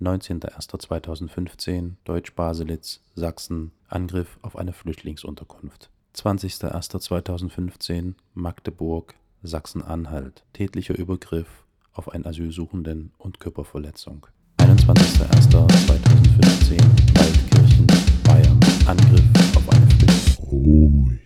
19.01.2015 0.00 1.92
Deutsch-Baselitz, 2.04 3.00
Sachsen, 3.14 3.72
Angriff 3.88 4.38
auf 4.42 4.56
eine 4.56 4.72
Flüchtlingsunterkunft. 4.72 5.90
20.01.2015 6.16 8.14
Magdeburg, 8.34 9.14
Sachsen-Anhalt, 9.42 10.44
tätlicher 10.52 10.96
Übergriff 10.96 11.64
auf 11.92 12.12
einen 12.12 12.26
Asylsuchenden 12.26 13.12
und 13.18 13.40
Körperverletzung. 13.40 14.26
21.01.2015 14.58 16.78
Waldkirchen, 17.18 17.86
Bayern, 18.24 18.60
Angriff 18.86 19.24
auf 19.56 19.68
eine 19.68 19.86
Flüchtling. 19.86 21.19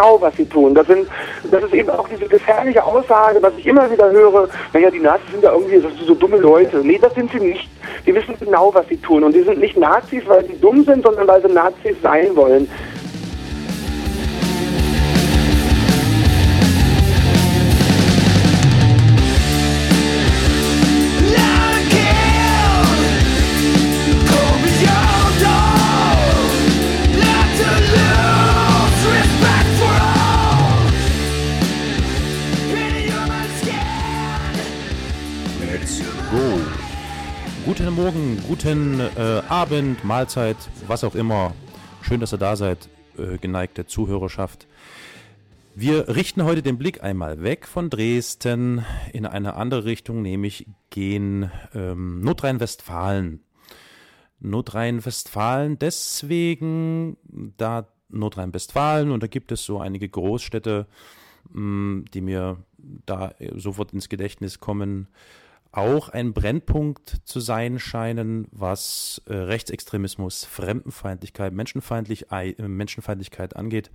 Genau, 0.00 0.20
was 0.20 0.34
sie 0.36 0.46
tun. 0.46 0.74
Das, 0.74 0.86
sind, 0.86 1.06
das 1.50 1.62
ist 1.64 1.74
eben 1.74 1.90
auch 1.90 2.08
diese 2.08 2.26
gefährliche 2.26 2.82
Aussage, 2.82 3.38
was 3.42 3.52
ich 3.56 3.66
immer 3.66 3.90
wieder 3.90 4.10
höre, 4.10 4.48
naja, 4.72 4.90
die 4.90 5.00
Nazis 5.00 5.30
sind 5.30 5.44
ja 5.44 5.52
irgendwie 5.52 5.82
so 6.06 6.14
dumme 6.14 6.38
Leute. 6.38 6.78
Nee, 6.78 6.98
das 7.00 7.14
sind 7.14 7.30
sie 7.30 7.40
nicht. 7.40 7.68
Die 8.06 8.14
wissen 8.14 8.34
genau, 8.38 8.72
was 8.72 8.86
sie 8.88 8.96
tun. 8.96 9.24
Und 9.24 9.34
die 9.34 9.42
sind 9.42 9.60
nicht 9.60 9.76
Nazis, 9.76 10.22
weil 10.26 10.44
sie 10.46 10.58
dumm 10.60 10.84
sind, 10.84 11.04
sondern 11.04 11.28
weil 11.28 11.42
sie 11.42 11.52
Nazis 11.52 11.96
sein 12.02 12.34
wollen. 12.34 12.68
Morgen, 38.10 38.42
guten 38.48 38.98
äh, 38.98 39.40
Abend, 39.48 40.02
Mahlzeit, 40.02 40.56
was 40.88 41.04
auch 41.04 41.14
immer. 41.14 41.54
Schön, 42.02 42.18
dass 42.18 42.34
ihr 42.34 42.38
da 42.38 42.56
seid, 42.56 42.88
äh, 43.16 43.38
geneigte 43.38 43.86
Zuhörerschaft. 43.86 44.66
Wir 45.76 46.08
richten 46.08 46.42
heute 46.42 46.60
den 46.60 46.76
Blick 46.76 47.04
einmal 47.04 47.44
weg 47.44 47.68
von 47.68 47.88
Dresden 47.88 48.84
in 49.12 49.26
eine 49.26 49.54
andere 49.54 49.84
Richtung, 49.84 50.22
nämlich 50.22 50.66
gehen 50.90 51.52
ähm, 51.72 52.20
Nordrhein-Westfalen. 52.22 53.44
Nordrhein-Westfalen 54.40 55.78
deswegen, 55.78 57.16
da 57.58 57.86
Nordrhein-Westfalen 58.08 59.12
und 59.12 59.22
da 59.22 59.28
gibt 59.28 59.52
es 59.52 59.64
so 59.64 59.78
einige 59.78 60.08
Großstädte, 60.08 60.88
mh, 61.52 62.06
die 62.12 62.22
mir 62.22 62.56
da 63.06 63.34
sofort 63.54 63.92
ins 63.92 64.08
Gedächtnis 64.08 64.58
kommen, 64.58 65.06
auch 65.72 66.08
ein 66.08 66.32
Brennpunkt 66.32 67.20
zu 67.24 67.40
sein 67.40 67.78
scheinen, 67.78 68.48
was 68.50 69.22
äh, 69.26 69.34
Rechtsextremismus, 69.34 70.44
Fremdenfeindlichkeit, 70.44 71.52
Menschenfeindlich, 71.52 72.30
äh, 72.32 72.54
Menschenfeindlichkeit 72.58 73.56
angeht. 73.56 73.90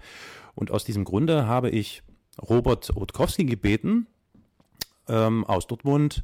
Und 0.55 0.71
aus 0.71 0.85
diesem 0.85 1.03
Grunde 1.03 1.47
habe 1.47 1.69
ich 1.69 2.03
Robert 2.41 2.95
Rutkowski 2.95 3.45
gebeten, 3.45 4.07
ähm, 5.07 5.43
aus 5.45 5.67
Dortmund, 5.67 6.23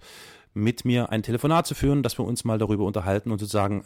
mit 0.53 0.85
mir 0.85 1.09
ein 1.09 1.23
Telefonat 1.23 1.67
zu 1.67 1.75
führen, 1.75 2.03
dass 2.03 2.17
wir 2.17 2.25
uns 2.25 2.43
mal 2.43 2.57
darüber 2.57 2.85
unterhalten 2.85 3.31
und 3.31 3.39
sozusagen, 3.39 3.85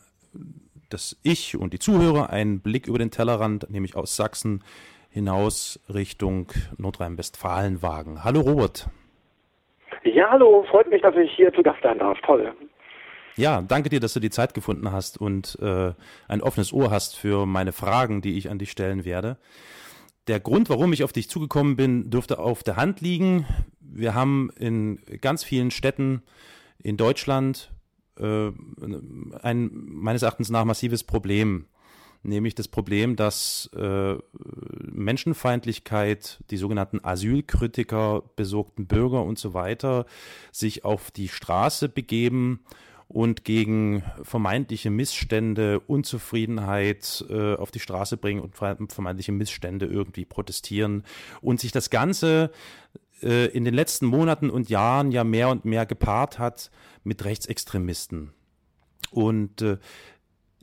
dass 0.90 1.18
ich 1.24 1.58
und 1.58 1.74
die 1.74 1.80
Zuhörer 1.80 2.30
einen 2.30 2.60
Blick 2.60 2.88
über 2.88 3.00
den 3.00 3.12
Tellerrand, 3.12 3.70
nämlich 3.70 3.96
aus 3.96 4.16
Sachsen, 4.16 4.64
hinaus 5.10 5.80
Richtung 5.88 6.52
Nordrhein-Westfalen 6.78 7.82
wagen. 7.82 8.24
Hallo 8.24 8.42
Robert. 8.42 8.90
Ja, 10.06 10.30
hallo, 10.30 10.64
freut 10.70 10.90
mich, 10.90 11.02
dass 11.02 11.16
ich 11.16 11.32
hier 11.36 11.52
zu 11.54 11.64
Gast 11.64 11.82
sein 11.82 11.98
darf. 11.98 12.18
Toll. 12.22 12.54
Ja, 13.38 13.62
danke 13.62 13.90
dir, 13.90 14.00
dass 14.00 14.14
du 14.14 14.20
die 14.20 14.30
Zeit 14.30 14.54
gefunden 14.54 14.92
hast 14.92 15.20
und 15.20 15.58
äh, 15.62 15.94
ein 16.28 16.42
offenes 16.42 16.72
Ohr 16.72 16.92
hast 16.92 17.18
für 17.18 17.46
meine 17.46 17.74
Fragen, 17.74 18.22
die 18.22 18.38
ich 18.38 18.50
an 18.50 18.60
dich 18.60 18.72
stellen 18.72 19.04
werde. 19.04 19.38
Der 20.28 20.40
Grund, 20.40 20.70
warum 20.70 20.94
ich 20.94 21.04
auf 21.04 21.12
dich 21.12 21.30
zugekommen 21.30 21.76
bin, 21.76 22.10
dürfte 22.10 22.40
auf 22.40 22.64
der 22.64 22.78
Hand 22.78 23.02
liegen. 23.02 23.46
Wir 23.82 24.14
haben 24.14 24.52
in 24.58 25.00
ganz 25.22 25.44
vielen 25.44 25.72
Städten 25.72 26.22
in 26.82 26.98
Deutschland 26.98 27.72
äh, 28.20 28.52
ein 29.42 29.70
meines 29.74 30.22
Erachtens 30.22 30.50
nach 30.50 30.66
massives 30.66 31.04
Problem 31.04 31.66
nämlich 32.26 32.56
das 32.56 32.68
Problem, 32.68 33.16
dass 33.16 33.70
äh, 33.76 34.16
Menschenfeindlichkeit, 34.92 36.40
die 36.50 36.58
sogenannten 36.58 37.04
Asylkritiker, 37.04 38.24
besorgten 38.36 38.88
Bürger 38.88 39.24
und 39.24 39.40
so 39.40 39.54
weiter 39.54 40.06
sich 40.52 40.86
auf 40.86 41.12
die 41.12 41.28
Straße 41.28 41.90
begeben 41.90 42.62
und 43.08 43.44
gegen 43.44 44.04
vermeintliche 44.24 44.90
Missstände, 44.90 45.80
Unzufriedenheit 45.80 47.24
äh, 47.30 47.56
auf 47.56 47.72
die 47.72 47.80
Straße 47.80 48.18
bringen 48.18 48.42
und 48.42 48.56
vermeintliche 48.56 49.32
Missstände 49.32 49.86
irgendwie 49.86 50.26
protestieren 50.26 51.04
und 51.42 51.60
sich 51.60 51.72
das 51.72 51.90
Ganze 51.90 52.52
äh, 53.22 53.48
in 53.48 53.64
den 53.64 53.74
letzten 53.74 54.08
Monaten 54.08 54.50
und 54.50 54.70
Jahren 54.70 55.12
ja 55.12 55.24
mehr 55.24 55.50
und 55.50 55.66
mehr 55.66 55.86
gepaart 55.86 56.40
hat 56.40 56.72
mit 57.04 57.24
Rechtsextremisten. 57.24 58.32
Und 59.12 59.62
äh, 59.62 59.78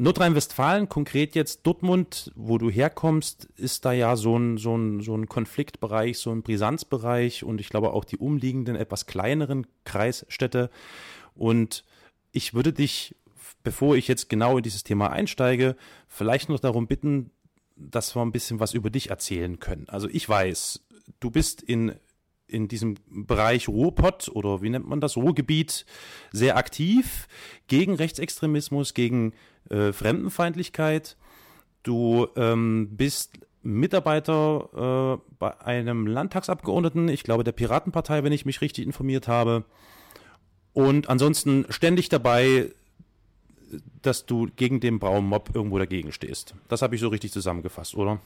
Nordrhein-Westfalen, 0.02 0.88
konkret 0.88 1.36
jetzt 1.36 1.64
Dortmund, 1.64 2.32
wo 2.34 2.58
du 2.58 2.68
herkommst, 2.68 3.44
ist 3.56 3.84
da 3.84 3.92
ja 3.92 4.16
so 4.16 4.36
ein, 4.36 4.58
so, 4.58 4.76
ein, 4.76 5.00
so 5.00 5.16
ein 5.16 5.28
Konfliktbereich, 5.28 6.18
so 6.18 6.32
ein 6.32 6.42
Brisanzbereich 6.42 7.44
und 7.44 7.60
ich 7.60 7.68
glaube 7.68 7.92
auch 7.92 8.04
die 8.04 8.16
umliegenden, 8.16 8.74
etwas 8.74 9.06
kleineren 9.06 9.64
Kreisstädte. 9.84 10.70
Und 11.36 11.84
ich 12.32 12.52
würde 12.52 12.72
dich, 12.72 13.14
bevor 13.62 13.94
ich 13.94 14.08
jetzt 14.08 14.28
genau 14.28 14.56
in 14.56 14.64
dieses 14.64 14.82
Thema 14.82 15.10
einsteige, 15.10 15.76
vielleicht 16.08 16.48
noch 16.48 16.58
darum 16.58 16.88
bitten, 16.88 17.30
dass 17.76 18.16
wir 18.16 18.22
ein 18.22 18.32
bisschen 18.32 18.58
was 18.58 18.74
über 18.74 18.90
dich 18.90 19.10
erzählen 19.10 19.60
können. 19.60 19.88
Also 19.88 20.08
ich 20.08 20.28
weiß, 20.28 20.84
du 21.20 21.30
bist 21.30 21.62
in 21.62 21.94
in 22.48 22.68
diesem 22.68 22.96
Bereich 23.08 23.66
Ruhrpott 23.66 24.28
oder 24.28 24.60
wie 24.60 24.68
nennt 24.68 24.86
man 24.86 25.00
das, 25.00 25.16
Ruhrgebiet 25.16 25.86
sehr 26.32 26.58
aktiv 26.58 27.26
gegen 27.66 27.94
Rechtsextremismus, 27.94 28.92
gegen 28.92 29.32
äh, 29.70 29.92
Fremdenfeindlichkeit. 29.92 31.16
Du 31.82 32.28
ähm, 32.36 32.88
bist 32.92 33.38
Mitarbeiter 33.62 35.18
äh, 35.20 35.32
bei 35.38 35.60
einem 35.60 36.06
Landtagsabgeordneten, 36.06 37.08
ich 37.08 37.22
glaube 37.22 37.44
der 37.44 37.52
Piratenpartei, 37.52 38.24
wenn 38.24 38.32
ich 38.32 38.46
mich 38.46 38.60
richtig 38.60 38.86
informiert 38.86 39.28
habe. 39.28 39.64
Und 40.74 41.08
ansonsten 41.08 41.66
ständig 41.68 42.08
dabei, 42.08 42.70
dass 44.02 44.26
du 44.26 44.48
gegen 44.56 44.80
den 44.80 44.98
braunen 44.98 45.28
Mob 45.28 45.50
irgendwo 45.54 45.78
dagegen 45.78 46.12
stehst. 46.12 46.54
Das 46.68 46.82
habe 46.82 46.94
ich 46.94 47.00
so 47.00 47.08
richtig 47.08 47.32
zusammengefasst, 47.32 47.96
oder? 47.96 48.18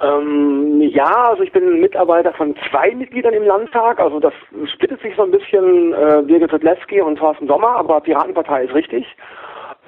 Ähm, 0.00 0.80
ja, 0.80 1.30
also 1.30 1.42
ich 1.42 1.52
bin 1.52 1.80
Mitarbeiter 1.80 2.32
von 2.32 2.54
zwei 2.70 2.94
Mitgliedern 2.94 3.34
im 3.34 3.44
Landtag. 3.44 4.00
Also 4.00 4.20
das 4.20 4.34
splittet 4.72 5.00
sich 5.00 5.14
so 5.16 5.22
ein 5.22 5.30
bisschen 5.30 5.92
äh, 5.92 6.22
Birgit 6.26 6.50
Zodlewski 6.50 7.00
und 7.00 7.16
Thorsten 7.16 7.46
Sommer, 7.46 7.76
aber 7.76 8.00
Piratenpartei 8.00 8.64
ist 8.64 8.74
richtig. 8.74 9.06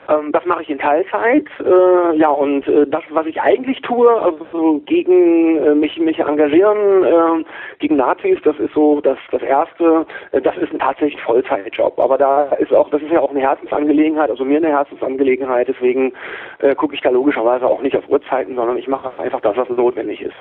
Ähm, 0.08 0.32
das 0.32 0.44
mache 0.44 0.62
ich 0.62 0.70
in 0.70 0.78
Teilzeit. 0.78 1.46
Äh, 1.60 2.16
ja, 2.16 2.28
und 2.28 2.66
äh, 2.68 2.86
das, 2.86 3.02
was 3.10 3.26
ich 3.26 3.40
eigentlich 3.40 3.80
tue, 3.82 4.10
also 4.10 4.80
gegen 4.86 5.56
äh, 5.58 5.74
mich, 5.74 5.98
mich 5.98 6.18
engagieren, 6.18 7.04
äh, 7.04 7.44
gegen 7.78 7.96
Nazis, 7.96 8.38
das 8.44 8.58
ist 8.58 8.74
so 8.74 9.00
das, 9.00 9.18
das 9.30 9.42
Erste. 9.42 10.06
Äh, 10.32 10.40
das 10.40 10.56
ist 10.56 10.72
ein 10.72 10.78
tatsächlich 10.78 11.20
Vollzeitjob. 11.22 11.98
Aber 11.98 12.18
da 12.18 12.44
ist 12.54 12.72
auch, 12.72 12.90
das 12.90 13.02
ist 13.02 13.10
ja 13.10 13.20
auch 13.20 13.30
eine 13.30 13.40
Herzensangelegenheit, 13.40 14.30
also 14.30 14.44
mir 14.44 14.58
eine 14.58 14.68
Herzensangelegenheit. 14.68 15.68
Deswegen 15.68 16.12
äh, 16.58 16.74
gucke 16.74 16.94
ich 16.94 17.00
da 17.00 17.10
logischerweise 17.10 17.66
auch 17.66 17.82
nicht 17.82 17.96
auf 17.96 18.08
Uhrzeiten, 18.08 18.54
sondern 18.54 18.76
ich 18.76 18.88
mache 18.88 19.12
einfach 19.18 19.40
das, 19.40 19.56
was 19.56 19.68
notwendig 19.68 20.20
ist. 20.20 20.36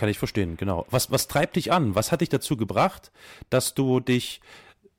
Kann 0.00 0.08
ich 0.08 0.18
verstehen, 0.18 0.56
genau. 0.56 0.86
Was, 0.90 1.12
was 1.12 1.28
treibt 1.28 1.56
dich 1.56 1.72
an? 1.72 1.94
Was 1.94 2.10
hat 2.10 2.22
dich 2.22 2.30
dazu 2.30 2.56
gebracht, 2.56 3.12
dass 3.50 3.74
du 3.74 4.00
dich 4.00 4.40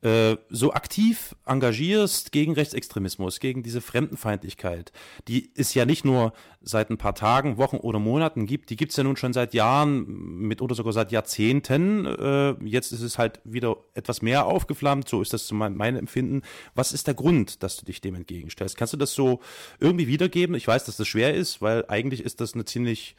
äh, 0.01 0.37
so 0.49 0.73
aktiv 0.73 1.35
engagierst 1.45 2.31
gegen 2.31 2.53
Rechtsextremismus, 2.53 3.39
gegen 3.39 3.61
diese 3.61 3.81
Fremdenfeindlichkeit, 3.81 4.91
die 5.27 5.51
es 5.55 5.75
ja 5.75 5.85
nicht 5.85 6.05
nur 6.05 6.33
seit 6.63 6.89
ein 6.89 6.97
paar 6.97 7.13
Tagen, 7.13 7.57
Wochen 7.57 7.77
oder 7.77 7.99
Monaten 7.99 8.47
gibt, 8.47 8.71
die 8.71 8.77
gibt 8.77 8.91
es 8.91 8.97
ja 8.97 9.03
nun 9.03 9.15
schon 9.15 9.33
seit 9.33 9.53
Jahren, 9.53 10.07
mitunter 10.07 10.73
sogar 10.73 10.93
seit 10.93 11.11
Jahrzehnten. 11.11 12.05
Äh, 12.05 12.55
jetzt 12.63 12.91
ist 12.91 13.01
es 13.01 13.19
halt 13.19 13.41
wieder 13.43 13.77
etwas 13.93 14.23
mehr 14.23 14.47
aufgeflammt, 14.47 15.07
so 15.07 15.21
ist 15.21 15.33
das 15.33 15.45
zu 15.45 15.53
mein, 15.53 15.75
meinem 15.75 15.97
Empfinden. 15.97 16.41
Was 16.73 16.93
ist 16.93 17.05
der 17.05 17.13
Grund, 17.13 17.61
dass 17.61 17.77
du 17.77 17.85
dich 17.85 18.01
dem 18.01 18.15
entgegenstellst? 18.15 18.77
Kannst 18.77 18.93
du 18.93 18.97
das 18.97 19.13
so 19.13 19.39
irgendwie 19.79 20.07
wiedergeben? 20.07 20.55
Ich 20.55 20.67
weiß, 20.67 20.83
dass 20.85 20.97
das 20.97 21.07
schwer 21.07 21.35
ist, 21.35 21.61
weil 21.61 21.85
eigentlich 21.89 22.23
ist 22.23 22.41
das 22.41 22.55
eine 22.55 22.65
ziemlich, 22.65 23.15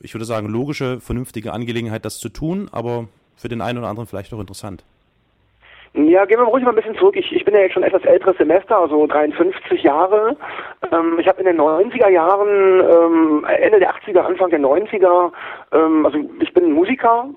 ich 0.00 0.12
würde 0.12 0.26
sagen, 0.26 0.48
logische, 0.48 1.00
vernünftige 1.00 1.54
Angelegenheit, 1.54 2.04
das 2.04 2.18
zu 2.18 2.28
tun, 2.28 2.68
aber 2.70 3.08
für 3.34 3.48
den 3.48 3.62
einen 3.62 3.78
oder 3.78 3.88
anderen 3.88 4.06
vielleicht 4.06 4.32
auch 4.34 4.40
interessant. 4.40 4.84
Ja, 5.94 6.24
gehen 6.24 6.38
wir 6.38 6.46
ruhig 6.46 6.64
mal 6.64 6.70
ein 6.70 6.76
bisschen 6.76 6.96
zurück. 6.96 7.16
Ich, 7.16 7.30
ich 7.32 7.44
bin 7.44 7.52
ja 7.52 7.60
jetzt 7.60 7.74
schon 7.74 7.82
etwas 7.82 8.02
älteres 8.04 8.38
Semester, 8.38 8.78
also 8.78 9.06
53 9.06 9.82
Jahre. 9.82 10.36
Ähm, 10.90 11.18
ich 11.20 11.28
habe 11.28 11.40
in 11.40 11.46
den 11.46 11.60
90er 11.60 12.08
Jahren, 12.08 12.80
ähm, 12.80 13.44
Ende 13.44 13.78
der 13.78 13.94
80er, 13.94 14.20
Anfang 14.20 14.48
der 14.48 14.60
90er, 14.60 15.32
ähm, 15.72 16.06
also 16.06 16.18
ich 16.40 16.54
bin 16.54 16.72
Musiker, 16.72 17.28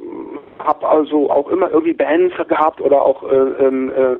habe 0.59 0.87
also 0.87 1.29
auch 1.29 1.49
immer 1.49 1.69
irgendwie 1.69 1.93
Bands 1.93 2.33
gehabt 2.47 2.79
oder 2.79 3.01
auch 3.01 3.29
äh, 3.29 3.35
ähm, 3.35 3.91
äh, 3.91 4.15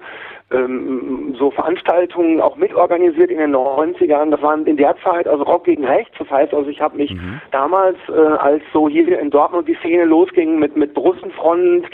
ähm, 0.56 1.34
so 1.40 1.50
Veranstaltungen 1.52 2.42
auch 2.42 2.58
mitorganisiert 2.58 3.32
in 3.32 3.38
den 3.38 3.56
90ern. 3.56 4.32
Das 4.32 4.42
waren 4.42 4.66
in 4.66 4.76
der 4.76 4.96
Zeit 5.02 5.30
also 5.30 5.44
Rock 5.44 5.64
gegen 5.64 5.86
Rechts. 5.86 6.14
Das 6.20 6.30
heißt 6.30 6.54
also, 6.54 6.70
ich 6.70 6.82
habe 6.82 6.98
mich 6.98 7.12
mhm. 7.12 7.40
damals, 7.52 7.98
äh, 8.10 8.20
als 8.20 8.62
so 8.74 8.90
hier 8.90 9.18
in 9.18 9.30
Dortmund 9.32 9.68
die 9.68 9.76
Szene 9.76 10.04
losging 10.04 10.60
mit 10.60 10.76
mit 10.76 10.94
Brustfront, 10.94 11.88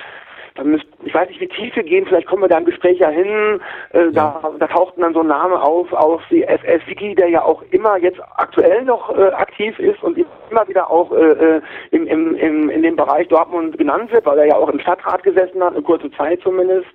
da 0.55 0.63
müsst, 0.63 0.85
ich 1.03 1.13
weiß 1.13 1.29
nicht, 1.29 1.39
wie 1.39 1.47
tief 1.47 1.75
wir 1.75 1.83
gehen, 1.83 2.05
vielleicht 2.05 2.27
kommen 2.27 2.43
wir 2.43 2.49
da 2.49 2.57
im 2.57 2.65
Gespräch 2.65 2.99
ja 2.99 3.09
hin. 3.09 3.61
Äh, 3.93 4.09
ja. 4.11 4.39
Da, 4.41 4.51
da 4.59 4.67
tauchten 4.67 5.01
dann 5.01 5.13
so 5.13 5.23
Name 5.23 5.61
auf 5.61 5.91
aus 5.93 6.21
die 6.29 6.43
SS 6.43 6.85
Wiki, 6.87 7.15
der 7.15 7.29
ja 7.29 7.43
auch 7.43 7.63
immer 7.71 7.97
jetzt 7.97 8.19
aktuell 8.35 8.83
noch 8.83 9.15
äh, 9.17 9.29
aktiv 9.31 9.77
ist 9.79 10.03
und 10.03 10.17
immer 10.17 10.67
wieder 10.67 10.91
auch 10.91 11.11
äh, 11.13 11.57
äh, 11.57 11.61
im, 11.91 12.05
im, 12.07 12.35
im, 12.35 12.69
in 12.69 12.83
dem 12.83 12.95
Bereich 12.95 13.27
Dortmund 13.29 13.77
genannt 13.77 14.11
wird, 14.11 14.25
weil 14.25 14.39
er 14.39 14.47
ja 14.47 14.55
auch 14.55 14.69
im 14.69 14.79
Stadtrat 14.79 15.23
gesessen 15.23 15.63
hat, 15.63 15.73
eine 15.73 15.83
kurze 15.83 16.11
Zeit 16.11 16.41
zumindest. 16.41 16.89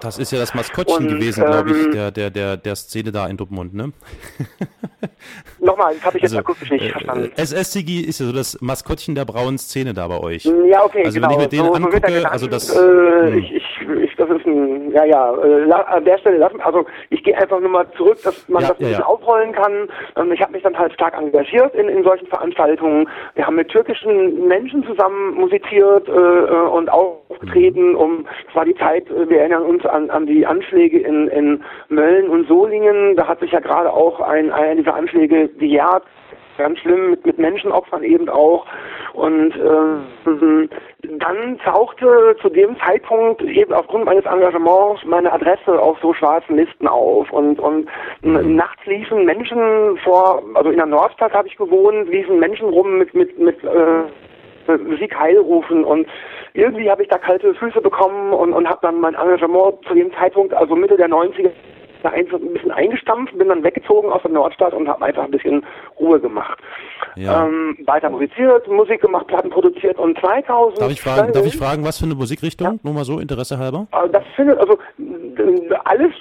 Das 0.00 0.18
ist 0.18 0.32
ja 0.32 0.38
das 0.38 0.54
Maskottchen 0.54 1.06
und, 1.06 1.08
gewesen, 1.08 1.44
glaube 1.44 1.70
ich, 1.70 1.86
ähm, 1.86 1.92
der, 1.92 2.10
der, 2.10 2.30
der, 2.30 2.56
der 2.56 2.76
Szene 2.76 3.12
da 3.12 3.26
in 3.26 3.36
Dortmund, 3.36 3.74
ne? 3.74 3.92
Nochmal, 5.58 5.94
das 5.94 6.04
habe 6.04 6.16
ich 6.16 6.22
jetzt 6.22 6.32
also, 6.32 6.38
akustisch 6.38 6.70
nicht 6.70 6.86
äh, 6.86 6.90
verstanden. 6.90 7.32
SSCG 7.36 8.00
ist 8.00 8.20
ja 8.20 8.26
so 8.26 8.32
das 8.32 8.60
Maskottchen 8.60 9.14
der 9.14 9.24
braunen 9.24 9.58
Szene 9.58 9.92
da 9.92 10.08
bei 10.08 10.18
euch. 10.18 10.44
Ja, 10.44 10.84
okay, 10.84 11.04
also 11.04 11.20
genau. 11.20 11.28
wenn 11.28 11.32
ich 11.32 11.42
mir 11.42 11.48
den 11.48 11.66
so, 11.66 11.72
angucke, 11.74 12.20
so 12.20 12.26
also 12.26 12.46
das... 12.46 12.74
Äh, 12.74 12.78
hm. 12.78 13.38
ich, 13.38 13.52
ich, 13.52 14.16
das 14.16 14.30
ist 14.30 14.46
ein, 14.46 14.92
ja, 14.92 15.04
ja, 15.04 15.34
äh, 15.34 15.72
an 15.72 16.04
der 16.04 16.18
Stelle 16.18 16.38
lassen, 16.38 16.60
also 16.60 16.86
ich 17.10 17.22
gehe 17.22 17.36
einfach 17.36 17.60
nur 17.60 17.70
mal 17.70 17.86
zurück, 17.96 18.18
dass 18.22 18.48
man 18.48 18.62
ja, 18.62 18.68
das 18.68 18.78
ein 18.78 18.84
bisschen 18.84 19.00
ja. 19.00 19.06
aufrollen 19.06 19.52
kann. 19.52 19.88
Ähm, 20.16 20.32
ich 20.32 20.40
habe 20.40 20.52
mich 20.52 20.62
dann 20.62 20.78
halt 20.78 20.92
stark 20.92 21.16
engagiert 21.16 21.74
in, 21.74 21.88
in 21.88 22.02
solchen 22.04 22.26
Veranstaltungen. 22.26 23.08
Wir 23.34 23.46
haben 23.46 23.56
mit 23.56 23.68
türkischen 23.68 24.46
Menschen 24.46 24.84
zusammen 24.84 25.34
musiziert 25.34 26.08
äh, 26.08 26.12
äh 26.12 26.68
und 26.70 26.90
aufgetreten, 26.90 27.90
mhm. 27.90 27.96
um, 27.96 28.26
es 28.48 28.54
war 28.54 28.64
die 28.64 28.74
Zeit, 28.76 29.04
wir 29.10 29.40
erinnern 29.40 29.64
uns 29.64 29.84
an, 29.92 30.10
an 30.10 30.26
die 30.26 30.46
Anschläge 30.46 30.98
in, 30.98 31.28
in 31.28 31.64
Mölln 31.88 32.28
und 32.28 32.48
Solingen. 32.48 33.16
Da 33.16 33.26
hat 33.26 33.40
sich 33.40 33.52
ja 33.52 33.60
gerade 33.60 33.92
auch 33.92 34.20
ein, 34.20 34.50
einer 34.52 34.76
dieser 34.76 34.94
Anschläge 34.94 35.48
gejagt. 35.48 36.06
Ganz 36.58 36.78
schlimm, 36.80 37.10
mit, 37.10 37.24
mit 37.24 37.38
Menschenopfern 37.38 38.02
eben 38.02 38.28
auch. 38.28 38.66
Und 39.14 39.52
äh, 39.56 40.68
dann 41.18 41.58
tauchte 41.64 42.36
zu 42.40 42.48
dem 42.50 42.76
Zeitpunkt 42.78 43.42
eben 43.42 43.72
aufgrund 43.72 44.04
meines 44.04 44.24
Engagements 44.26 45.04
meine 45.04 45.32
Adresse 45.32 45.80
auf 45.80 45.98
so 46.02 46.12
schwarzen 46.12 46.56
Listen 46.56 46.86
auf. 46.86 47.30
Und, 47.32 47.58
und 47.58 47.88
mhm. 48.22 48.56
nachts 48.56 48.84
liefen 48.84 49.24
Menschen 49.24 49.96
vor, 50.04 50.42
also 50.54 50.70
in 50.70 50.76
der 50.76 50.86
Nordstadt 50.86 51.32
habe 51.32 51.48
ich 51.48 51.56
gewohnt, 51.56 52.08
liefen 52.10 52.38
Menschen 52.38 52.68
rum 52.68 52.98
mit, 52.98 53.14
mit, 53.14 53.38
mit 53.38 53.62
äh, 53.64 54.04
Musik 54.66 55.18
heilrufen 55.18 55.84
und 55.84 56.06
irgendwie 56.54 56.90
habe 56.90 57.02
ich 57.02 57.08
da 57.08 57.18
kalte 57.18 57.54
Füße 57.54 57.80
bekommen 57.80 58.32
und, 58.32 58.52
und 58.52 58.68
habe 58.68 58.80
dann 58.82 59.00
mein 59.00 59.14
Engagement 59.14 59.76
zu 59.86 59.94
dem 59.94 60.12
Zeitpunkt, 60.14 60.54
also 60.54 60.74
Mitte 60.74 60.96
der 60.96 61.08
90er, 61.08 61.50
da 62.02 62.10
einfach 62.10 62.38
ein 62.38 62.52
bisschen 62.52 62.70
eingestampft, 62.70 63.36
bin 63.36 63.48
dann 63.48 63.62
weggezogen 63.62 64.10
aus 64.10 64.22
der 64.22 64.30
Nordstadt 64.30 64.72
und 64.72 64.88
habe 64.88 65.04
einfach 65.04 65.24
ein 65.24 65.30
bisschen 65.30 65.64
Ruhe 65.98 66.20
gemacht. 66.20 66.58
Ja. 67.16 67.46
Ähm, 67.46 67.76
weiter 67.86 68.10
musiziert, 68.10 68.66
Musik 68.68 69.00
gemacht, 69.00 69.26
Platten 69.26 69.50
produziert 69.50 69.98
und 69.98 70.18
2000. 70.18 70.80
Darf 70.80 70.90
ich 70.90 71.00
fragen, 71.00 71.32
darf 71.32 71.46
ich 71.46 71.56
fragen 71.56 71.84
was 71.84 71.98
für 71.98 72.06
eine 72.06 72.14
Musikrichtung? 72.14 72.66
Ja. 72.66 72.74
Nur 72.82 72.94
mal 72.94 73.04
so, 73.04 73.18
Interesse 73.18 73.58
halber? 73.58 73.86
Äh, 73.92 74.08
das 74.10 74.24
findet, 74.36 74.58
also 74.58 74.78
alles, 75.84 76.12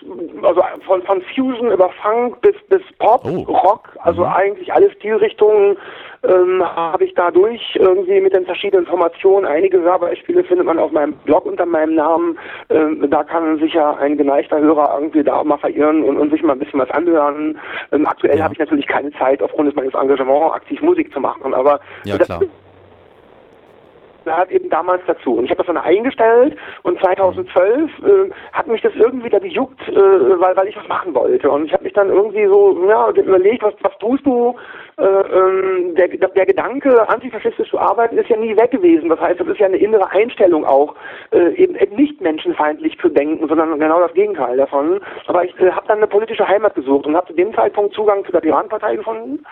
also 0.41 0.61
von, 0.85 1.01
von 1.03 1.21
Fusion 1.33 1.71
über 1.71 1.89
Funk 2.01 2.41
bis, 2.41 2.55
bis 2.69 2.81
Pop, 2.99 3.25
oh. 3.25 3.43
Rock, 3.51 3.89
also 3.99 4.21
mhm. 4.21 4.33
eigentlich 4.33 4.73
alle 4.73 4.91
Stilrichtungen 4.91 5.77
ähm, 6.23 6.63
habe 6.63 7.05
ich 7.05 7.13
dadurch 7.13 7.61
irgendwie 7.75 8.19
mit 8.19 8.33
den 8.33 8.45
verschiedenen 8.45 8.85
Formationen 8.85 9.49
einige 9.49 9.83
Werbeispiele 9.83 10.43
findet 10.43 10.65
man 10.65 10.79
auf 10.79 10.91
meinem 10.91 11.13
Blog 11.23 11.45
unter 11.45 11.65
meinem 11.65 11.95
Namen. 11.95 12.37
Ähm, 12.69 13.07
da 13.09 13.23
kann 13.23 13.57
sich 13.59 13.73
ja 13.73 13.95
ein 13.95 14.17
geneigter 14.17 14.59
Hörer 14.59 14.95
irgendwie 14.95 15.23
da 15.23 15.37
auch 15.37 15.45
mal 15.45 15.57
verirren 15.57 16.03
und, 16.03 16.17
und 16.17 16.31
sich 16.31 16.43
mal 16.43 16.53
ein 16.53 16.59
bisschen 16.59 16.79
was 16.79 16.91
anhören. 16.91 17.57
Ähm, 17.91 18.05
aktuell 18.05 18.37
ja. 18.37 18.43
habe 18.43 18.53
ich 18.53 18.59
natürlich 18.59 18.87
keine 18.87 19.11
Zeit, 19.13 19.41
aufgrund 19.41 19.73
meines 19.75 19.93
Engagements 19.93 20.53
aktiv 20.53 20.81
Musik 20.81 21.13
zu 21.13 21.19
machen, 21.19 21.53
aber 21.53 21.79
ja, 22.03 22.17
klar 22.17 22.41
gehört 24.23 24.51
eben 24.51 24.69
damals 24.69 25.01
dazu. 25.07 25.35
Und 25.35 25.45
ich 25.45 25.51
habe 25.51 25.59
das 25.63 25.67
dann 25.67 25.77
eingestellt 25.77 26.55
und 26.83 26.99
2012 26.99 27.89
äh, 27.99 28.31
hat 28.53 28.67
mich 28.67 28.81
das 28.81 28.93
irgendwie 28.95 29.29
da 29.29 29.39
gejuckt, 29.39 29.79
äh, 29.87 29.93
weil, 30.39 30.55
weil 30.55 30.67
ich 30.67 30.77
was 30.77 30.87
machen 30.87 31.13
wollte. 31.13 31.49
Und 31.49 31.65
ich 31.65 31.73
habe 31.73 31.83
mich 31.83 31.93
dann 31.93 32.09
irgendwie 32.09 32.45
so 32.45 32.85
ja, 32.87 33.09
überlegt, 33.09 33.63
was, 33.63 33.73
was 33.81 33.97
tust 33.99 34.25
du? 34.25 34.55
Äh, 34.97 35.03
ähm, 35.03 35.95
der, 35.95 36.09
der 36.09 36.45
Gedanke, 36.45 37.07
antifaschistisch 37.07 37.69
zu 37.69 37.79
arbeiten, 37.79 38.17
ist 38.17 38.29
ja 38.29 38.37
nie 38.37 38.55
weg 38.57 38.71
gewesen. 38.71 39.09
Das 39.09 39.19
heißt, 39.19 39.39
das 39.39 39.47
ist 39.47 39.59
ja 39.59 39.67
eine 39.67 39.77
innere 39.77 40.09
Einstellung 40.11 40.65
auch, 40.65 40.95
äh, 41.31 41.53
eben 41.55 41.75
nicht 41.95 42.19
menschenfeindlich 42.21 42.97
zu 42.99 43.09
denken, 43.09 43.47
sondern 43.47 43.79
genau 43.79 44.01
das 44.01 44.13
Gegenteil 44.13 44.57
davon. 44.57 44.99
Aber 45.27 45.45
ich 45.45 45.57
äh, 45.59 45.71
habe 45.71 45.87
dann 45.87 45.97
eine 45.99 46.07
politische 46.07 46.47
Heimat 46.47 46.75
gesucht 46.75 47.05
und 47.05 47.15
habe 47.15 47.27
zu 47.27 47.33
dem 47.33 47.53
Zeitpunkt 47.53 47.93
Zugang 47.93 48.25
zu 48.25 48.31
der 48.31 48.41
Piratenpartei 48.41 48.97
gefunden 48.97 49.45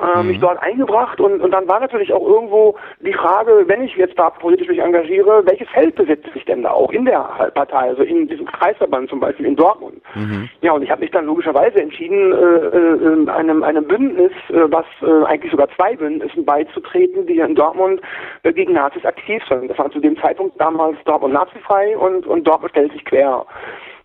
äh, 0.00 0.22
mich 0.22 0.38
mhm. 0.38 0.42
dort 0.42 0.62
eingebracht 0.62 1.20
und, 1.20 1.40
und 1.40 1.50
dann 1.50 1.68
war 1.68 1.80
natürlich 1.80 2.12
auch 2.12 2.26
irgendwo 2.26 2.76
die 3.00 3.12
Frage, 3.12 3.64
wenn 3.66 3.82
ich 3.82 3.94
jetzt 3.96 4.18
da 4.18 4.30
politisch 4.30 4.68
mich 4.68 4.78
engagiere, 4.78 5.42
welches 5.44 5.68
Feld 5.70 5.94
besitze 5.94 6.28
ich 6.34 6.44
denn 6.44 6.62
da 6.62 6.70
auch 6.70 6.90
in 6.92 7.04
der 7.04 7.20
Partei, 7.54 7.88
also 7.88 8.02
in 8.02 8.28
diesem 8.28 8.46
Kreisverband 8.46 9.10
zum 9.10 9.20
Beispiel 9.20 9.46
in 9.46 9.56
Dortmund. 9.56 10.02
Mhm. 10.14 10.48
Ja, 10.60 10.72
und 10.72 10.82
ich 10.82 10.90
habe 10.90 11.02
mich 11.02 11.10
dann 11.10 11.26
logischerweise 11.26 11.80
entschieden, 11.80 12.32
äh, 12.32 12.36
äh, 12.36 13.30
einem, 13.30 13.62
einem 13.62 13.86
Bündnis, 13.86 14.32
äh, 14.48 14.70
was 14.70 14.86
äh, 15.02 15.24
eigentlich 15.26 15.50
sogar 15.50 15.68
zwei 15.76 15.96
Bündnissen 15.96 16.44
beizutreten, 16.44 17.26
die 17.26 17.34
hier 17.34 17.46
in 17.46 17.54
Dortmund 17.54 18.00
äh, 18.42 18.52
gegen 18.52 18.72
Nazis 18.72 19.04
aktiv 19.04 19.42
sind. 19.48 19.68
Das 19.68 19.78
war 19.78 19.90
zu 19.90 20.00
dem 20.00 20.16
Zeitpunkt 20.18 20.60
damals 20.60 20.96
Dortmund 21.04 21.34
nazifrei 21.34 21.96
und, 21.96 22.26
und 22.26 22.46
Dortmund 22.46 22.70
stellt 22.70 22.92
sich 22.92 23.04
quer 23.04 23.44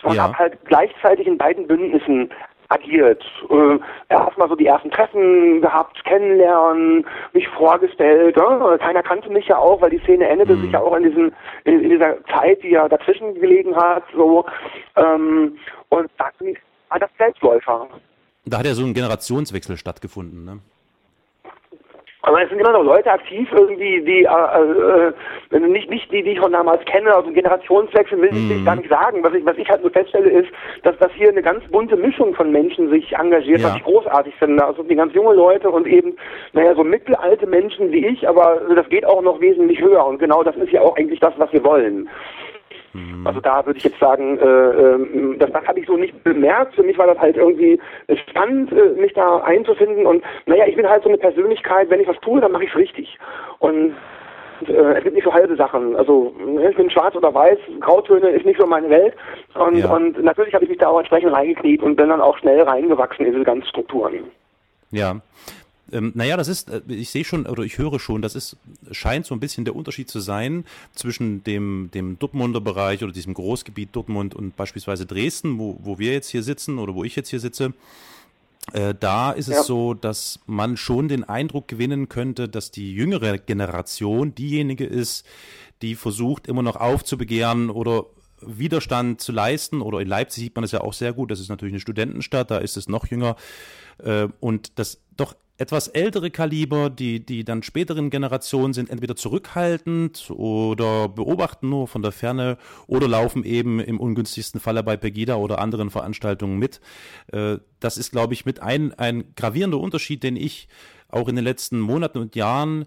und 0.03 0.15
ja. 0.15 0.23
habe 0.23 0.37
halt 0.37 0.57
gleichzeitig 0.65 1.27
in 1.27 1.37
beiden 1.37 1.67
Bündnissen 1.67 2.29
agiert. 2.69 3.23
Äh, 3.49 3.79
erstmal 4.09 4.49
so 4.49 4.55
die 4.55 4.65
ersten 4.65 4.91
Treffen 4.91 5.61
gehabt, 5.61 6.03
kennenlernen, 6.05 7.05
mich 7.33 7.47
vorgestellt. 7.49 8.35
Ja? 8.37 8.77
Keiner 8.77 9.03
kannte 9.03 9.29
mich 9.29 9.47
ja 9.47 9.57
auch, 9.57 9.81
weil 9.81 9.91
die 9.91 9.99
Szene 9.99 10.27
endete 10.27 10.55
mhm. 10.55 10.61
sich 10.61 10.71
ja 10.71 10.79
auch 10.79 10.95
in, 10.95 11.03
diesen, 11.03 11.31
in, 11.63 11.83
in, 11.83 11.89
dieser 11.89 12.23
Zeit, 12.25 12.61
die 12.63 12.69
ja 12.69 12.87
dazwischen 12.87 13.33
gelegen 13.35 13.75
hat. 13.75 14.03
So. 14.15 14.45
Ähm, 14.95 15.57
und 15.89 16.09
dann 16.17 16.55
war 16.89 16.99
das 16.99 17.09
Selbstläufer. 17.17 17.87
Da 18.45 18.59
hat 18.59 18.65
ja 18.65 18.73
so 18.73 18.85
ein 18.85 18.93
Generationswechsel 18.93 19.77
stattgefunden, 19.77 20.45
ne? 20.45 20.59
Aber 22.27 22.43
es 22.43 22.49
sind 22.49 22.59
immer 22.59 22.73
noch 22.73 22.83
Leute 22.83 23.09
aktiv 23.09 23.47
irgendwie, 23.53 24.01
die 24.01 24.25
äh, 24.25 25.55
äh, 25.55 25.59
nicht, 25.59 25.89
nicht 25.89 26.11
die, 26.11 26.21
die 26.23 26.31
ich 26.31 26.39
von 26.39 26.51
damals 26.51 26.83
kenne, 26.83 27.15
also 27.15 27.31
Generationswechsel 27.31 28.21
will 28.21 28.31
ich 28.33 28.59
mhm. 28.59 28.65
gar 28.65 28.75
nicht 28.75 28.89
sagen. 28.89 29.23
Was 29.23 29.33
ich, 29.33 29.45
was 29.45 29.57
ich 29.57 29.69
halt 29.69 29.81
nur 29.81 29.91
feststelle, 29.91 30.29
ist, 30.29 30.49
dass, 30.83 30.97
dass 30.97 31.09
hier 31.13 31.29
eine 31.29 31.41
ganz 31.41 31.63
bunte 31.71 31.95
Mischung 31.95 32.35
von 32.35 32.51
Menschen 32.51 32.89
sich 32.89 33.15
engagiert, 33.15 33.61
ja. 33.61 33.69
was 33.69 33.77
ich 33.77 33.83
großartig 33.85 34.35
finde. 34.35 34.61
Also 34.61 34.83
die 34.83 34.95
ganz 34.95 35.13
junge 35.13 35.35
Leute 35.35 35.69
und 35.69 35.87
eben, 35.87 36.17
naja, 36.51 36.75
so 36.75 36.83
mittelalte 36.83 37.47
Menschen 37.47 37.93
wie 37.93 38.05
ich, 38.05 38.27
aber 38.27 38.59
das 38.75 38.89
geht 38.89 39.05
auch 39.05 39.21
noch 39.21 39.39
wesentlich 39.39 39.79
höher. 39.79 40.05
Und 40.05 40.19
genau 40.19 40.43
das 40.43 40.57
ist 40.57 40.73
ja 40.73 40.81
auch 40.81 40.97
eigentlich 40.97 41.21
das, 41.21 41.33
was 41.37 41.53
wir 41.53 41.63
wollen. 41.63 42.09
Mhm. 42.97 43.27
Also 43.27 43.39
da 43.39 43.65
würde 43.65 43.77
ich 43.77 43.83
jetzt 43.83 43.99
sagen, 43.99 44.37
äh, 44.39 44.45
äh, 44.45 45.37
das, 45.37 45.51
das 45.51 45.65
habe 45.65 45.79
ich 45.79 45.85
so 45.85 45.97
nicht 45.97 46.23
bemerkt. 46.23 46.75
Für 46.75 46.83
mich 46.83 46.97
war 46.97 47.07
das 47.07 47.19
halt 47.19 47.37
irgendwie 47.37 47.79
spannend, 48.29 48.71
äh, 48.71 48.99
mich 48.99 49.13
da 49.13 49.37
einzufinden. 49.39 50.05
Und 50.05 50.23
naja, 50.45 50.65
ich 50.67 50.75
bin 50.75 50.89
halt 50.89 51.03
so 51.03 51.09
eine 51.09 51.17
Persönlichkeit, 51.17 51.89
wenn 51.89 51.99
ich 51.99 52.07
was 52.07 52.19
tue, 52.21 52.41
dann 52.41 52.51
mache 52.51 52.63
ich 52.63 52.71
es 52.71 52.75
richtig. 52.75 53.17
Und 53.59 53.93
äh, 54.67 54.97
es 54.97 55.03
gibt 55.03 55.15
nicht 55.15 55.25
so 55.25 55.33
halbe 55.33 55.55
Sachen. 55.55 55.95
Also 55.95 56.33
ne, 56.43 56.71
ich 56.71 56.77
bin 56.77 56.89
schwarz 56.89 57.15
oder 57.15 57.33
weiß, 57.33 57.59
Grautöne 57.81 58.29
ist 58.29 58.45
nicht 58.45 58.59
so 58.59 58.65
meine 58.65 58.89
Welt. 58.89 59.13
Und, 59.53 59.77
ja. 59.77 59.95
und 59.95 60.23
natürlich 60.23 60.53
habe 60.53 60.63
ich 60.63 60.69
mich 60.69 60.79
da 60.79 60.87
auch 60.87 60.99
entsprechend 60.99 61.33
reingekniet 61.33 61.83
und 61.83 61.95
bin 61.95 62.09
dann 62.09 62.21
auch 62.21 62.37
schnell 62.39 62.61
reingewachsen 62.61 63.25
in 63.25 63.33
diese 63.33 63.43
ganzen 63.43 63.67
Strukturen. 63.67 64.23
Ja. 64.89 65.17
Ähm, 65.91 66.11
naja, 66.15 66.37
das 66.37 66.47
ist, 66.47 66.69
äh, 66.69 66.81
ich 66.87 67.09
sehe 67.09 67.23
schon 67.23 67.45
oder 67.45 67.63
ich 67.63 67.77
höre 67.77 67.99
schon, 67.99 68.21
das 68.21 68.35
ist, 68.35 68.57
scheint 68.91 69.25
so 69.25 69.33
ein 69.35 69.39
bisschen 69.39 69.65
der 69.65 69.75
Unterschied 69.75 70.09
zu 70.09 70.19
sein 70.19 70.65
zwischen 70.93 71.43
dem, 71.43 71.89
dem 71.93 72.19
Dortmunder 72.19 72.61
Bereich 72.61 73.03
oder 73.03 73.13
diesem 73.13 73.33
Großgebiet 73.33 73.95
Dortmund 73.95 74.35
und 74.35 74.55
beispielsweise 74.55 75.05
Dresden, 75.05 75.59
wo, 75.59 75.79
wo 75.81 75.99
wir 75.99 76.13
jetzt 76.13 76.29
hier 76.29 76.43
sitzen 76.43 76.77
oder 76.77 76.95
wo 76.95 77.03
ich 77.03 77.15
jetzt 77.15 77.29
hier 77.29 77.39
sitze. 77.39 77.73
Äh, 78.73 78.95
da 78.99 79.31
ist 79.31 79.47
ja. 79.47 79.59
es 79.59 79.65
so, 79.65 79.93
dass 79.93 80.39
man 80.45 80.75
schon 80.75 81.07
den 81.07 81.23
Eindruck 81.23 81.67
gewinnen 81.67 82.09
könnte, 82.09 82.49
dass 82.49 82.71
die 82.71 82.93
jüngere 82.93 83.37
Generation 83.37 84.35
diejenige 84.35 84.85
ist, 84.85 85.25
die 85.81 85.95
versucht, 85.95 86.47
immer 86.47 86.63
noch 86.63 86.75
aufzubegehren 86.75 87.69
oder 87.69 88.05
Widerstand 88.41 89.21
zu 89.21 89.31
leisten. 89.31 89.81
Oder 89.81 89.99
in 89.99 90.07
Leipzig 90.07 90.43
sieht 90.43 90.55
man 90.55 90.63
das 90.63 90.71
ja 90.71 90.81
auch 90.81 90.93
sehr 90.93 91.13
gut. 91.13 91.31
Das 91.31 91.39
ist 91.39 91.49
natürlich 91.49 91.73
eine 91.73 91.79
Studentenstadt, 91.79 92.51
da 92.51 92.57
ist 92.57 92.77
es 92.77 92.89
noch 92.89 93.07
jünger. 93.07 93.35
Äh, 93.99 94.27
und 94.39 94.77
das 94.79 94.99
etwas 95.57 95.87
ältere 95.87 96.29
Kaliber, 96.29 96.89
die, 96.89 97.25
die 97.25 97.43
dann 97.43 97.63
späteren 97.63 98.09
Generationen 98.09 98.73
sind 98.73 98.89
entweder 98.89 99.15
zurückhaltend 99.15 100.29
oder 100.29 101.09
beobachten 101.09 101.69
nur 101.69 101.87
von 101.87 102.03
der 102.03 102.11
Ferne 102.11 102.57
oder 102.85 103.07
laufen 103.07 103.43
eben 103.43 103.79
im 103.79 103.99
ungünstigsten 103.99 104.59
Falle 104.59 104.83
bei 104.83 104.97
Pegida 104.97 105.35
oder 105.35 105.59
anderen 105.59 105.89
Veranstaltungen 105.89 106.59
mit. 106.59 106.79
Äh, 107.31 107.57
das 107.79 107.97
ist, 107.97 108.11
glaube 108.11 108.33
ich, 108.33 108.45
mit 108.45 108.61
ein, 108.61 108.93
ein 108.93 109.33
gravierender 109.35 109.79
Unterschied, 109.79 110.21
den 110.21 110.35
ich 110.35 110.67
auch 111.09 111.27
in 111.27 111.35
den 111.35 111.45
letzten 111.45 111.79
Monaten 111.79 112.19
und 112.19 112.35
Jahren 112.35 112.85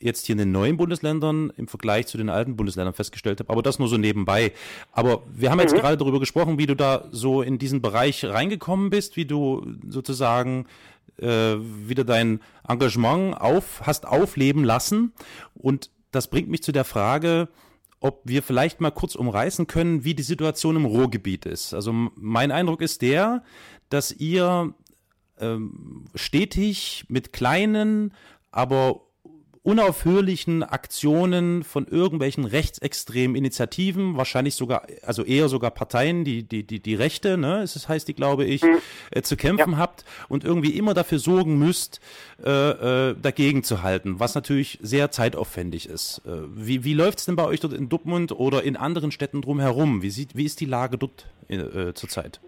jetzt 0.00 0.26
hier 0.26 0.34
in 0.34 0.38
den 0.38 0.52
neuen 0.52 0.76
Bundesländern 0.76 1.50
im 1.56 1.66
Vergleich 1.66 2.06
zu 2.06 2.18
den 2.18 2.28
alten 2.28 2.56
Bundesländern 2.56 2.94
festgestellt 2.94 3.40
habe. 3.40 3.50
Aber 3.50 3.62
das 3.62 3.78
nur 3.78 3.88
so 3.88 3.96
nebenbei. 3.96 4.52
Aber 4.92 5.22
wir 5.32 5.50
haben 5.50 5.60
jetzt 5.60 5.74
mhm. 5.74 5.78
gerade 5.78 5.96
darüber 5.96 6.20
gesprochen, 6.20 6.58
wie 6.58 6.66
du 6.66 6.76
da 6.76 7.06
so 7.10 7.42
in 7.42 7.58
diesen 7.58 7.80
Bereich 7.80 8.24
reingekommen 8.24 8.90
bist, 8.90 9.16
wie 9.16 9.24
du 9.24 9.66
sozusagen 9.88 10.66
äh, 11.20 11.56
wieder 11.58 12.04
dein 12.04 12.40
Engagement 12.66 13.40
auf, 13.40 13.82
hast 13.82 14.06
aufleben 14.06 14.64
lassen. 14.64 15.12
Und 15.54 15.90
das 16.10 16.28
bringt 16.28 16.48
mich 16.48 16.62
zu 16.62 16.72
der 16.72 16.84
Frage, 16.84 17.48
ob 18.00 18.20
wir 18.24 18.42
vielleicht 18.42 18.80
mal 18.80 18.90
kurz 18.90 19.14
umreißen 19.14 19.66
können, 19.66 20.04
wie 20.04 20.14
die 20.14 20.22
Situation 20.22 20.76
im 20.76 20.84
Ruhrgebiet 20.84 21.46
ist. 21.46 21.72
Also 21.72 21.92
mein 21.92 22.52
Eindruck 22.52 22.82
ist 22.82 23.02
der, 23.02 23.42
dass 23.88 24.12
ihr 24.12 24.74
ähm, 25.38 26.04
stetig 26.14 27.06
mit 27.08 27.32
kleinen, 27.32 28.12
aber 28.50 29.00
unaufhörlichen 29.64 30.62
Aktionen 30.62 31.64
von 31.64 31.86
irgendwelchen 31.86 32.44
rechtsextremen 32.44 33.34
Initiativen, 33.34 34.16
wahrscheinlich 34.18 34.56
sogar, 34.56 34.86
also 35.02 35.24
eher 35.24 35.48
sogar 35.48 35.70
Parteien, 35.70 36.22
die, 36.22 36.42
die, 36.42 36.66
die, 36.66 36.80
die 36.80 36.94
Rechte, 36.94 37.38
ne, 37.38 37.62
es 37.62 37.88
heißt 37.88 38.06
die, 38.06 38.14
glaube 38.14 38.44
ich, 38.44 38.62
mhm. 38.62 38.76
äh, 39.10 39.22
zu 39.22 39.36
kämpfen 39.36 39.72
ja. 39.72 39.78
habt 39.78 40.04
und 40.28 40.44
irgendwie 40.44 40.76
immer 40.76 40.92
dafür 40.92 41.18
sorgen 41.18 41.58
müsst, 41.58 42.00
äh, 42.44 42.50
äh, 42.50 43.16
dagegen 43.20 43.64
zu 43.64 43.82
halten, 43.82 44.20
was 44.20 44.34
natürlich 44.34 44.78
sehr 44.82 45.10
zeitaufwendig 45.10 45.88
ist. 45.88 46.20
Äh, 46.26 46.42
wie, 46.54 46.84
wie 46.84 46.92
läuft 46.92 47.20
es 47.20 47.24
denn 47.24 47.36
bei 47.36 47.44
euch 47.44 47.60
dort 47.60 47.72
in 47.72 47.88
Dortmund 47.88 48.32
oder 48.32 48.64
in 48.64 48.76
anderen 48.76 49.12
Städten 49.12 49.40
drumherum? 49.40 50.02
Wie, 50.02 50.10
sieht, 50.10 50.36
wie 50.36 50.44
ist 50.44 50.60
die 50.60 50.66
Lage 50.66 50.98
dort 50.98 51.26
äh, 51.48 51.94
zurzeit? 51.94 52.38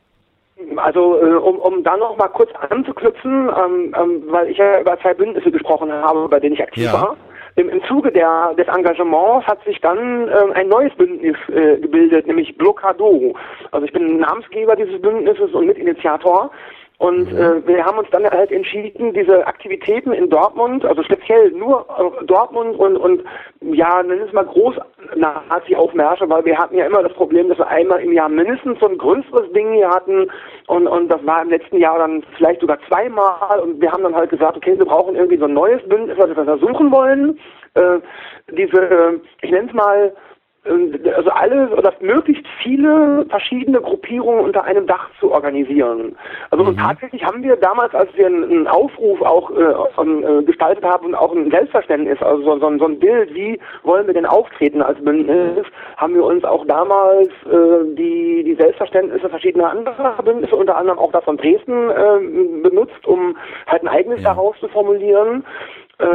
Also 0.76 1.20
äh, 1.20 1.34
um, 1.34 1.58
um 1.58 1.84
da 1.84 1.96
noch 1.96 2.16
mal 2.16 2.28
kurz 2.28 2.50
anzuknüpfen, 2.70 3.50
ähm, 3.50 3.94
ähm, 3.98 4.22
weil 4.28 4.48
ich 4.50 4.56
ja 4.56 4.80
über 4.80 4.98
zwei 5.00 5.12
Bündnisse 5.12 5.50
gesprochen 5.50 5.92
habe, 5.92 6.28
bei 6.28 6.40
denen 6.40 6.54
ich 6.54 6.62
aktiv 6.62 6.84
ja. 6.84 6.92
war. 6.94 7.16
Im, 7.56 7.68
Im 7.68 7.82
Zuge 7.84 8.10
der, 8.10 8.54
des 8.54 8.66
Engagements 8.68 9.46
hat 9.46 9.62
sich 9.64 9.80
dann 9.80 10.28
ähm, 10.28 10.52
ein 10.54 10.68
neues 10.68 10.94
Bündnis 10.94 11.36
äh, 11.48 11.76
gebildet, 11.78 12.26
nämlich 12.26 12.56
Blockado. 12.56 13.34
Also 13.70 13.86
ich 13.86 13.92
bin 13.92 14.18
Namensgeber 14.18 14.76
dieses 14.76 15.00
Bündnisses 15.00 15.52
und 15.52 15.66
Mitinitiator. 15.66 16.50
Und 16.98 17.30
mhm. 17.30 17.38
äh, 17.38 17.66
wir 17.66 17.84
haben 17.84 17.98
uns 17.98 18.08
dann 18.10 18.25
halt 18.25 18.50
entschieden, 18.50 19.12
diese 19.12 19.46
Aktivitäten 19.46 20.12
in 20.12 20.30
Dortmund, 20.30 20.84
also 20.86 21.02
speziell 21.02 21.50
nur 21.50 21.86
äh, 21.98 22.25
Dortmund 22.25 22.78
und, 22.78 22.96
und 22.96 23.22
ja, 23.60 24.02
nennen 24.02 24.22
es 24.26 24.32
mal 24.32 24.46
groß 24.46 24.76
Nazi-Aufmärsche, 25.16 26.28
weil 26.28 26.44
wir 26.44 26.58
hatten 26.58 26.76
ja 26.76 26.87
immer 26.87 27.02
das 27.02 27.12
Problem, 27.14 27.49
dass 27.49 27.58
wir 27.58 27.68
einmal 27.68 28.00
im 28.00 28.12
Jahr 28.12 28.28
mindestens 28.28 28.78
so 28.80 28.88
ein 28.88 28.99
größeres 28.99 29.52
Ding 29.52 29.73
hier 29.73 29.88
hatten 29.88 30.30
und, 30.68 30.87
und 30.87 31.08
das 31.08 31.25
war 31.26 31.42
im 31.42 31.50
letzten 31.50 31.78
Jahr 31.78 31.99
dann 31.99 32.23
vielleicht 32.37 32.61
sogar 32.61 32.78
zweimal 32.88 33.61
und 33.61 33.80
wir 33.80 33.90
haben 33.90 34.02
dann 34.02 34.14
halt 34.14 34.30
gesagt, 34.30 34.56
okay, 34.56 34.78
wir 34.78 34.87
brauchen 34.87 35.16
irgendwie 35.16 35.38
so 35.38 35.46
ein 35.46 35.54
neues 35.54 35.82
Bündnis, 35.88 36.18
was 36.18 36.28
wir 36.28 36.44
versuchen 36.44 36.90
wollen. 36.92 37.38
Äh, 37.75 37.99
diese, 38.52 38.80
äh, 38.80 39.20
ich 39.42 39.50
nenne 39.50 39.68
es 39.68 39.75
mal, 39.75 40.12
also 41.14 41.30
alle 41.30 41.68
oder 41.70 41.92
möglichst 42.00 42.46
viele 42.62 43.26
verschiedene 43.28 43.80
Gruppierungen 43.80 44.44
unter 44.44 44.64
einem 44.64 44.87
Dach 44.87 45.08
zu 45.20 45.30
organisieren. 45.30 46.16
Also 46.50 46.64
mhm. 46.64 46.70
und 46.70 46.78
tatsächlich 46.78 47.25
haben 47.25 47.42
wir 47.42 47.56
damals, 47.56 47.94
als 47.94 48.14
wir 48.16 48.26
einen 48.26 48.66
Aufruf 48.66 49.20
auch 49.23 49.50
äh, 49.50 49.62
äh, 50.02 50.42
gestaltet 50.42 50.85
haben 50.85 51.06
und 51.06 51.14
auch 51.14 51.32
ein 51.35 51.50
Selbstverständnis, 51.50 52.20
also 52.23 52.42
so, 52.42 52.58
so, 52.58 52.78
so, 52.78 52.85
ein 52.87 52.99
Bild, 52.99 53.35
wie 53.35 53.58
wollen 53.82 54.06
wir 54.06 54.14
denn 54.14 54.26
auftreten 54.26 54.82
als 54.82 55.02
Bündnis, 55.02 55.66
haben 55.96 56.14
wir 56.14 56.25
uns 56.25 56.44
auch 56.44 56.66
damals 56.66 57.28
äh, 57.46 57.94
die, 57.94 58.42
die 58.44 58.56
Selbstverständnisse 58.58 59.28
verschiedener 59.28 59.70
anderer 59.70 60.23
Bündnisse, 60.23 60.56
unter 60.56 60.76
anderem 60.76 60.99
auch 60.99 61.12
das 61.12 61.25
von 61.25 61.37
Dresden, 61.37 61.90
äh, 61.90 62.62
benutzt, 62.62 63.06
um 63.06 63.37
halt 63.66 63.82
ein 63.82 63.88
eigenes 63.88 64.23
ja. 64.23 64.30
daraus 64.30 64.56
zu 64.61 64.68
formulieren. 64.68 65.44
Äh, 65.99 66.06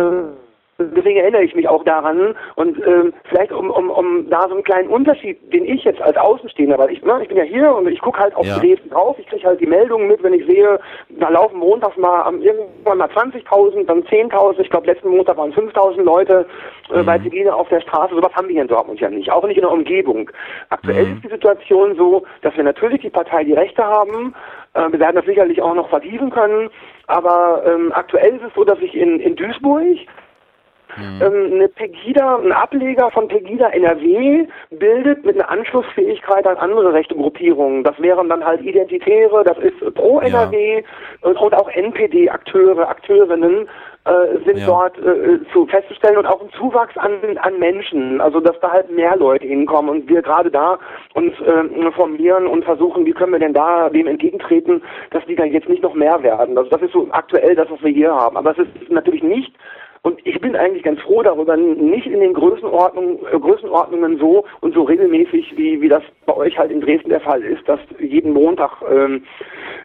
deswegen 0.83 1.19
erinnere 1.19 1.43
ich 1.43 1.55
mich 1.55 1.67
auch 1.67 1.83
daran 1.83 2.35
und 2.55 2.77
ähm, 2.85 3.13
vielleicht 3.25 3.51
um, 3.51 3.69
um, 3.69 3.89
um 3.89 4.29
da 4.29 4.47
so 4.47 4.55
einen 4.55 4.63
kleinen 4.63 4.89
Unterschied, 4.89 5.37
den 5.53 5.65
ich 5.65 5.83
jetzt 5.83 6.01
als 6.01 6.17
Außenstehender, 6.17 6.77
weil 6.77 6.91
ich, 6.91 7.01
ne, 7.03 7.19
ich 7.21 7.27
bin 7.27 7.37
ja 7.37 7.43
hier 7.43 7.73
und 7.75 7.87
ich 7.87 7.99
gucke 7.99 8.19
halt 8.19 8.35
auf 8.35 8.45
ja. 8.45 8.57
Dresden 8.59 8.89
drauf, 8.89 9.17
ich 9.19 9.27
kriege 9.27 9.47
halt 9.47 9.59
die 9.59 9.67
Meldungen 9.67 10.07
mit, 10.07 10.21
wenn 10.23 10.33
ich 10.33 10.45
sehe, 10.45 10.79
da 11.09 11.29
laufen 11.29 11.59
montags 11.59 11.97
mal 11.97 12.31
irgendwann 12.41 12.97
mal 12.97 13.09
20.000, 13.09 13.85
dann 13.85 14.03
10.000, 14.03 14.59
ich 14.59 14.69
glaube 14.69 14.87
letzten 14.87 15.09
Montag 15.09 15.37
waren 15.37 15.53
5.000 15.53 16.01
Leute 16.03 16.45
äh, 16.93 16.99
mhm. 16.99 17.05
bei 17.05 17.19
Tegine 17.19 17.53
auf 17.53 17.69
der 17.69 17.81
Straße, 17.81 18.15
sowas 18.15 18.33
haben 18.33 18.47
wir 18.47 18.53
hier 18.53 18.63
in 18.63 18.67
Dortmund 18.67 18.99
ja 18.99 19.09
nicht, 19.09 19.31
auch 19.31 19.45
nicht 19.45 19.57
in 19.57 19.63
der 19.63 19.71
Umgebung. 19.71 20.29
Aktuell 20.69 21.05
mhm. 21.05 21.15
ist 21.15 21.23
die 21.25 21.29
Situation 21.29 21.95
so, 21.95 22.23
dass 22.41 22.55
wir 22.55 22.63
natürlich 22.63 23.01
die 23.01 23.09
Partei 23.09 23.43
die 23.43 23.53
Rechte 23.53 23.83
haben, 23.83 24.33
äh, 24.73 24.91
wir 24.91 24.99
werden 24.99 25.15
das 25.15 25.25
sicherlich 25.25 25.61
auch 25.61 25.75
noch 25.75 25.89
vertiefen 25.89 26.29
können, 26.29 26.69
aber 27.07 27.63
ähm, 27.65 27.91
aktuell 27.93 28.35
ist 28.35 28.43
es 28.43 28.53
so, 28.55 28.63
dass 28.63 28.79
ich 28.79 28.95
in, 28.95 29.19
in 29.19 29.35
Duisburg 29.35 29.97
Mhm. 30.97 31.21
Ähm, 31.21 31.53
eine 31.53 31.67
Pegida, 31.67 32.37
ein 32.37 32.51
Ableger 32.51 33.09
von 33.11 33.27
Pegida 33.27 33.69
NRW 33.69 34.47
bildet 34.71 35.25
mit 35.25 35.35
einer 35.35 35.49
Anschlussfähigkeit 35.49 36.45
an 36.45 36.57
andere 36.57 36.93
rechte 36.93 37.15
Gruppierungen. 37.15 37.83
Das 37.83 37.99
wären 37.99 38.29
dann 38.29 38.43
halt 38.43 38.61
Identitäre, 38.61 39.43
das 39.43 39.57
ist 39.59 39.95
pro 39.95 40.19
NRW 40.19 40.75
ja. 40.75 41.29
und, 41.29 41.37
und, 41.37 41.53
auch 41.53 41.69
NPD-Akteure, 41.69 42.87
Akteurinnen 42.87 43.67
äh, 44.03 44.43
sind 44.45 44.57
ja. 44.57 44.65
dort 44.65 44.97
äh, 44.97 45.39
zu 45.53 45.67
festzustellen 45.67 46.17
und 46.17 46.25
auch 46.25 46.41
ein 46.41 46.49
Zuwachs 46.57 46.97
an, 46.97 47.37
an 47.37 47.59
Menschen, 47.59 48.19
also 48.19 48.39
dass 48.39 48.59
da 48.59 48.71
halt 48.71 48.89
mehr 48.89 49.15
Leute 49.15 49.45
hinkommen 49.45 49.91
und 49.91 50.09
wir 50.09 50.21
gerade 50.23 50.49
da 50.49 50.79
uns 51.13 51.33
äh, 51.41 51.91
formulieren 51.91 52.47
und 52.47 52.65
versuchen, 52.65 53.05
wie 53.05 53.11
können 53.11 53.33
wir 53.33 53.39
denn 53.39 53.53
da 53.53 53.89
dem 53.89 54.07
entgegentreten, 54.07 54.81
dass 55.11 55.23
die 55.25 55.35
dann 55.35 55.51
jetzt 55.51 55.69
nicht 55.69 55.83
noch 55.83 55.93
mehr 55.93 56.23
werden. 56.23 56.57
Also 56.57 56.69
das 56.71 56.81
ist 56.81 56.93
so 56.93 57.07
aktuell 57.11 57.55
das, 57.55 57.69
was 57.69 57.81
wir 57.83 57.91
hier 57.91 58.11
haben. 58.11 58.37
Aber 58.37 58.51
es 58.51 58.57
ist 58.57 58.89
natürlich 58.89 59.21
nicht 59.23 59.53
und 60.03 60.19
ich 60.25 60.41
bin 60.41 60.55
eigentlich 60.55 60.81
ganz 60.81 60.99
froh 61.01 61.21
darüber, 61.21 61.55
nicht 61.55 62.07
in 62.07 62.21
den 62.21 62.33
Größenordnungen, 62.33 63.19
äh, 63.31 63.39
Größenordnungen 63.39 64.17
so 64.17 64.45
und 64.61 64.73
so 64.73 64.81
regelmäßig, 64.81 65.55
wie, 65.57 65.79
wie 65.79 65.89
das 65.89 66.01
bei 66.25 66.35
euch 66.35 66.57
halt 66.57 66.71
in 66.71 66.81
Dresden 66.81 67.09
der 67.09 67.21
Fall 67.21 67.43
ist, 67.43 67.67
dass 67.69 67.79
jeden 67.99 68.33
Montag 68.33 68.81
ähm, 68.91 69.23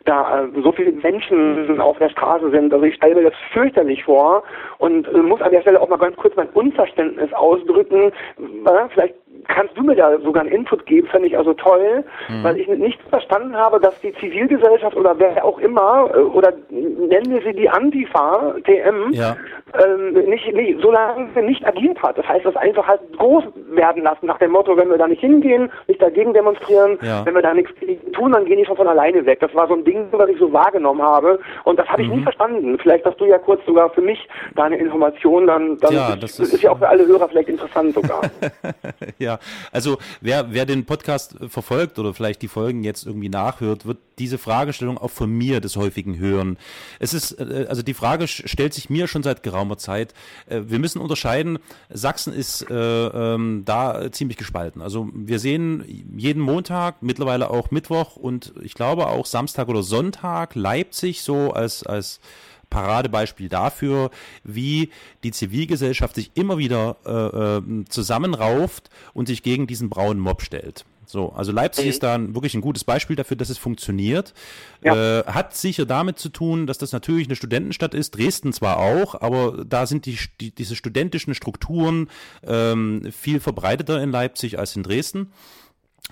da 0.07 0.45
äh, 0.45 0.63
so 0.63 0.73
viele 0.73 0.93
Menschen 0.93 1.79
auf 1.81 1.99
der 1.99 2.09
Straße 2.09 2.51
sind. 2.51 2.73
Also 2.73 2.87
ich 2.87 2.95
stelle 2.95 3.17
mir 3.17 3.25
das 3.25 3.39
fürchterlich 3.53 4.05
vor 4.05 4.43
und 4.79 5.07
äh, 5.07 5.19
muss 5.19 5.43
an 5.43 5.53
der 5.53 5.61
Stelle 5.61 5.83
auch 5.83 5.89
mal 5.89 5.99
ganz 5.99 6.17
kurz 6.17 6.35
mein 6.35 6.49
Unverständnis 6.49 7.31
ausdrücken. 7.35 8.11
Äh, 8.39 8.89
vielleicht 8.95 9.15
kannst 9.49 9.77
du 9.77 9.83
mir 9.83 9.95
da 9.95 10.19
sogar 10.21 10.43
einen 10.43 10.53
Input 10.53 10.87
geben, 10.87 11.07
fände 11.09 11.29
ich 11.29 11.37
also 11.37 11.55
toll, 11.55 12.05
mhm. 12.29 12.45
weil 12.45 12.59
ich 12.59 12.69
nicht 12.69 13.01
verstanden 13.09 13.57
habe, 13.57 13.81
dass 13.81 13.99
die 14.01 14.13
Zivilgesellschaft 14.15 14.97
oder 14.97 15.19
wer 15.19 15.45
auch 15.45 15.59
immer, 15.59 16.11
äh, 16.15 16.19
oder 16.19 16.53
nennen 16.71 17.31
wir 17.31 17.43
sie 17.43 17.53
die 17.53 17.69
Antifa, 17.69 18.55
TM, 18.65 19.13
ja. 19.13 19.37
ähm, 19.83 20.13
nicht, 20.29 20.53
nicht, 20.53 20.81
so 20.81 20.91
lange 20.91 21.29
nicht 21.43 21.67
agiert 21.67 22.03
hat. 22.03 22.19
Das 22.19 22.27
heißt, 22.29 22.45
das 22.45 22.57
einfach 22.57 22.87
halt 22.87 23.01
groß 23.17 23.45
werden 23.71 24.03
lassen, 24.03 24.27
nach 24.27 24.39
dem 24.39 24.53
Motto, 24.53 24.77
wenn 24.77 24.91
wir 24.91 24.99
da 24.99 25.07
nicht 25.07 25.21
hingehen, 25.21 25.71
nicht 25.87 26.01
dagegen 26.03 26.33
demonstrieren, 26.35 26.99
ja. 27.03 27.25
wenn 27.25 27.35
wir 27.35 27.43
da 27.43 27.55
nichts 27.55 27.73
tun, 28.13 28.33
dann 28.33 28.45
gehen 28.45 28.59
die 28.59 28.65
schon 28.65 28.77
von 28.77 28.89
alleine 28.89 29.25
weg. 29.27 29.41
Das 29.41 29.55
war 29.55 29.69
so 29.69 29.75
ein 29.75 29.85
Ding, 29.85 30.07
was 30.13 30.29
ich 30.29 30.39
so 30.39 30.53
wahrgenommen 30.53 31.03
habe 31.03 31.39
und 31.65 31.79
das 31.79 31.89
habe 31.89 32.03
ich 32.03 32.09
mhm. 32.09 32.17
nie 32.17 32.23
verstanden. 32.23 32.79
Vielleicht 32.79 33.05
hast 33.05 33.21
du 33.21 33.27
ja 33.27 33.39
kurz 33.39 33.65
sogar 33.67 33.91
für 33.91 34.03
mich 34.03 34.29
deine 34.55 34.77
Information, 34.77 35.47
dann, 35.47 35.79
dann 35.79 35.95
ja, 35.95 36.17
das 36.17 36.39
ist, 36.39 36.55
ist 36.55 36.63
ja 36.63 36.73
auch 36.73 36.79
für 36.79 36.89
alle 36.89 37.07
Hörer 37.07 37.29
vielleicht 37.29 37.49
interessant 37.49 37.95
sogar. 37.95 38.23
ja, 39.19 39.36
also 39.73 39.99
wer, 40.21 40.53
wer 40.53 40.67
den 40.67 40.85
Podcast 40.85 41.37
verfolgt 41.49 41.99
oder 41.99 42.15
vielleicht 42.15 42.43
die 42.43 42.49
Folgen 42.49 42.85
jetzt 42.85 43.07
irgendwie 43.07 43.29
nachhört, 43.29 43.87
wird 43.87 43.99
diese 44.19 44.39
Fragestellung 44.39 44.99
auch 44.99 45.11
von 45.11 45.31
mir 45.31 45.61
des 45.61 45.77
häufigen 45.77 46.19
hören. 46.19 46.57
Es 46.99 47.15
ist, 47.15 47.33
äh, 47.33 47.67
also 47.69 47.83
die 47.83 47.95
Frage 47.95 48.29
stellt 48.29 48.75
sich 48.75 48.91
mir 48.91 49.09
schon 49.09 49.23
seit 49.23 49.43
geraumer 49.43 49.79
Zeit. 49.79 50.15
Äh, 50.47 50.63
wir 50.67 50.79
müssen 50.79 51.01
unterscheiden, 51.01 51.59
Sachsen 51.91 52.33
ist 52.33 52.69
äh, 52.71 52.75
ähm, 52.75 53.63
da 53.65 54.11
ziemlich 54.13 54.39
gespalten. 54.39 54.83
Also 54.83 55.09
wir 55.13 55.39
sehen 55.39 55.85
jeden 56.17 56.43
Montag, 56.43 57.03
mittlerweile 57.03 57.51
auch 57.51 57.71
Mittwoch 57.71 58.17
und 58.17 58.55
ich 58.63 58.75
glaube 58.75 59.07
auch 59.09 59.27
Samstag 59.27 59.69
oder 59.69 59.83
Sonntag 59.83 60.55
Leipzig 60.55 61.23
so 61.23 61.53
als, 61.53 61.83
als 61.85 62.21
Paradebeispiel 62.71 63.49
dafür, 63.49 64.11
wie 64.45 64.91
die 65.23 65.33
Zivilgesellschaft 65.33 66.15
sich 66.15 66.33
immer 66.35 66.59
wieder 66.59 66.97
äh, 67.07 67.11
äh, 67.59 67.85
zusammenrauft 67.89 68.91
und 69.15 69.27
sich 69.29 69.43
gegen 69.43 69.67
diesen 69.67 69.89
braunen 69.89 70.21
Mob 70.21 70.43
stellt. 70.43 70.85
So, 71.07 71.31
also 71.33 71.53
Leipzig 71.53 71.85
mhm. 71.85 71.91
ist 71.91 72.03
da 72.03 72.35
wirklich 72.35 72.55
ein 72.55 72.61
gutes 72.61 72.85
Beispiel 72.85 73.17
dafür, 73.17 73.37
dass 73.37 73.49
es 73.49 73.59
funktioniert. 73.59 74.35
Ja. 74.83 75.21
Äh, 75.21 75.25
hat 75.25 75.57
sicher 75.57 75.87
damit 75.87 76.19
zu 76.19 76.29
tun, 76.29 76.67
dass 76.67 76.79
das 76.79 76.93
natürlich 76.93 77.29
eine 77.29 77.37
Studentenstadt 77.37 77.95
ist, 77.95 78.17
Dresden 78.17 78.53
zwar 78.53 78.79
auch, 78.79 79.15
aber 79.21 79.65
da 79.65 79.87
sind 79.87 80.07
die, 80.07 80.19
die 80.41 80.51
diese 80.51 80.77
studentischen 80.77 81.35
Strukturen 81.35 82.09
ähm, 82.45 83.11
viel 83.13 83.41
verbreiteter 83.41 84.03
in 84.03 84.11
Leipzig 84.11 84.59
als 84.59 84.75
in 84.77 84.83
Dresden. 84.83 85.33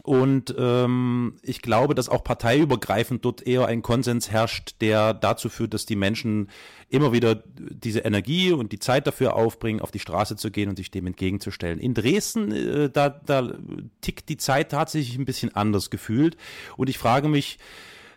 Und 0.02 0.54
ähm, 0.58 1.36
ich 1.42 1.62
glaube, 1.62 1.94
dass 1.94 2.08
auch 2.08 2.24
parteiübergreifend 2.24 3.24
dort 3.24 3.46
eher 3.46 3.66
ein 3.66 3.80
Konsens 3.80 4.30
herrscht, 4.30 4.76
der 4.80 5.14
dazu 5.14 5.48
führt, 5.48 5.72
dass 5.72 5.86
die 5.86 5.96
Menschen 5.96 6.50
immer 6.88 7.12
wieder 7.12 7.42
diese 7.56 8.00
Energie 8.00 8.52
und 8.52 8.72
die 8.72 8.80
Zeit 8.80 9.06
dafür 9.06 9.34
aufbringen, 9.34 9.80
auf 9.80 9.92
die 9.92 10.00
Straße 10.00 10.36
zu 10.36 10.50
gehen 10.50 10.68
und 10.68 10.76
sich 10.76 10.90
dem 10.90 11.06
entgegenzustellen. 11.06 11.78
In 11.78 11.94
Dresden, 11.94 12.52
äh, 12.52 12.90
da, 12.90 13.08
da 13.08 13.54
tickt 14.00 14.28
die 14.28 14.36
Zeit 14.36 14.70
tatsächlich 14.70 15.16
ein 15.16 15.24
bisschen 15.24 15.54
anders 15.54 15.90
gefühlt. 15.90 16.36
Und 16.76 16.90
ich 16.90 16.98
frage 16.98 17.28
mich, 17.28 17.58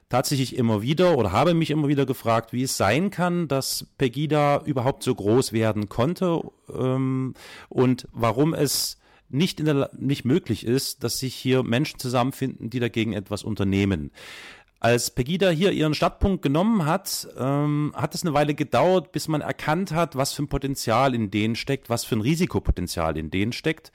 tatsächlich 0.09 0.55
immer 0.55 0.81
wieder 0.81 1.17
oder 1.17 1.31
habe 1.31 1.53
mich 1.53 1.69
immer 1.69 1.87
wieder 1.87 2.05
gefragt, 2.05 2.53
wie 2.53 2.63
es 2.63 2.77
sein 2.77 3.11
kann, 3.11 3.47
dass 3.47 3.85
Pegida 3.97 4.61
überhaupt 4.65 5.03
so 5.03 5.13
groß 5.13 5.51
werden 5.53 5.89
konnte 5.89 6.41
ähm, 6.73 7.33
und 7.69 8.07
warum 8.13 8.53
es 8.53 8.97
nicht, 9.29 9.59
in 9.59 9.65
der, 9.65 9.89
nicht 9.97 10.25
möglich 10.25 10.65
ist, 10.65 11.03
dass 11.03 11.19
sich 11.19 11.35
hier 11.35 11.63
Menschen 11.63 11.99
zusammenfinden, 11.99 12.69
die 12.69 12.79
dagegen 12.79 13.13
etwas 13.13 13.43
unternehmen. 13.43 14.11
Als 14.79 15.09
Pegida 15.09 15.49
hier 15.49 15.71
ihren 15.71 15.95
Startpunkt 15.95 16.43
genommen 16.43 16.85
hat, 16.85 17.27
ähm, 17.37 17.93
hat 17.95 18.13
es 18.13 18.23
eine 18.23 18.35
Weile 18.35 18.53
gedauert, 18.53 19.11
bis 19.11 19.27
man 19.27 19.41
erkannt 19.41 19.91
hat, 19.91 20.15
was 20.15 20.33
für 20.33 20.43
ein 20.43 20.49
Potenzial 20.49 21.15
in 21.15 21.31
denen 21.31 21.55
steckt, 21.55 21.89
was 21.89 22.05
für 22.05 22.15
ein 22.15 22.21
Risikopotenzial 22.21 23.17
in 23.17 23.31
denen 23.31 23.53
steckt. 23.53 23.91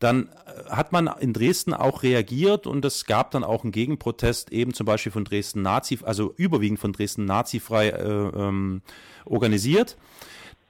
Dann 0.00 0.28
äh, 0.28 0.70
hat 0.70 0.90
man 0.90 1.08
in 1.20 1.32
Dresden 1.32 1.72
auch 1.72 2.02
reagiert 2.02 2.66
und 2.66 2.84
es 2.84 3.06
gab 3.06 3.30
dann 3.30 3.44
auch 3.44 3.62
einen 3.62 3.70
Gegenprotest, 3.70 4.52
eben 4.52 4.74
zum 4.74 4.84
Beispiel 4.84 5.12
von 5.12 5.24
Dresden 5.24 5.62
Nazi, 5.62 6.00
also 6.02 6.34
überwiegend 6.36 6.80
von 6.80 6.92
Dresden 6.92 7.24
nazifrei 7.24 7.90
äh, 7.90 8.02
ähm, 8.04 8.82
organisiert 9.24 9.96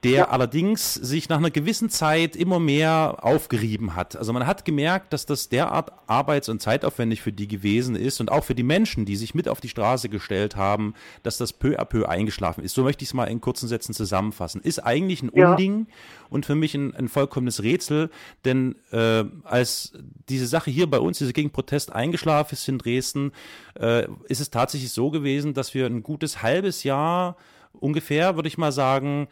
der 0.03 0.11
ja. 0.11 0.27
allerdings 0.29 0.93
sich 0.93 1.27
nach 1.27 1.37
einer 1.37 1.49
gewissen 1.49 1.89
Zeit 1.89 2.35
immer 2.35 2.59
mehr 2.59 3.17
aufgerieben 3.21 3.95
hat. 3.95 4.15
Also 4.15 4.31
man 4.31 4.45
hat 4.45 4.63
gemerkt, 4.63 5.11
dass 5.11 5.25
das 5.25 5.49
derart 5.49 5.91
arbeits- 6.05 6.49
und 6.49 6.61
zeitaufwendig 6.61 7.21
für 7.21 7.31
die 7.31 7.47
gewesen 7.47 7.95
ist 7.95 8.19
und 8.21 8.31
auch 8.31 8.43
für 8.43 8.53
die 8.53 8.63
Menschen, 8.63 9.05
die 9.05 9.15
sich 9.15 9.33
mit 9.33 9.49
auf 9.49 9.59
die 9.59 9.69
Straße 9.69 10.07
gestellt 10.07 10.55
haben, 10.55 10.93
dass 11.23 11.37
das 11.37 11.51
peu 11.51 11.79
à 11.79 11.85
peu 11.85 12.07
eingeschlafen 12.07 12.63
ist. 12.63 12.75
So 12.75 12.83
möchte 12.83 13.03
ich 13.03 13.09
es 13.09 13.13
mal 13.15 13.25
in 13.25 13.41
kurzen 13.41 13.67
Sätzen 13.67 13.93
zusammenfassen. 13.93 14.61
Ist 14.61 14.79
eigentlich 14.79 15.23
ein 15.23 15.31
ja. 15.33 15.51
Unding 15.51 15.87
und 16.29 16.45
für 16.45 16.55
mich 16.55 16.75
ein, 16.75 16.93
ein 16.93 17.07
vollkommenes 17.07 17.63
Rätsel, 17.63 18.11
denn 18.45 18.75
äh, 18.91 19.23
als 19.45 19.93
diese 20.29 20.45
Sache 20.45 20.69
hier 20.69 20.87
bei 20.87 20.99
uns, 20.99 21.17
diese 21.17 21.33
Gegenprotest 21.33 21.91
eingeschlafen 21.91 22.53
ist 22.53 22.67
in 22.67 22.77
Dresden, 22.77 23.31
äh, 23.79 24.07
ist 24.27 24.41
es 24.41 24.51
tatsächlich 24.51 24.91
so 24.91 25.09
gewesen, 25.09 25.55
dass 25.55 25.73
wir 25.73 25.87
ein 25.87 26.03
gutes 26.03 26.43
halbes 26.43 26.83
Jahr 26.83 27.35
ungefähr, 27.79 28.35
würde 28.35 28.47
ich 28.47 28.57
mal 28.57 28.71
sagen, 28.71 29.27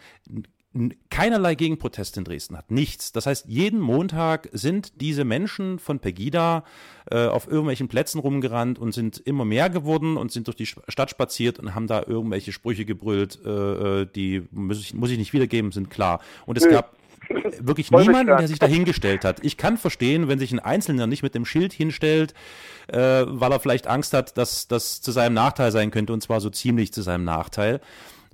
keinerlei 1.10 1.56
Gegenprotest 1.56 2.18
in 2.18 2.26
Dresden 2.26 2.58
hat. 2.58 2.70
Nichts. 2.70 3.12
Das 3.12 3.26
heißt, 3.26 3.46
jeden 3.48 3.80
Montag 3.80 4.50
sind 4.52 5.02
diese 5.02 5.24
Menschen 5.24 5.80
von 5.80 6.00
Pegida 6.00 6.64
äh, 7.10 7.28
auf 7.28 7.48
irgendwelchen 7.48 7.88
Plätzen 7.88 8.20
rumgerannt 8.20 8.78
und 8.78 8.94
sind 8.94 9.18
immer 9.20 9.46
mehr 9.46 9.70
geworden 9.70 10.18
und 10.18 10.32
sind 10.32 10.48
durch 10.48 10.58
die 10.58 10.66
Stadt 10.66 11.10
spaziert 11.10 11.60
und 11.60 11.76
haben 11.76 11.88
da 11.88 12.04
irgendwelche 12.06 12.52
Sprüche 12.52 12.86
gebrüllt, 12.86 13.40
äh, 13.46 14.02
äh 14.02 14.06
die 14.06 14.44
muss 14.52 14.82
ich, 14.82 14.94
muss 14.94 15.12
ich 15.12 15.18
nicht 15.18 15.34
wiedergeben, 15.34 15.72
sind 15.72 15.90
klar. 15.90 16.20
Und 16.46 16.58
es 16.58 16.68
gab 16.68 16.96
wirklich 17.60 17.92
niemanden, 17.92 18.38
der 18.38 18.48
sich 18.48 18.60
da 18.60 18.68
hingestellt 18.68 19.26
hat. 19.26 19.44
Ich 19.44 19.58
kann 19.58 19.78
verstehen, 19.78 20.28
wenn 20.28 20.40
sich 20.40 20.52
ein 20.52 20.60
Einzelner 20.60 21.08
nicht 21.08 21.24
mit 21.24 21.36
dem 21.36 21.46
Schild 21.46 21.74
hinstellt, 21.74 22.34
äh, 22.88 22.98
weil 22.98 23.52
er 23.52 23.60
vielleicht 23.60 23.88
Angst 23.88 24.14
hat, 24.14 24.38
dass 24.38 24.68
das 24.68 25.02
zu 25.02 25.12
seinem 25.12 25.34
Nachteil 25.34 25.72
sein 25.72 25.92
könnte 25.92 26.14
und 26.14 26.22
zwar 26.22 26.42
so 26.42 26.50
ziemlich 26.50 26.94
zu 26.94 27.02
seinem 27.02 27.24
Nachteil. 27.24 27.82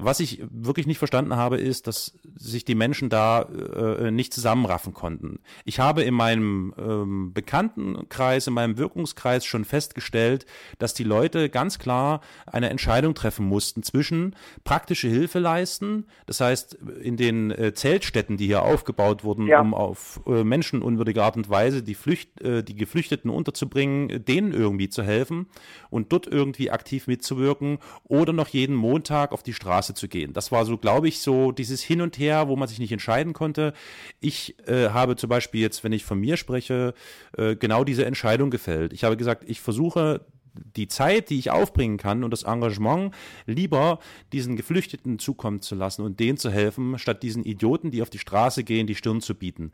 Was 0.03 0.20
ich 0.20 0.43
wirklich 0.50 0.88
nicht 0.88 0.98
verstanden 0.98 1.36
habe, 1.36 1.58
ist, 1.58 1.86
dass 1.88 2.17
sich 2.36 2.65
die 2.65 2.75
Menschen 2.75 3.10
da 3.10 3.43
äh, 3.43 4.10
nicht 4.10 4.34
zusammenraffen 4.34 4.93
konnten. 4.93 5.39
Ich 5.63 5.79
habe 5.79 6.01
in 6.01 6.13
meinem 6.13 6.74
ähm, 6.77 7.34
Bekanntenkreis, 7.34 8.48
in 8.48 8.53
meinem 8.53 8.77
Wirkungskreis 8.77 9.46
schon 9.46 9.63
festgestellt, 9.63 10.46
dass 10.79 10.93
die 10.93 11.03
Leute 11.03 11.50
ganz 11.50 11.77
klar 11.77 12.22
eine 12.48 12.70
Entscheidung 12.70 13.13
treffen 13.13 13.46
mussten 13.46 13.84
zwischen 13.84 14.36
praktische 14.63 15.08
Hilfe 15.08 15.39
leisten, 15.39 16.05
das 16.25 16.41
heißt 16.41 16.77
in 17.01 17.15
den 17.17 17.51
äh, 17.51 17.74
Zeltstätten, 17.74 18.38
die 18.38 18.48
hier 18.48 18.63
aufgebaut 18.63 19.24
wurden, 19.24 19.46
ja. 19.48 19.62
um 19.62 19.74
auf 19.74 20.22
äh, 20.25 20.43
menschenunwürdige 20.43 21.24
Art 21.24 21.38
und 21.38 21.50
Weise 21.50 21.83
die, 21.83 21.96
Flücht, 21.96 22.42
äh, 22.42 22.64
die 22.64 22.75
Geflüchteten 22.75 23.29
unterzubringen, 23.29 24.25
denen 24.25 24.51
irgendwie 24.51 24.90
zu 24.90 25.03
helfen 25.03 25.48
und 25.90 26.11
dort 26.11 26.25
irgendwie 26.27 26.72
aktiv 26.72 27.07
mitzuwirken 27.07 27.77
oder 28.03 28.33
noch 28.33 28.48
jeden 28.48 28.75
Montag 28.75 29.31
auf 29.31 29.44
die 29.44 29.53
Straße 29.53 29.91
Straße 29.92 29.94
zu 29.94 30.08
gehen. 30.08 30.34
Das 30.34 30.51
war 30.51 30.66
so, 30.66 30.77
glaube 30.77 31.08
ich, 31.08 31.20
so 31.20 31.51
dieses 31.51 31.82
Hin 31.82 32.01
und 32.01 32.18
Her, 32.18 32.48
wo 32.48 32.56
man 32.56 32.68
sich 32.68 32.80
nicht 32.80 32.92
entscheiden 32.92 33.34
konnte. 33.34 33.74
Ich 34.20 34.56
äh, 34.68 34.90
habe 34.90 35.16
zum 35.16 35.30
Beispiel 35.30 35.62
jetzt, 35.62 35.84
wenn 35.84 35.94
ich 35.94 36.04
von 36.04 36.20
mir 36.20 36.38
spreche, 36.38 36.94
äh, 37.38 37.56
genau 37.56 37.84
diese 37.84 38.06
Entscheidung 38.06 38.50
gefällt. 38.50 38.94
Ich 38.94 39.04
habe 39.04 39.18
gesagt, 39.18 39.44
ich 39.48 39.62
versuche 39.62 40.25
die 40.54 40.88
Zeit, 40.88 41.30
die 41.30 41.40
ich 41.40 41.50
aufbringen 41.50 41.98
kann 41.98 42.25
und 42.25 42.32
das 42.32 42.44
Engagement 42.44 43.14
lieber 43.46 44.00
diesen 44.34 44.58
Geflüchteten 44.58 45.18
zukommen 45.18 45.62
zu 45.62 45.75
lassen 45.75 46.04
und 46.04 46.20
denen 46.20 46.38
zu 46.38 46.51
helfen, 46.51 47.00
statt 47.00 47.24
diesen 47.24 47.46
Idioten, 47.46 47.90
die 47.90 48.01
auf 48.01 48.10
die 48.10 48.20
Straße 48.20 48.64
gehen, 48.66 48.86
die 48.86 48.96
Stirn 48.96 49.22
zu 49.22 49.34
bieten. 49.34 49.72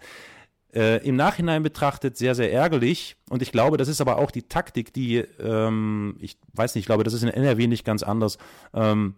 Äh, 0.74 1.04
Im 1.08 1.16
Nachhinein 1.16 1.64
betrachtet 1.64 2.18
sehr, 2.18 2.36
sehr 2.36 2.52
ärgerlich. 2.52 3.16
Und 3.30 3.42
ich 3.42 3.52
glaube, 3.52 3.78
das 3.78 3.88
ist 3.88 4.02
aber 4.02 4.18
auch 4.18 4.30
die 4.30 4.44
Taktik, 4.44 4.94
die, 4.94 5.18
ähm, 5.40 6.18
ich 6.20 6.38
weiß 6.54 6.76
nicht, 6.76 6.84
ich 6.84 6.86
glaube, 6.86 7.04
das 7.04 7.14
ist 7.14 7.24
in 7.24 7.30
NRW 7.30 7.68
nicht 7.68 7.86
ganz 7.86 8.04
anders. 8.04 8.38
Ähm, 8.74 9.16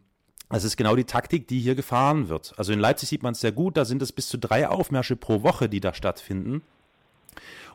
das 0.49 0.63
ist 0.63 0.77
genau 0.77 0.95
die 0.95 1.03
Taktik, 1.03 1.47
die 1.47 1.59
hier 1.59 1.75
gefahren 1.75 2.27
wird. 2.27 2.53
Also 2.57 2.73
in 2.73 2.79
Leipzig 2.79 3.09
sieht 3.09 3.23
man 3.23 3.33
es 3.33 3.41
sehr 3.41 3.51
gut, 3.51 3.77
da 3.77 3.85
sind 3.85 4.01
es 4.01 4.11
bis 4.11 4.27
zu 4.27 4.37
drei 4.37 4.67
Aufmärsche 4.67 5.15
pro 5.15 5.43
Woche, 5.43 5.69
die 5.69 5.79
da 5.79 5.93
stattfinden. 5.93 6.61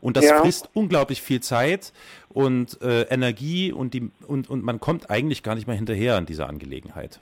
Und 0.01 0.17
das 0.17 0.27
ja. 0.27 0.41
frisst 0.41 0.69
unglaublich 0.75 1.23
viel 1.23 1.41
Zeit 1.41 1.93
und 2.29 2.83
äh, 2.83 3.03
Energie 3.05 3.73
und, 3.73 3.95
die, 3.95 4.11
und, 4.27 4.51
und 4.51 4.63
man 4.63 4.81
kommt 4.81 5.09
eigentlich 5.09 5.43
gar 5.43 5.55
nicht 5.55 5.67
mehr 5.67 5.77
hinterher 5.77 6.17
an 6.17 6.27
dieser 6.27 6.49
Angelegenheit. 6.49 7.21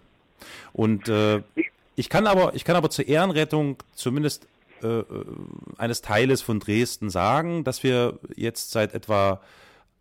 Und 0.73 1.09
äh, 1.09 1.43
ich 1.95 2.09
kann 2.09 2.27
aber, 2.27 2.55
ich 2.55 2.65
kann 2.65 2.75
aber 2.75 2.91
zur 2.91 3.07
Ehrenrettung 3.07 3.77
zumindest 3.95 4.49
äh, 4.83 4.87
äh 4.87 5.05
eines 5.79 6.01
Teiles 6.01 6.43
von 6.43 6.59
Dresden 6.59 7.11
sagen, 7.11 7.63
dass 7.63 7.83
wir 7.83 8.19
jetzt 8.35 8.73
seit 8.73 8.95
etwa 8.95 9.41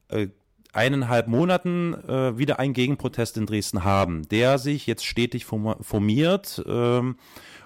äh, 0.08 0.28
eineinhalb 0.73 1.27
Monaten 1.27 1.93
äh, 1.93 2.38
wieder 2.38 2.60
einen 2.60 2.73
Gegenprotest 2.73 3.38
in 3.38 3.45
Dresden 3.45 3.84
haben, 3.84 4.27
der 4.29 4.57
sich 4.57 4.88
jetzt 4.88 5.05
stetig 5.05 5.45
formiert 5.45 6.63
ähm, 6.65 7.17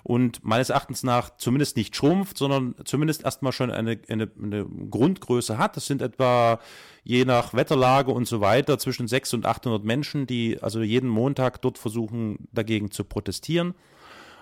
und 0.04 0.44
meines 0.44 0.70
Erachtens 0.70 1.04
nach 1.04 1.38
zumindest 1.38 1.78
nicht 1.78 1.96
schrumpft, 1.96 2.38
sondern 2.38 2.76
zumindest 2.84 3.24
erstmal 3.24 3.52
schon 3.52 3.72
eine, 3.72 4.00
eine, 4.10 4.30
eine 4.42 4.66
Grundgröße 4.66 5.58
hat. 5.58 5.78
Das 5.78 5.86
sind 5.86 6.02
etwa 6.02 6.60
je 7.04 7.26
nach 7.26 7.54
Wetterlage 7.54 8.12
und 8.12 8.28
so 8.28 8.42
weiter 8.42 8.80
zwischen 8.80 9.08
600 9.08 9.46
und 9.46 9.50
800 9.50 9.84
Menschen, 9.84 10.28
die 10.28 10.62
also 10.62 10.82
jeden 10.82 11.10
Montag 11.10 11.62
dort 11.62 11.78
versuchen, 11.78 12.48
dagegen 12.52 12.92
zu 12.92 13.04
protestieren. 13.04 13.76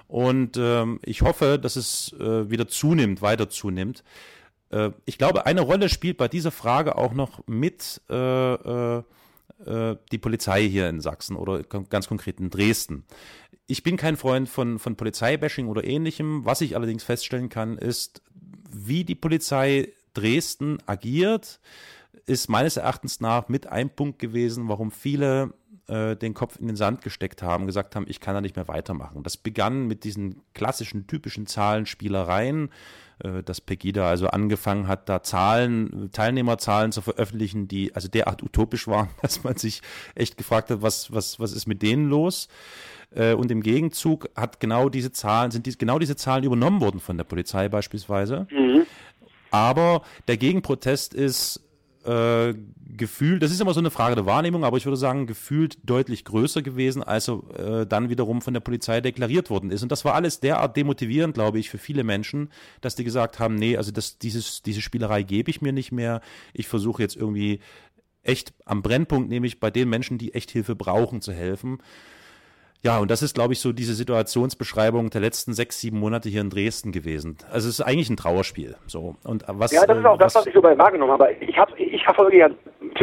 Und 0.08 0.58
ähm, 0.58 1.00
ich 1.04 1.22
hoffe, 1.22 1.58
dass 1.60 1.76
es 1.76 2.14
äh, 2.20 2.50
wieder 2.50 2.68
zunimmt, 2.68 3.22
weiter 3.22 3.50
zunimmt. 3.50 4.04
Äh, 4.74 4.92
ich 5.06 5.18
glaube, 5.18 5.46
eine 5.46 5.62
Rolle 5.62 5.90
spielt 5.90 6.18
bei 6.18 6.28
dieser 6.28 6.52
Frage 6.52 6.98
auch 6.98 7.14
noch 7.14 7.46
mit 7.48 8.02
äh, 8.10 8.54
äh, 8.54 9.04
äh, 9.66 9.96
die 10.12 10.18
Polizei 10.18 10.68
hier 10.68 10.90
in 10.90 11.00
Sachsen 11.00 11.36
oder 11.36 11.64
ganz 11.64 12.08
konkret 12.08 12.40
in 12.40 12.50
Dresden. 12.50 13.06
Ich 13.68 13.84
bin 13.84 13.96
kein 13.96 14.18
Freund 14.18 14.50
von, 14.50 14.80
von 14.80 14.96
Polizeibashing 14.96 15.68
oder 15.68 15.84
ähnlichem. 15.84 16.44
Was 16.46 16.62
ich 16.62 16.76
allerdings 16.76 17.04
feststellen 17.04 17.50
kann, 17.50 17.78
ist, 17.78 18.22
wie 18.70 19.04
die 19.04 19.16
Polizei 19.16 19.90
Dresden 20.14 20.80
agiert, 20.86 21.60
ist 22.26 22.50
meines 22.50 22.78
Erachtens 22.78 23.20
nach 23.20 23.48
mit 23.48 23.68
ein 23.68 23.90
Punkt 23.90 24.20
gewesen, 24.20 24.68
warum 24.68 24.92
viele 24.92 25.54
äh, 25.88 26.16
den 26.16 26.34
Kopf 26.34 26.58
in 26.60 26.68
den 26.68 26.76
Sand 26.76 27.02
gesteckt 27.02 27.42
haben, 27.42 27.66
gesagt 27.66 27.96
haben, 27.96 28.06
ich 28.08 28.20
kann 28.20 28.36
da 28.36 28.42
nicht 28.42 28.56
mehr 28.56 28.68
weitermachen. 28.68 29.24
Das 29.24 29.38
begann 29.38 29.88
mit 29.88 30.04
diesen 30.04 30.42
klassischen, 30.54 31.08
typischen 31.08 31.46
Zahlenspielereien, 31.46 32.70
äh, 33.20 33.44
dass 33.44 33.62
Pegida 33.62 34.08
also 34.08 34.28
angefangen 34.28 34.88
hat, 34.88 35.10
da 35.10 35.24
Zahlen, 35.24 36.10
Teilnehmerzahlen 36.12 36.92
zu 36.92 37.02
veröffentlichen, 37.02 37.68
die 37.68 37.94
also 37.96 38.08
derart 38.08 38.44
utopisch 38.44 38.88
waren, 38.88 39.10
dass 39.22 39.44
man 39.44 39.58
sich 39.58 39.82
echt 40.16 40.38
gefragt 40.38 40.70
hat, 40.72 40.82
was, 40.82 41.12
was, 41.12 41.40
was 41.40 41.54
ist 41.54 41.68
mit 41.68 41.82
denen 41.82 42.10
los? 42.10 42.48
Äh, 43.12 43.34
und 43.34 43.52
im 43.52 43.62
Gegenzug 43.62 44.30
hat 44.36 44.60
genau 44.60 44.90
diese 44.90 45.12
Zahlen, 45.12 45.52
sind 45.52 45.66
die, 45.66 45.78
genau 45.78 46.00
diese 46.00 46.16
Zahlen 46.16 46.44
übernommen 46.44 46.82
worden 46.82 47.00
von 47.00 47.18
der 47.18 47.26
Polizei 47.26 47.70
beispielsweise. 47.70 48.48
Mhm. 48.52 48.86
Aber 49.52 50.02
der 50.28 50.38
Gegenprotest 50.38 51.14
ist 51.14 51.62
äh, 52.06 52.54
gefühlt, 52.96 53.42
das 53.42 53.52
ist 53.52 53.62
immer 53.62 53.74
so 53.74 53.80
eine 53.80 53.92
Frage 53.92 54.16
der 54.16 54.26
Wahrnehmung, 54.26 54.64
aber 54.64 54.78
ich 54.78 54.86
würde 54.86 54.98
sagen, 54.98 55.26
gefühlt 55.28 55.78
deutlich 55.84 56.26
größer 56.26 56.62
gewesen, 56.62 57.04
als 57.04 57.30
er 57.30 57.42
äh, 57.58 57.88
dann 57.88 58.10
wiederum 58.10 58.42
von 58.42 58.54
der 58.54 58.62
Polizei 58.62 59.02
deklariert 59.02 59.50
worden 59.50 59.72
ist. 59.72 59.84
Und 59.84 59.92
das 59.92 60.06
war 60.06 60.14
alles 60.14 60.40
derart 60.40 60.78
demotivierend, 60.78 61.34
glaube 61.34 61.60
ich, 61.60 61.70
für 61.70 61.78
viele 61.78 62.04
Menschen, 62.04 62.50
dass 62.82 62.96
die 62.96 63.04
gesagt 63.04 63.40
haben, 63.40 63.56
nee, 63.56 63.78
also 63.78 63.92
das, 63.92 64.18
dieses, 64.18 64.62
diese 64.62 64.82
Spielerei 64.82 65.24
gebe 65.24 65.50
ich 65.50 65.62
mir 65.62 65.74
nicht 65.74 65.92
mehr. 65.92 66.22
Ich 66.54 66.68
versuche 66.68 67.02
jetzt 67.02 67.16
irgendwie 67.16 67.60
echt 68.22 68.54
am 68.66 68.82
Brennpunkt, 68.82 69.30
nämlich 69.30 69.60
bei 69.60 69.72
den 69.72 69.90
Menschen, 69.90 70.18
die 70.18 70.34
echt 70.34 70.52
Hilfe 70.52 70.76
brauchen, 70.76 71.22
zu 71.22 71.34
helfen. 71.34 71.80
Ja, 72.86 73.00
und 73.00 73.10
das 73.10 73.22
ist, 73.22 73.34
glaube 73.34 73.54
ich, 73.54 73.62
so 73.62 73.72
diese 73.72 73.94
Situationsbeschreibung 73.94 75.10
der 75.10 75.22
letzten 75.22 75.54
sechs, 75.54 75.80
sieben 75.80 76.00
Monate 76.00 76.28
hier 76.28 76.42
in 76.42 76.50
Dresden 76.50 76.92
gewesen. 76.92 77.38
Also 77.50 77.70
es 77.70 77.80
ist 77.80 77.82
eigentlich 77.82 78.10
ein 78.10 78.18
Trauerspiel. 78.18 78.76
So. 78.88 79.16
Und 79.24 79.46
was, 79.48 79.72
ja, 79.72 79.86
das 79.86 79.98
ist 79.98 80.06
auch 80.06 80.18
das, 80.18 80.36
was 80.36 80.48
ich 80.48 80.54
so 80.54 80.62
bei 80.62 80.78
wahrgenommen 80.78 81.14
habe. 81.14 81.32
Ich, 81.40 81.58
hab, 81.58 81.70
ich 81.80 82.04
verfolge 82.04 82.38
ja 82.38 82.50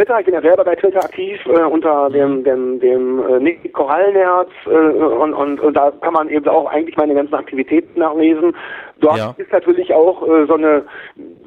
Twitter, 0.00 0.18
ich 0.18 0.24
bin 0.24 0.34
ja 0.34 0.40
selber 0.40 0.64
bei 0.64 0.74
Twitter 0.76 1.04
aktiv 1.04 1.38
äh, 1.44 1.60
unter 1.60 2.08
dem, 2.08 2.42
dem, 2.42 2.80
dem 2.80 3.22
äh, 3.28 3.38
Nick 3.38 3.70
Korallenherz 3.74 4.48
äh, 4.64 4.70
und, 4.70 5.34
und, 5.34 5.60
und 5.60 5.76
da 5.76 5.90
kann 6.00 6.14
man 6.14 6.30
eben 6.30 6.48
auch 6.48 6.70
eigentlich 6.70 6.96
meine 6.96 7.14
ganzen 7.14 7.34
Aktivitäten 7.34 8.00
nachlesen. 8.00 8.56
Dort 9.00 9.18
ja. 9.18 9.34
ist 9.36 9.52
natürlich 9.52 9.92
auch 9.92 10.26
äh, 10.26 10.46
so 10.46 10.54
eine, 10.54 10.84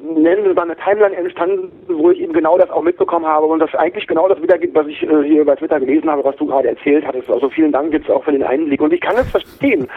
nennen 0.00 0.44
wir 0.44 0.54
mal 0.54 0.62
eine 0.62 0.76
Timeline 0.76 1.16
entstanden, 1.16 1.72
wo 1.88 2.12
ich 2.12 2.20
eben 2.20 2.32
genau 2.32 2.56
das 2.56 2.70
auch 2.70 2.82
mitbekommen 2.82 3.26
habe 3.26 3.46
und 3.46 3.58
das 3.58 3.74
eigentlich 3.74 4.06
genau 4.06 4.28
das 4.28 4.40
wiedergibt, 4.40 4.76
was 4.76 4.86
ich 4.86 5.02
äh, 5.02 5.22
hier 5.24 5.44
bei 5.44 5.56
Twitter 5.56 5.80
gelesen 5.80 6.08
habe, 6.08 6.22
was 6.22 6.36
du 6.36 6.46
gerade 6.46 6.68
erzählt 6.68 7.04
hattest. 7.04 7.28
Also 7.28 7.48
vielen 7.48 7.72
Dank 7.72 7.92
jetzt 7.92 8.08
auch 8.08 8.22
für 8.22 8.32
den 8.32 8.44
Einblick. 8.44 8.80
Und 8.80 8.92
ich 8.92 9.00
kann 9.00 9.16
es 9.16 9.28
verstehen. 9.30 9.88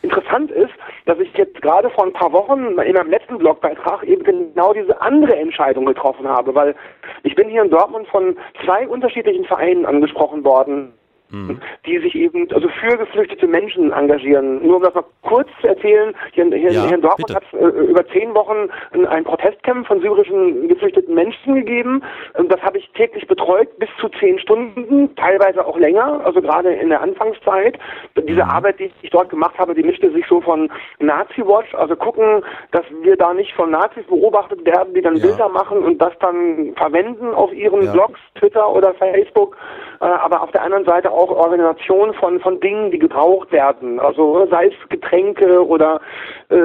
Interessant 0.00 0.50
ist, 0.50 0.72
dass 1.08 1.18
ich 1.20 1.32
jetzt 1.38 1.62
gerade 1.62 1.88
vor 1.88 2.04
ein 2.04 2.12
paar 2.12 2.34
Wochen 2.34 2.66
in 2.66 2.74
meinem 2.94 3.08
letzten 3.08 3.38
Blogbeitrag 3.38 4.02
eben 4.04 4.24
genau 4.24 4.74
diese 4.74 5.00
andere 5.00 5.36
Entscheidung 5.36 5.86
getroffen 5.86 6.28
habe, 6.28 6.54
weil 6.54 6.74
ich 7.22 7.34
bin 7.34 7.48
hier 7.48 7.62
in 7.62 7.70
Dortmund 7.70 8.06
von 8.08 8.36
zwei 8.62 8.86
unterschiedlichen 8.86 9.46
Vereinen 9.46 9.86
angesprochen 9.86 10.44
worden 10.44 10.92
mhm. 11.30 11.60
die 11.86 11.98
sich 11.98 12.14
eben 12.14 12.50
also 12.52 12.68
für 12.68 12.96
geflüchtete 12.96 13.46
Menschen 13.46 13.92
engagieren. 13.92 14.66
Nur 14.66 14.76
um 14.76 14.82
das 14.82 14.94
mal 14.94 15.04
kurz 15.22 15.48
zu 15.60 15.68
erzählen, 15.68 16.14
hier, 16.32 16.46
hier, 16.46 16.72
ja, 16.72 16.86
hier 16.86 16.94
in 16.96 17.02
Dortmund 17.02 17.34
hat 17.34 17.44
es 17.52 17.58
äh, 17.58 17.64
über 17.64 18.06
zehn 18.08 18.34
Wochen 18.34 18.68
ein 19.06 19.24
Protestcamp 19.24 19.86
von 19.86 20.00
syrischen 20.00 20.68
geflüchteten 20.68 21.14
Menschen 21.14 21.54
gegeben. 21.54 22.02
Das 22.48 22.60
habe 22.62 22.78
ich 22.78 22.88
täglich 22.92 23.26
betreut, 23.26 23.68
bis 23.78 23.88
zu 24.00 24.08
zehn 24.20 24.38
Stunden, 24.38 25.14
teilweise 25.16 25.64
auch 25.66 25.78
länger, 25.78 26.20
also 26.24 26.40
gerade 26.40 26.72
in 26.72 26.88
der 26.88 27.00
Anfangszeit. 27.00 27.78
Diese 28.16 28.44
mhm. 28.44 28.50
Arbeit, 28.50 28.78
die 28.78 28.90
ich 29.02 29.10
dort 29.10 29.30
gemacht 29.30 29.58
habe, 29.58 29.74
die 29.74 29.82
mischte 29.82 30.10
sich 30.12 30.26
so 30.28 30.40
von 30.40 30.70
Nazi-Watch, 30.98 31.74
also 31.74 31.96
gucken, 31.96 32.42
dass 32.72 32.84
wir 33.02 33.16
da 33.16 33.34
nicht 33.34 33.52
von 33.54 33.70
Nazis 33.70 34.04
beobachtet 34.06 34.64
werden, 34.64 34.94
die 34.94 35.02
dann 35.02 35.16
ja. 35.16 35.26
Bilder 35.26 35.48
machen 35.48 35.78
und 35.78 35.98
das 35.98 36.12
dann 36.20 36.74
verwenden 36.76 37.34
auf 37.34 37.52
ihren 37.52 37.82
ja. 37.82 37.92
Blogs, 37.92 38.20
Twitter 38.38 38.72
oder 38.72 38.94
Facebook, 38.94 39.56
äh, 40.00 40.04
aber 40.04 40.42
auf 40.42 40.50
der 40.52 40.62
anderen 40.62 40.84
Seite 40.84 41.10
auch 41.10 41.17
Organisation 41.18 42.14
von, 42.14 42.40
von 42.40 42.60
Dingen, 42.60 42.90
die 42.90 42.98
gebraucht 42.98 43.50
werden. 43.52 44.00
Also 44.00 44.46
sei 44.50 44.66
es 44.66 44.88
Getränke 44.88 45.66
oder 45.66 46.00
äh, 46.48 46.58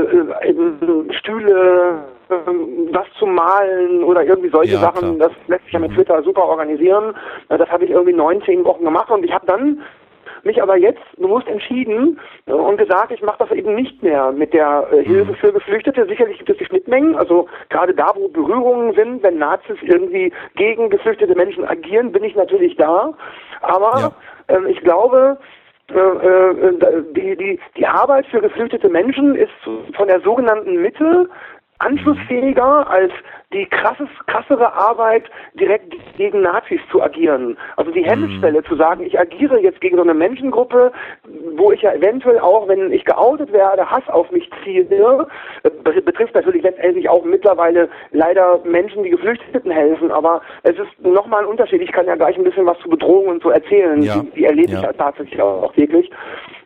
Stühle, 1.19 2.03
äh, 2.29 2.33
was 2.91 3.07
zu 3.17 3.25
malen 3.25 4.03
oder 4.03 4.23
irgendwie 4.23 4.49
solche 4.49 4.73
ja, 4.73 4.79
Sachen. 4.79 5.17
Klar. 5.17 5.29
Das 5.29 5.47
lässt 5.47 5.63
sich 5.65 5.73
ja 5.73 5.79
mit 5.79 5.91
mhm. 5.91 5.95
Twitter 5.95 6.21
super 6.23 6.43
organisieren. 6.43 7.15
Das 7.49 7.69
habe 7.69 7.85
ich 7.85 7.91
irgendwie 7.91 8.13
19 8.13 8.63
Wochen 8.65 8.83
gemacht 8.83 9.09
und 9.09 9.23
ich 9.23 9.33
habe 9.33 9.45
dann 9.45 9.81
mich 10.43 10.61
aber 10.61 10.77
jetzt 10.77 11.01
bewusst 11.17 11.47
entschieden 11.47 12.19
äh, 12.45 12.51
und 12.51 12.77
gesagt, 12.77 13.11
ich 13.11 13.21
mache 13.21 13.39
das 13.39 13.51
eben 13.51 13.75
nicht 13.75 14.03
mehr 14.03 14.31
mit 14.31 14.53
der 14.53 14.87
äh, 14.91 15.03
Hilfe 15.03 15.31
mhm. 15.31 15.35
für 15.35 15.53
Geflüchtete. 15.53 16.05
Sicherlich 16.05 16.37
gibt 16.37 16.49
es 16.49 16.57
die 16.57 16.65
Schnittmengen, 16.65 17.15
also 17.15 17.47
gerade 17.69 17.93
da, 17.93 18.11
wo 18.15 18.27
Berührungen 18.27 18.93
sind, 18.93 19.23
wenn 19.23 19.37
Nazis 19.37 19.77
irgendwie 19.81 20.33
gegen 20.55 20.89
geflüchtete 20.89 21.35
Menschen 21.35 21.65
agieren, 21.65 22.11
bin 22.11 22.23
ich 22.23 22.35
natürlich 22.35 22.75
da. 22.75 23.13
Aber 23.61 23.99
ja. 23.99 24.11
Ähm, 24.47 24.67
ich 24.67 24.79
glaube, 24.82 25.38
äh, 25.89 25.97
äh, 25.97 27.03
die, 27.13 27.36
die, 27.36 27.60
die 27.77 27.86
Arbeit 27.86 28.25
für 28.27 28.41
geflüchtete 28.41 28.89
Menschen 28.89 29.36
ist 29.36 29.51
von 29.95 30.08
der 30.08 30.21
sogenannten 30.21 30.82
Mitte 30.82 31.29
anschlussfähiger 31.79 32.89
als 32.89 33.12
die 33.53 33.65
krasses, 33.67 34.07
krassere 34.25 34.73
Arbeit, 34.73 35.25
direkt 35.53 35.93
gegen 36.17 36.41
Nazis 36.41 36.79
zu 36.91 37.01
agieren. 37.01 37.57
Also 37.77 37.91
die 37.91 38.03
Hemmschwelle 38.03 38.62
mhm. 38.62 38.65
zu 38.65 38.75
sagen, 38.75 39.03
ich 39.03 39.19
agiere 39.19 39.59
jetzt 39.59 39.79
gegen 39.79 39.97
so 39.97 40.01
eine 40.01 40.13
Menschengruppe, 40.13 40.91
wo 41.55 41.71
ich 41.71 41.81
ja 41.81 41.93
eventuell 41.93 42.39
auch, 42.39 42.67
wenn 42.67 42.91
ich 42.91 43.05
geoutet 43.05 43.51
werde, 43.53 43.89
Hass 43.89 44.07
auf 44.07 44.31
mich 44.31 44.49
ziehe, 44.63 44.86
betrifft 46.05 46.33
natürlich 46.33 46.63
letztendlich 46.63 47.07
auch 47.09 47.23
mittlerweile 47.23 47.89
leider 48.12 48.59
Menschen, 48.63 49.03
die 49.03 49.12
Geflüchteten 49.12 49.71
helfen, 49.71 50.12
aber 50.12 50.41
es 50.63 50.77
ist 50.77 50.99
nochmal 51.03 51.41
ein 51.41 51.49
Unterschied. 51.49 51.81
Ich 51.81 51.91
kann 51.91 52.07
ja 52.07 52.15
gleich 52.15 52.38
ein 52.38 52.43
bisschen 52.43 52.65
was 52.65 52.79
zu 52.79 52.89
Bedrohungen 52.89 53.29
und 53.29 53.43
so 53.43 53.49
erzählen, 53.49 54.01
ja. 54.01 54.19
die, 54.19 54.31
die 54.31 54.45
erlebe 54.45 54.73
ja. 54.73 54.89
ich 54.89 54.97
tatsächlich 54.97 55.41
auch 55.41 55.75
wirklich. 55.77 56.09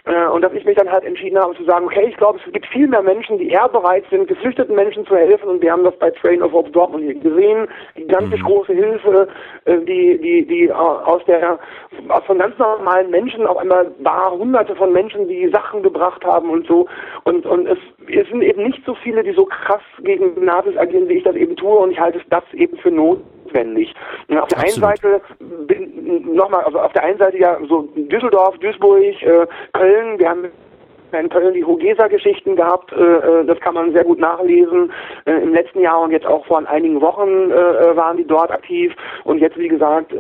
Äh, 0.07 0.27
und 0.29 0.41
dass 0.41 0.53
ich 0.53 0.63
mich 0.63 0.77
dann 0.77 0.89
halt 0.89 1.03
entschieden 1.03 1.37
habe 1.37 1.55
zu 1.55 1.65
sagen, 1.65 1.85
okay, 1.85 2.05
ich 2.07 2.17
glaube, 2.17 2.39
es 2.45 2.53
gibt 2.53 2.65
viel 2.67 2.87
mehr 2.87 3.01
Menschen, 3.01 3.37
die 3.37 3.49
eher 3.49 3.67
bereit 3.67 4.05
sind, 4.09 4.27
geflüchteten 4.27 4.73
Menschen 4.73 5.05
zu 5.05 5.15
helfen. 5.15 5.49
Und 5.49 5.61
wir 5.61 5.71
haben 5.71 5.83
das 5.83 5.97
bei 5.97 6.09
Train 6.11 6.41
of 6.41 6.53
Hope 6.53 6.71
Dortmund 6.71 7.03
hier 7.03 7.15
gesehen. 7.15 7.67
Gigantisch 7.95 8.41
mhm. 8.41 8.45
große 8.45 8.73
Hilfe, 8.73 9.27
äh, 9.65 9.77
die, 9.79 10.17
die, 10.19 10.47
die 10.47 10.71
aus 10.71 11.23
der, 11.25 11.59
von 12.25 12.39
ganz 12.39 12.57
normalen 12.57 13.09
Menschen 13.09 13.45
auf 13.45 13.57
einmal 13.57 13.91
war, 13.99 14.31
hunderte 14.31 14.75
von 14.75 14.93
Menschen, 14.93 15.27
die 15.27 15.49
Sachen 15.49 15.83
gebracht 15.83 16.23
haben 16.23 16.49
und 16.49 16.65
so. 16.67 16.87
Und, 17.25 17.45
und 17.45 17.67
es, 17.67 17.77
es 18.07 18.27
sind 18.29 18.41
eben 18.41 18.63
nicht 18.63 18.83
so 18.85 18.95
viele, 18.95 19.23
die 19.23 19.33
so 19.33 19.45
krass 19.45 19.81
gegen 20.03 20.45
Nazis 20.45 20.77
agieren, 20.77 21.09
wie 21.09 21.15
ich 21.15 21.23
das 21.23 21.35
eben 21.35 21.55
tue. 21.57 21.77
Und 21.77 21.91
ich 21.91 21.99
halte 21.99 22.21
das 22.29 22.43
eben 22.53 22.77
für 22.77 22.91
not 22.91 23.19
notwendig. 23.47 23.93
Und 24.27 24.39
auf 24.39 24.47
der 24.49 24.59
einen 24.59 24.69
Seite 24.71 25.21
nochmal, 26.23 26.63
also 26.63 26.79
auf 26.79 26.93
der 26.93 27.03
einen 27.03 27.17
Seite 27.17 27.37
ja 27.37 27.57
so 27.67 27.83
Düsseldorf, 27.95 28.57
Duisburg, 28.59 29.01
äh, 29.21 29.47
Köln, 29.73 30.19
wir 30.19 30.29
haben 30.29 30.45
in 31.13 31.29
Köln 31.29 31.53
die 31.53 31.63
Hogesa-Geschichten 31.63 32.57
gehabt. 32.57 32.91
Äh, 32.91 32.95
äh, 32.95 33.45
das 33.45 33.59
kann 33.61 33.75
man 33.75 33.93
sehr 33.93 34.03
gut 34.03 34.19
nachlesen. 34.19 34.91
Äh, 35.25 35.41
Im 35.41 35.53
letzten 35.53 35.79
Jahr 35.79 36.01
und 36.01 36.11
jetzt 36.11 36.25
auch 36.25 36.45
vor 36.45 36.61
einigen 36.67 36.99
Wochen 37.01 37.49
waren 37.49 38.17
die 38.17 38.27
dort 38.27 38.51
aktiv. 38.51 38.93
Und 39.23 39.39
jetzt, 39.39 39.57
wie 39.57 39.69
gesagt, 39.69 40.13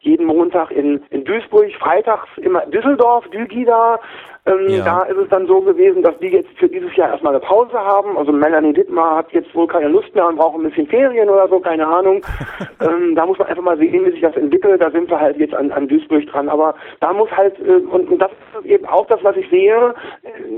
jeden 0.00 0.26
Montag 0.26 0.70
in, 0.70 1.02
in 1.10 1.24
Duisburg, 1.24 1.72
freitags 1.78 2.28
immer 2.36 2.60
Düsseldorf, 2.66 3.26
Dülgida, 3.28 3.98
ähm, 4.46 4.68
ja. 4.68 4.84
Da 4.84 5.02
ist 5.02 5.16
es 5.16 5.28
dann 5.28 5.46
so 5.48 5.60
gewesen, 5.60 6.02
dass 6.02 6.16
die 6.18 6.28
jetzt 6.28 6.50
für 6.56 6.68
dieses 6.68 6.94
Jahr 6.94 7.10
erstmal 7.10 7.34
eine 7.34 7.44
Pause 7.44 7.74
haben. 7.74 8.16
Also 8.16 8.30
Melanie 8.30 8.72
Dittmar 8.72 9.16
hat 9.16 9.32
jetzt 9.32 9.52
wohl 9.56 9.66
keine 9.66 9.88
Lust 9.88 10.14
mehr 10.14 10.28
und 10.28 10.36
braucht 10.36 10.56
ein 10.56 10.62
bisschen 10.62 10.86
Ferien 10.86 11.28
oder 11.28 11.48
so, 11.48 11.58
keine 11.58 11.84
Ahnung. 11.84 12.24
ähm, 12.80 13.16
da 13.16 13.26
muss 13.26 13.38
man 13.38 13.48
einfach 13.48 13.64
mal 13.64 13.76
sehen, 13.76 14.06
wie 14.06 14.12
sich 14.12 14.20
das 14.20 14.36
entwickelt. 14.36 14.80
Da 14.80 14.90
sind 14.92 15.10
wir 15.10 15.20
halt 15.20 15.36
jetzt 15.38 15.54
an, 15.54 15.72
an 15.72 15.88
Duisburg 15.88 16.26
dran. 16.28 16.48
Aber 16.48 16.76
da 17.00 17.12
muss 17.12 17.30
halt, 17.32 17.58
äh, 17.58 17.82
und, 17.90 18.08
und 18.08 18.18
das 18.18 18.30
ist 18.58 18.66
eben 18.66 18.86
auch 18.86 19.06
das, 19.08 19.18
was 19.24 19.36
ich 19.36 19.50
sehe, 19.50 19.94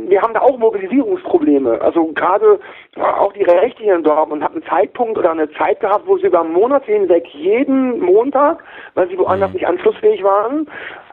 wir 0.07 0.21
haben 0.21 0.35
da 0.35 0.41
auch 0.41 0.59
Mobilisierungsprobleme. 0.59 1.81
Also 1.81 2.09
gerade 2.13 2.61
auch 2.97 3.33
die 3.33 3.45
Rechte 3.45 3.83
hier 3.83 3.95
in 3.95 4.03
Dortmund 4.03 4.43
hat 4.43 4.53
einen 4.53 4.65
Zeitpunkt 4.65 5.17
oder 5.17 5.31
eine 5.31 5.51
Zeit 5.53 5.81
gehabt, 5.81 6.07
wo 6.07 6.19
sie 6.19 6.27
über 6.27 6.45
Monate 6.45 6.93
hinweg 6.93 7.27
jeden 7.29 8.01
Montag, 8.01 8.63
weil 8.95 9.09
sie 9.09 9.19
woanders 9.19 9.49
mhm. 9.49 9.55
nicht 9.55 9.67
anschlussfähig 9.67 10.23
waren, 10.23 10.69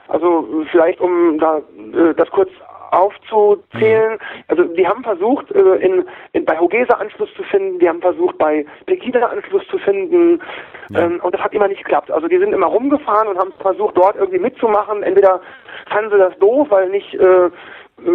also 0.07 0.47
vielleicht 0.71 0.99
um 1.01 1.39
da 1.39 1.57
äh, 1.57 2.13
das 2.15 2.29
kurz 2.31 2.49
aufzuzählen. 2.91 4.13
Mhm. 4.13 4.43
Also 4.47 4.63
die 4.63 4.87
haben 4.87 5.03
versucht, 5.03 5.51
äh, 5.51 5.75
in, 5.75 6.05
in, 6.33 6.45
bei 6.45 6.57
Hogesa 6.57 6.95
Anschluss 6.95 7.29
zu 7.35 7.43
finden, 7.43 7.79
die 7.79 7.89
haben 7.89 8.01
versucht, 8.01 8.37
bei 8.37 8.65
Pegida 8.85 9.27
Anschluss 9.27 9.67
zu 9.67 9.77
finden 9.79 10.41
ja. 10.89 11.01
ähm, 11.01 11.19
und 11.21 11.33
das 11.33 11.41
hat 11.41 11.53
immer 11.53 11.67
nicht 11.67 11.83
geklappt. 11.83 12.11
Also 12.11 12.27
die 12.27 12.37
sind 12.37 12.53
immer 12.53 12.67
rumgefahren 12.67 13.27
und 13.27 13.37
haben 13.37 13.51
versucht, 13.59 13.97
dort 13.97 14.15
irgendwie 14.15 14.39
mitzumachen. 14.39 15.03
Entweder 15.03 15.41
fanden 15.89 16.11
sie 16.11 16.17
das 16.17 16.37
doof, 16.39 16.67
weil 16.69 16.89
nicht 16.89 17.13
äh, 17.15 17.49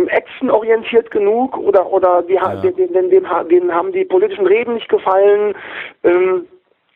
actionorientiert 0.09 1.11
genug 1.11 1.57
oder 1.57 1.90
oder 1.90 2.22
die, 2.22 2.35
ja. 2.35 2.55
den, 2.57 2.76
den, 2.76 3.11
den, 3.11 3.26
denen 3.48 3.74
haben 3.74 3.92
die 3.92 4.05
politischen 4.05 4.46
Reden 4.46 4.74
nicht 4.74 4.88
gefallen. 4.88 5.55
Ähm, 6.05 6.46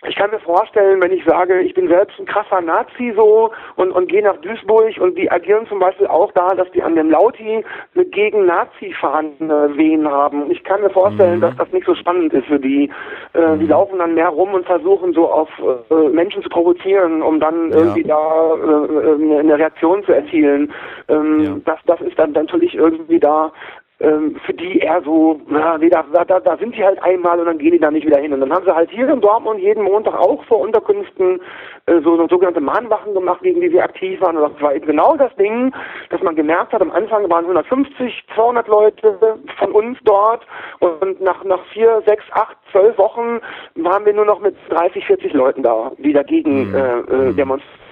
ich 0.09 0.17
kann 0.17 0.31
mir 0.31 0.41
vorstellen, 0.41 1.03
wenn 1.03 1.13
ich 1.13 1.25
sage, 1.25 1.61
ich 1.61 1.75
bin 1.75 1.89
selbst 1.89 2.19
ein 2.19 2.27
krasser 2.27 2.61
Nazi 2.61 3.13
so 3.17 3.51
und, 3.77 3.91
und 3.93 4.09
gehe 4.09 4.23
nach 4.23 4.37
Duisburg 4.39 4.99
und 4.99 5.17
die 5.17 5.31
agieren 5.31 5.67
zum 5.67 5.79
Beispiel 5.79 6.07
auch 6.07 6.33
da, 6.33 6.55
dass 6.55 6.71
die 6.73 6.83
an 6.83 6.97
dem 6.97 7.11
Lauti 7.11 7.65
eine 7.95 8.05
gegen 8.07 8.47
Nazi-Fahnen 8.47 9.39
wehen 9.77 10.09
haben. 10.11 10.51
Ich 10.51 10.63
kann 10.65 10.83
mir 10.83 10.91
vorstellen, 10.91 11.37
mhm. 11.37 11.43
dass 11.43 11.57
das 11.57 11.73
nicht 11.73 11.87
so 11.87 11.95
spannend 11.95 12.33
ist 12.33 12.47
für 12.47 12.59
die. 12.59 12.91
Äh, 13.33 13.57
die 13.59 13.65
mhm. 13.65 13.71
laufen 13.71 13.99
dann 13.99 14.15
mehr 14.15 14.29
rum 14.29 14.55
und 14.55 14.67
versuchen 14.67 15.13
so 15.13 15.31
auf 15.31 15.49
äh, 15.91 16.09
Menschen 16.09 16.43
zu 16.43 16.49
provozieren, 16.49 17.23
um 17.23 17.41
dann 17.41 17.71
ja. 17.71 17.79
irgendwie 17.79 18.05
da 18.05 18.55
äh, 18.55 19.39
eine 19.41 19.59
Reaktion 19.59 20.05
zu 20.05 20.13
erzielen. 20.13 20.73
Ähm, 21.09 21.41
ja. 21.41 21.57
das, 21.65 21.79
das 21.87 22.01
ist 22.01 22.19
dann 22.19 22.33
natürlich 22.33 22.75
irgendwie 22.75 23.19
da 23.19 23.53
ähm, 24.01 24.37
für 24.45 24.55
die 24.55 24.79
eher 24.79 25.03
so, 25.03 25.41
na, 25.49 25.79
nee, 25.79 25.89
da, 25.89 26.05
da, 26.13 26.41
da 26.41 26.57
sind 26.57 26.75
sie 26.75 26.85
halt 26.85 27.01
einmal 27.03 27.39
und 27.39 27.47
dann 27.47 27.59
gehen 27.59 27.73
die 27.73 27.79
da 27.79 27.91
nicht 27.91 28.07
wieder 28.07 28.19
hin. 28.19 28.33
Und 28.33 28.41
dann 28.41 28.53
haben 28.53 28.65
sie 28.65 28.75
halt 28.75 28.91
hier 28.91 29.09
in 29.09 29.21
Dortmund 29.21 29.61
jeden 29.61 29.85
Montag 29.85 30.15
auch 30.15 30.45
vor 30.45 30.61
Unterkünften 30.61 31.41
äh, 31.87 32.01
so, 32.03 32.17
so 32.17 32.27
sogenannte 32.29 32.61
Mahnwachen 32.61 33.15
gemacht, 33.15 33.43
gegen 33.43 33.61
die 33.61 33.69
sie 33.69 33.81
aktiv 33.81 34.21
waren. 34.21 34.37
Und 34.37 34.53
das 34.53 34.63
war 34.63 34.75
eben 34.75 34.87
genau 34.87 35.17
das 35.17 35.35
Ding, 35.37 35.73
dass 36.11 36.21
man 36.23 36.35
gemerkt 36.35 36.73
hat, 36.73 36.83
am 36.83 36.91
Anfang 36.91 37.31
waren 37.31 37.45
150, 37.45 38.25
200 38.35 38.67
Leute 38.67 39.39
von 39.59 39.73
uns 39.73 39.99
dort 40.05 40.45
und 40.81 41.21
nach, 41.21 41.45
nach 41.45 41.65
vier, 41.73 42.03
sechs, 42.05 42.25
acht, 42.33 42.57
zwölf 42.73 42.99
Wochen 42.99 43.41
waren 43.77 44.05
wir 44.05 44.13
nur 44.13 44.25
noch 44.25 44.41
mit 44.41 44.57
30, 44.71 45.07
40 45.07 45.33
Leuten 45.35 45.63
da, 45.63 45.93
die 45.99 46.13
dagegen 46.13 46.71
mhm. 46.71 46.75
äh, 46.75 46.99
äh, 46.99 47.31
mhm. 47.31 47.37
demonstrieren 47.37 47.84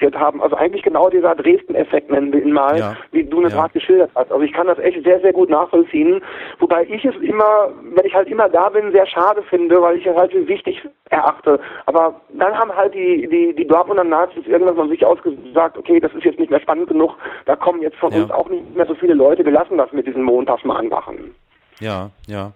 demonstriert 0.00 0.18
haben. 0.18 0.42
Also 0.42 0.56
eigentlich 0.56 0.82
genau 0.82 1.08
dieser 1.10 1.34
Dresden-Effekt 1.34 2.10
nennen 2.10 2.32
wir 2.32 2.42
ihn 2.42 2.52
mal, 2.52 2.78
ja. 2.78 2.96
wie 3.12 3.24
du 3.24 3.42
es 3.42 3.52
ja. 3.52 3.60
gerade 3.60 3.72
geschildert 3.72 4.10
hast. 4.14 4.30
Also 4.30 4.42
ich 4.42 4.52
kann 4.52 4.66
das 4.66 4.78
echt 4.78 5.02
sehr, 5.04 5.20
sehr 5.20 5.32
gut 5.32 5.50
nachvollziehen. 5.50 6.22
Wobei 6.58 6.84
ich 6.84 7.04
es 7.04 7.16
immer, 7.16 7.70
wenn 7.94 8.04
ich 8.04 8.14
halt 8.14 8.28
immer 8.28 8.48
da 8.48 8.68
bin, 8.68 8.92
sehr 8.92 9.06
schade 9.06 9.42
finde, 9.42 9.80
weil 9.80 9.96
ich 9.96 10.06
es 10.06 10.16
halt 10.16 10.32
für 10.32 10.46
wichtig 10.48 10.82
erachte. 11.10 11.60
Aber 11.86 12.20
dann 12.30 12.56
haben 12.56 12.74
halt 12.74 12.94
die, 12.94 13.28
die, 13.28 13.54
die 13.54 13.66
Dortmunder 13.66 14.04
Nazis 14.04 14.46
irgendwann 14.46 14.76
von 14.76 14.88
sich 14.88 15.04
aus 15.04 15.20
gesagt, 15.22 15.76
okay, 15.76 16.00
das 16.00 16.12
ist 16.14 16.24
jetzt 16.24 16.38
nicht 16.38 16.50
mehr 16.50 16.60
spannend 16.60 16.88
genug, 16.88 17.14
da 17.46 17.56
kommen 17.56 17.82
jetzt 17.82 17.96
von 17.96 18.12
ja. 18.12 18.22
uns 18.22 18.30
auch 18.30 18.48
nicht 18.48 18.74
mehr 18.74 18.86
so 18.86 18.94
viele 18.94 19.14
Leute, 19.14 19.44
wir 19.44 19.52
lassen 19.52 19.78
das 19.78 19.92
mit 19.92 20.06
diesen 20.06 20.22
Montagsmahn 20.22 20.88
machen. 20.88 21.34
Ja, 21.80 22.10
ja. 22.26 22.52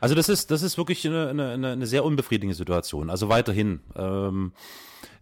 Also 0.00 0.14
das 0.14 0.28
ist, 0.28 0.50
das 0.50 0.62
ist 0.62 0.78
wirklich 0.78 1.06
eine, 1.06 1.28
eine, 1.28 1.68
eine 1.72 1.86
sehr 1.86 2.04
unbefriedigende 2.04 2.54
Situation. 2.54 3.10
Also 3.10 3.28
weiterhin. 3.28 3.80
Ähm, 3.96 4.52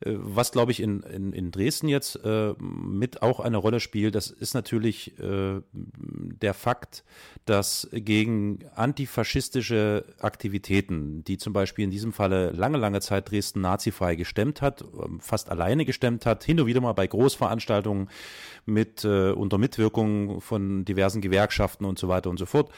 äh, 0.01 0.13
was, 0.17 0.53
glaube 0.53 0.73
ich, 0.73 0.81
in, 0.81 1.03
in, 1.03 1.33
in 1.33 1.51
Dresden 1.51 1.89
jetzt 1.89 2.17
äh, 2.25 2.55
mit 2.59 3.23
auch 3.23 3.41
eine 3.41 3.57
Rolle 3.57 3.81
spielt, 3.81 4.15
das 4.15 4.31
ist 4.31 4.55
natürlich 4.55 5.19
äh, 5.19 5.61
der 5.73 6.55
Fakt, 6.55 7.05
dass 7.45 7.89
gegen 7.93 8.61
antifaschistische 8.75 10.05
Aktivitäten, 10.21 11.25
die 11.25 11.39
zum 11.39 11.53
Beispiel 11.53 11.85
in 11.85 11.91
diesem 11.91 12.13
Falle 12.13 12.51
lange, 12.51 12.79
lange 12.79 13.01
Zeit 13.01 13.31
Dresden 13.31 13.61
nazifrei 13.61 14.15
gestemmt 14.15 14.63
hat, 14.63 14.83
ähm, 14.83 15.21
fast 15.21 15.51
alleine 15.51 15.85
gestemmt 15.85 16.27
hat, 16.27 16.45
hin 16.45 16.61
und 16.61 16.67
wieder 16.67 16.81
mal 16.81 16.93
bei 16.93 17.07
Großveranstaltungen 17.07 18.09
mit 18.67 19.05
äh, 19.05 19.31
unter 19.33 19.59
Mitwirkung 19.59 20.41
von 20.41 20.85
diversen 20.85 21.21
Gewerkschaften 21.21 21.85
und 21.85 21.99
so 21.99 22.09
weiter 22.09 22.31
und 22.31 22.39
so 22.39 22.47
fort, 22.47 22.71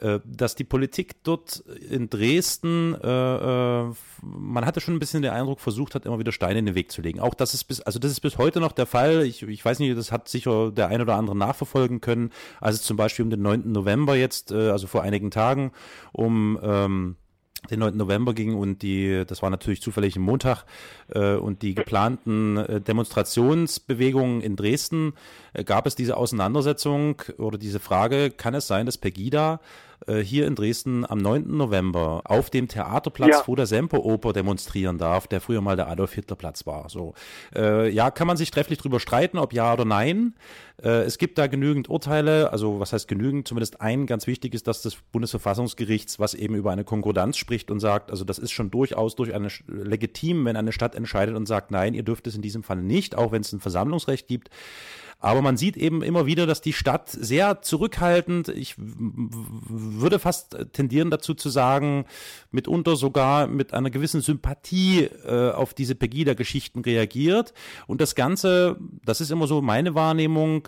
äh, 0.00 0.20
dass 0.24 0.54
die 0.54 0.64
Politik 0.64 1.11
dort 1.22 1.56
in 1.90 2.10
Dresden, 2.10 2.94
äh, 2.94 3.06
äh, 3.06 3.92
man 4.22 4.66
hatte 4.66 4.80
schon 4.80 4.94
ein 4.94 4.98
bisschen 4.98 5.22
den 5.22 5.32
Eindruck, 5.32 5.60
versucht 5.60 5.94
hat, 5.94 6.06
immer 6.06 6.18
wieder 6.18 6.32
Steine 6.32 6.58
in 6.58 6.66
den 6.66 6.74
Weg 6.74 6.92
zu 6.92 7.02
legen. 7.02 7.20
Auch 7.20 7.34
das 7.34 7.54
ist 7.54 7.64
bis, 7.64 7.80
also 7.80 7.98
das 7.98 8.10
ist 8.10 8.20
bis 8.20 8.38
heute 8.38 8.60
noch 8.60 8.72
der 8.72 8.86
Fall. 8.86 9.22
Ich, 9.24 9.42
ich 9.42 9.64
weiß 9.64 9.78
nicht, 9.78 9.96
das 9.96 10.12
hat 10.12 10.28
sicher 10.28 10.70
der 10.70 10.88
ein 10.88 11.00
oder 11.00 11.16
andere 11.16 11.36
nachverfolgen 11.36 12.00
können. 12.00 12.30
Also 12.60 12.80
zum 12.80 12.96
Beispiel 12.96 13.24
um 13.24 13.30
den 13.30 13.42
9. 13.42 13.70
November 13.72 14.16
jetzt, 14.16 14.52
äh, 14.52 14.70
also 14.70 14.86
vor 14.86 15.02
einigen 15.02 15.30
Tagen, 15.30 15.72
um 16.12 16.58
ähm, 16.62 17.16
den 17.70 17.80
9. 17.80 17.96
November 17.96 18.34
ging 18.34 18.54
und 18.54 18.82
die, 18.82 19.24
das 19.26 19.42
war 19.42 19.50
natürlich 19.50 19.82
zufällig 19.82 20.16
ein 20.16 20.22
Montag, 20.22 20.64
äh, 21.08 21.34
und 21.34 21.62
die 21.62 21.74
geplanten 21.74 22.56
äh, 22.56 22.80
Demonstrationsbewegungen 22.80 24.40
in 24.40 24.56
Dresden, 24.56 25.14
äh, 25.52 25.64
gab 25.64 25.86
es 25.86 25.94
diese 25.94 26.16
Auseinandersetzung 26.16 27.22
oder 27.38 27.58
diese 27.58 27.80
Frage, 27.80 28.30
kann 28.30 28.54
es 28.54 28.66
sein, 28.66 28.86
dass 28.86 28.98
Pegida 28.98 29.60
äh, 30.06 30.18
hier 30.18 30.46
in 30.46 30.54
Dresden 30.54 31.08
am 31.08 31.18
9. 31.18 31.56
November 31.56 32.22
auf 32.24 32.50
dem 32.50 32.68
Theaterplatz 32.68 33.30
ja. 33.30 33.42
vor 33.42 33.56
der 33.56 33.66
Semperoper 33.66 34.32
demonstrieren 34.32 34.98
darf, 34.98 35.26
der 35.26 35.40
früher 35.40 35.60
mal 35.60 35.76
der 35.76 35.88
Adolf-Hitler-Platz 35.88 36.66
war. 36.66 36.88
So, 36.88 37.14
äh, 37.54 37.88
ja, 37.90 38.10
kann 38.10 38.26
man 38.26 38.36
sich 38.36 38.50
trefflich 38.50 38.78
drüber 38.78 39.00
streiten, 39.00 39.38
ob 39.38 39.52
ja 39.52 39.72
oder 39.72 39.84
nein. 39.84 40.34
Äh, 40.82 41.02
es 41.02 41.18
gibt 41.18 41.38
da 41.38 41.46
genügend 41.46 41.88
Urteile, 41.88 42.52
also 42.52 42.80
was 42.80 42.92
heißt 42.92 43.08
genügend? 43.08 43.46
Zumindest 43.46 43.80
ein 43.80 44.06
ganz 44.06 44.26
wichtig 44.26 44.54
ist, 44.54 44.66
dass 44.66 44.82
das 44.82 44.96
Bundesverfassungsgerichts, 45.12 46.18
was 46.18 46.34
eben 46.34 46.54
über 46.54 46.72
eine 46.72 46.84
Konkordanz 46.84 47.36
spricht 47.36 47.70
und 47.70 47.80
sagt, 47.80 48.10
also 48.10 48.24
das 48.24 48.38
ist 48.38 48.52
schon 48.52 48.70
durchaus 48.70 49.14
durch 49.16 49.34
eine 49.34 49.48
legitim, 49.66 50.44
wenn 50.44 50.56
eine 50.56 50.72
Stadt 50.72 50.94
entscheidet 50.94 51.36
und 51.36 51.46
sagt, 51.46 51.70
nein, 51.70 51.94
ihr 51.94 52.02
dürft 52.02 52.26
es 52.26 52.34
in 52.34 52.42
diesem 52.42 52.62
Fall 52.62 52.82
nicht, 52.82 53.16
auch 53.16 53.32
wenn 53.32 53.42
es 53.42 53.52
ein 53.52 53.60
Versammlungsrecht 53.60 54.26
gibt. 54.26 54.50
Aber 55.22 55.40
man 55.40 55.56
sieht 55.56 55.76
eben 55.76 56.02
immer 56.02 56.26
wieder, 56.26 56.46
dass 56.46 56.60
die 56.60 56.72
Stadt 56.72 57.08
sehr 57.08 57.62
zurückhaltend, 57.62 58.48
ich 58.48 58.74
würde 58.76 60.18
fast 60.18 60.56
tendieren 60.72 61.10
dazu 61.10 61.34
zu 61.34 61.48
sagen, 61.48 62.06
mitunter 62.50 62.96
sogar 62.96 63.46
mit 63.46 63.72
einer 63.72 63.90
gewissen 63.90 64.20
Sympathie 64.20 65.04
äh, 65.24 65.52
auf 65.52 65.74
diese 65.74 65.94
Pegida-Geschichten 65.94 66.80
reagiert. 66.80 67.54
Und 67.86 68.00
das 68.00 68.16
Ganze, 68.16 68.76
das 69.04 69.20
ist 69.20 69.30
immer 69.30 69.46
so 69.46 69.62
meine 69.62 69.94
Wahrnehmung, 69.94 70.66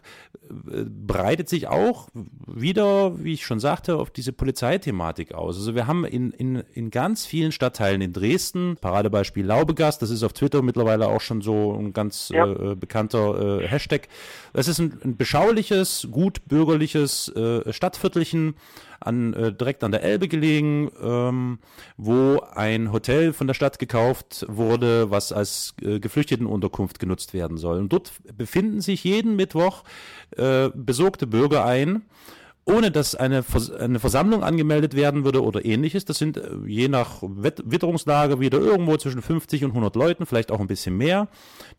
äh, 0.70 0.84
breitet 0.84 1.48
sich 1.48 1.66
auch 1.66 2.08
wieder, 2.46 3.24
wie 3.24 3.32
ich 3.32 3.44
schon 3.44 3.58
sagte, 3.58 3.96
auf 3.96 4.10
diese 4.10 4.32
Polizeithematik 4.32 5.34
aus. 5.34 5.56
Also 5.56 5.74
wir 5.74 5.88
haben 5.88 6.04
in, 6.04 6.30
in, 6.30 6.62
in 6.74 6.90
ganz 6.92 7.26
vielen 7.26 7.50
Stadtteilen 7.50 8.00
in 8.00 8.12
Dresden, 8.12 8.76
Paradebeispiel 8.80 9.44
Laubegast, 9.44 10.00
das 10.00 10.10
ist 10.10 10.22
auf 10.22 10.32
Twitter 10.32 10.62
mittlerweile 10.62 11.08
auch 11.08 11.20
schon 11.20 11.42
so 11.42 11.74
ein 11.74 11.92
ganz 11.92 12.28
ja. 12.32 12.46
äh, 12.46 12.76
bekannter 12.76 13.60
äh, 13.60 13.66
Hashtag, 13.66 14.08
es 14.52 14.68
ist 14.68 14.78
ein, 14.78 14.98
ein 15.02 15.16
beschauliches, 15.16 16.08
gut 16.10 16.46
bürgerliches 16.46 17.28
äh, 17.28 17.72
Stadtviertelchen 17.72 18.54
an, 19.00 19.34
äh, 19.34 19.52
direkt 19.52 19.84
an 19.84 19.92
der 19.92 20.02
Elbe 20.02 20.28
gelegen, 20.28 20.90
ähm, 21.02 21.58
wo 21.96 22.40
ein 22.54 22.92
Hotel 22.92 23.32
von 23.32 23.46
der 23.46 23.54
Stadt 23.54 23.78
gekauft 23.78 24.46
wurde, 24.48 25.10
was 25.10 25.32
als 25.32 25.74
äh, 25.82 26.00
Geflüchtetenunterkunft 26.00 26.98
genutzt 26.98 27.34
werden 27.34 27.56
soll. 27.56 27.78
Und 27.78 27.92
dort 27.92 28.12
befinden 28.36 28.80
sich 28.80 29.04
jeden 29.04 29.36
Mittwoch 29.36 29.84
äh, 30.36 30.70
besorgte 30.74 31.26
Bürger 31.26 31.64
ein 31.64 32.02
ohne 32.66 32.90
dass 32.90 33.14
eine, 33.14 33.42
Vers 33.42 33.70
eine 33.70 34.00
Versammlung 34.00 34.42
angemeldet 34.42 34.94
werden 34.94 35.24
würde 35.24 35.42
oder 35.42 35.64
ähnliches. 35.64 36.04
Das 36.04 36.18
sind 36.18 36.36
äh, 36.36 36.50
je 36.66 36.88
nach 36.88 37.22
Wett 37.22 37.62
Witterungslage 37.64 38.40
wieder 38.40 38.58
irgendwo 38.58 38.96
zwischen 38.96 39.22
50 39.22 39.64
und 39.64 39.70
100 39.70 39.96
Leuten, 39.96 40.26
vielleicht 40.26 40.50
auch 40.50 40.60
ein 40.60 40.66
bisschen 40.66 40.96
mehr, 40.96 41.28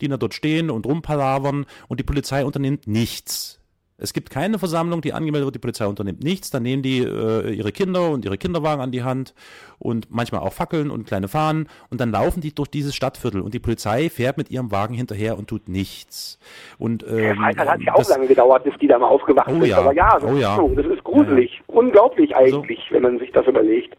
die 0.00 0.08
da 0.08 0.16
dort 0.16 0.34
stehen 0.34 0.70
und 0.70 0.86
rumpalavern 0.86 1.66
und 1.88 2.00
die 2.00 2.04
Polizei 2.04 2.44
unternimmt 2.44 2.86
nichts. 2.86 3.60
Es 3.98 4.12
gibt 4.12 4.28
keine 4.28 4.58
Versammlung, 4.58 5.00
die 5.00 5.14
angemeldet 5.14 5.46
wird, 5.46 5.54
die 5.54 5.60
Polizei 5.60 5.86
unternimmt 5.86 6.22
nichts. 6.22 6.50
Dann 6.50 6.62
nehmen 6.62 6.82
die 6.82 6.98
äh, 6.98 7.50
ihre 7.50 7.72
Kinder 7.72 8.10
und 8.10 8.24
ihre 8.24 8.36
Kinderwagen 8.36 8.82
an 8.82 8.92
die 8.92 9.02
Hand 9.02 9.34
und 9.78 10.08
manchmal 10.10 10.42
auch 10.42 10.52
Fackeln 10.52 10.90
und 10.90 11.06
kleine 11.06 11.28
Fahnen 11.28 11.68
und 11.90 12.00
dann 12.00 12.10
laufen 12.10 12.40
die 12.40 12.54
durch 12.54 12.68
dieses 12.68 12.94
Stadtviertel 12.94 13.40
und 13.40 13.54
die 13.54 13.58
Polizei 13.58 14.10
fährt 14.10 14.36
mit 14.36 14.50
ihrem 14.50 14.70
Wagen 14.70 14.94
hinterher 14.94 15.38
und 15.38 15.48
tut 15.48 15.68
nichts. 15.68 16.38
Und 16.78 17.04
ähm, 17.08 17.38
ja, 17.40 17.66
hat 17.66 17.80
ja 17.80 17.92
auch 17.94 17.98
das, 17.98 18.10
lange 18.10 18.26
gedauert, 18.26 18.64
bis 18.64 18.74
die 18.80 18.86
da 18.86 18.98
mal 18.98 19.08
aufgewacht 19.08 19.48
oh, 19.48 19.60
sind. 19.60 19.66
Ja. 19.66 19.78
Aber 19.78 19.94
ja, 19.94 20.18
das, 20.18 20.30
oh, 20.30 20.36
ja. 20.36 20.50
Ist 20.50 20.56
so. 20.56 20.68
das 20.68 20.86
ist 20.86 21.04
gruselig, 21.04 21.50
ja, 21.54 21.74
unglaublich 21.74 22.36
also 22.36 22.58
eigentlich, 22.58 22.80
also, 22.80 22.94
wenn 22.94 23.02
man 23.02 23.18
sich 23.18 23.32
das 23.32 23.46
überlegt. 23.46 23.96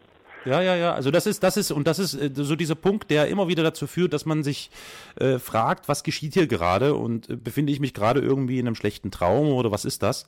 Ja, 0.48 0.62
ja, 0.62 0.76
ja. 0.76 0.94
Also 0.94 1.10
das 1.10 1.26
ist, 1.26 1.42
das 1.42 1.58
ist, 1.58 1.70
und 1.70 1.86
das 1.86 1.98
ist 1.98 2.14
äh, 2.14 2.30
so 2.34 2.56
dieser 2.56 2.74
Punkt, 2.74 3.10
der 3.10 3.28
immer 3.28 3.48
wieder 3.48 3.62
dazu 3.62 3.86
führt, 3.86 4.14
dass 4.14 4.24
man 4.24 4.42
sich 4.42 4.70
äh, 5.16 5.38
fragt, 5.38 5.88
was 5.88 6.02
geschieht 6.02 6.32
hier 6.32 6.46
gerade 6.46 6.94
und 6.94 7.28
äh, 7.28 7.36
befinde 7.36 7.70
ich 7.70 7.80
mich 7.80 7.92
gerade 7.92 8.20
irgendwie 8.20 8.58
in 8.58 8.66
einem 8.66 8.74
schlechten 8.74 9.10
Traum 9.10 9.48
oder 9.48 9.70
was 9.70 9.84
ist 9.84 10.02
das? 10.02 10.26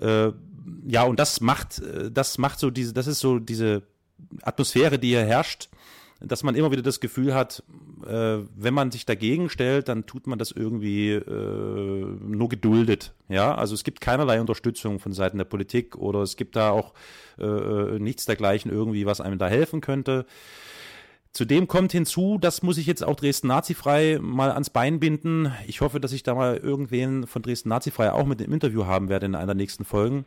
Äh, 0.00 0.30
ja, 0.86 1.02
und 1.02 1.18
das 1.18 1.40
macht, 1.40 1.80
äh, 1.80 2.12
das 2.12 2.38
macht 2.38 2.60
so 2.60 2.70
diese, 2.70 2.92
das 2.92 3.08
ist 3.08 3.18
so 3.18 3.40
diese 3.40 3.82
Atmosphäre, 4.42 5.00
die 5.00 5.08
hier 5.08 5.24
herrscht, 5.24 5.68
dass 6.20 6.42
man 6.42 6.54
immer 6.54 6.70
wieder 6.70 6.82
das 6.82 7.00
Gefühl 7.00 7.34
hat, 7.34 7.62
äh, 8.06 8.38
wenn 8.56 8.74
man 8.74 8.90
sich 8.90 9.06
dagegen 9.06 9.48
stellt, 9.48 9.88
dann 9.88 10.06
tut 10.06 10.26
man 10.26 10.38
das 10.38 10.52
irgendwie 10.52 11.12
äh, 11.12 12.16
nur 12.20 12.48
geduldet. 12.48 13.14
Ja, 13.28 13.54
also 13.54 13.74
es 13.74 13.84
gibt 13.84 14.00
keinerlei 14.00 14.40
Unterstützung 14.40 15.00
von 15.00 15.12
Seiten 15.12 15.38
der 15.38 15.44
Politik 15.44 15.96
oder 15.96 16.20
es 16.20 16.36
gibt 16.36 16.56
da 16.56 16.70
auch 16.70 16.92
äh, 17.38 17.44
äh 17.44 17.98
nichts 17.98 18.26
dergleichen 18.26 18.70
irgendwie, 18.70 19.06
was 19.06 19.20
einem 19.20 19.38
da 19.38 19.48
helfen 19.48 19.80
könnte. 19.80 20.26
Zudem 21.32 21.68
kommt 21.68 21.92
hinzu, 21.92 22.38
das 22.40 22.62
muss 22.62 22.76
ich 22.76 22.86
jetzt 22.86 23.04
auch 23.04 23.14
Dresden 23.14 23.46
Nazifrei 23.46 24.18
mal 24.20 24.50
ans 24.50 24.68
Bein 24.68 24.98
binden. 24.98 25.52
Ich 25.68 25.80
hoffe, 25.80 26.00
dass 26.00 26.12
ich 26.12 26.24
da 26.24 26.34
mal 26.34 26.56
irgendwen 26.56 27.26
von 27.26 27.40
Dresden 27.40 27.68
Nazifrei 27.68 28.12
auch 28.12 28.26
mit 28.26 28.40
dem 28.40 28.52
Interview 28.52 28.84
haben 28.86 29.08
werde 29.08 29.26
in 29.26 29.36
einer 29.36 29.46
der 29.46 29.54
nächsten 29.54 29.84
Folgen 29.84 30.26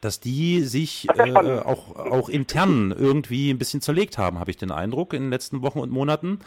dass 0.00 0.20
die 0.20 0.62
sich 0.62 1.08
äh, 1.16 1.32
auch, 1.34 1.96
auch 1.96 2.28
intern 2.28 2.94
irgendwie 2.96 3.50
ein 3.50 3.58
bisschen 3.58 3.80
zerlegt 3.80 4.18
haben, 4.18 4.38
habe 4.38 4.50
ich 4.50 4.56
den 4.56 4.70
Eindruck, 4.70 5.12
in 5.14 5.22
den 5.22 5.30
letzten 5.30 5.62
Wochen 5.62 5.78
und 5.78 5.90
Monaten. 5.90 6.40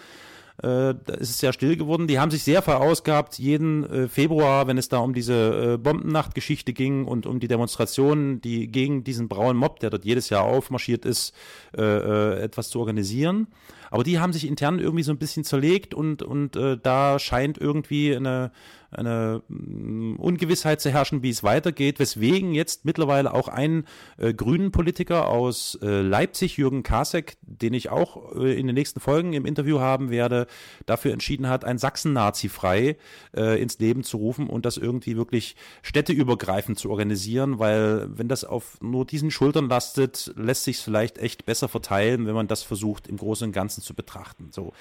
Äh, 0.60 0.96
da 1.06 1.14
ist 1.20 1.30
es 1.30 1.40
sehr 1.40 1.54
still 1.54 1.78
geworden. 1.78 2.08
Die 2.08 2.20
haben 2.20 2.32
sich 2.32 2.44
sehr 2.44 2.64
verausgabt, 2.64 3.38
jeden 3.38 3.84
äh, 3.86 4.08
Februar, 4.08 4.66
wenn 4.66 4.80
es 4.80 4.90
da 4.90 4.98
um 4.98 5.14
diese 5.14 5.74
äh, 5.74 5.78
Bombennachtgeschichte 5.78 6.74
ging 6.74 7.06
und 7.06 7.28
um 7.28 7.40
die 7.40 7.48
Demonstrationen, 7.48 8.42
die 8.42 8.68
gegen 8.68 9.04
diesen 9.04 9.28
braunen 9.28 9.58
Mob, 9.58 9.80
der 9.80 9.92
dort 9.92 10.04
jedes 10.04 10.30
Jahr 10.30 10.44
aufmarschiert 10.44 11.06
ist, 11.06 11.36
äh, 11.78 11.82
äh, 11.84 12.40
etwas 12.42 12.70
zu 12.70 12.80
organisieren. 12.80 13.48
Aber 13.92 14.04
die 14.04 14.20
haben 14.20 14.34
sich 14.34 14.48
intern 14.48 14.80
irgendwie 14.80 15.04
so 15.04 15.12
ein 15.12 15.20
bisschen 15.20 15.44
zerlegt 15.44 15.94
und, 15.94 16.24
und 16.24 16.56
äh, 16.56 16.78
da 16.82 17.20
scheint 17.20 17.60
irgendwie 17.60 18.16
eine, 18.16 18.52
eine 18.92 19.42
mm, 19.48 20.16
Ungewissheit 20.16 20.82
zu 20.82 20.90
herrschen, 20.92 21.24
wie 21.24 21.30
es 21.30 21.44
weitergeht, 21.44 22.00
weswegen 22.00 22.54
jetzt 22.54 22.86
mittlerweile 22.86 23.34
auch 23.34 23.48
ein 23.48 23.86
äh, 24.18 24.34
grünen 24.34 24.72
Politiker 24.72 25.28
aus 25.28 25.78
äh, 25.82 26.02
Leipzig, 26.02 26.58
Jürgen 26.58 26.84
Kasek, 26.84 27.38
den 27.42 27.74
ich 27.74 27.90
auch 27.90 28.36
äh, 28.36 28.58
in 28.58 28.68
den 28.68 28.76
nächsten 28.76 29.00
Folgen 29.00 29.34
im 29.34 29.46
Interview 29.46 29.80
haben 29.80 30.10
werde, 30.10 30.48
dafür 30.86 31.14
entschieden 31.14 31.50
hat, 31.50 31.66
ein 31.66 31.78
Sachsen-Nazi 31.78 32.50
frei 32.50 32.98
äh, 33.36 33.62
ins 33.62 33.80
Leben 33.80 34.04
zu 34.04 34.18
rufen 34.18 34.48
und 34.48 34.66
das 34.66 34.78
irgendwie 34.78 35.18
wirklich 35.18 35.56
städteübergreifend 35.82 36.80
zu 36.80 36.90
organisieren, 36.90 37.60
weil 37.60 38.08
wenn 38.10 38.28
das 38.28 38.44
auf 38.44 38.78
nur 38.82 39.06
diesen 39.06 39.32
Schultern 39.32 39.70
lastet, 39.70 40.34
lässt 40.36 40.64
sich 40.64 40.78
vielleicht 40.78 41.18
echt 41.18 41.46
besser 41.46 41.68
verteilen, 41.68 42.28
wenn 42.28 42.36
man 42.36 42.48
das 42.48 42.64
versucht 42.64 43.08
im 43.08 43.18
Großen 43.18 43.48
und 43.48 43.54
Ganzen 43.54 43.82
zu 43.82 43.94
betrachten. 43.94 44.50
So, 44.52 44.74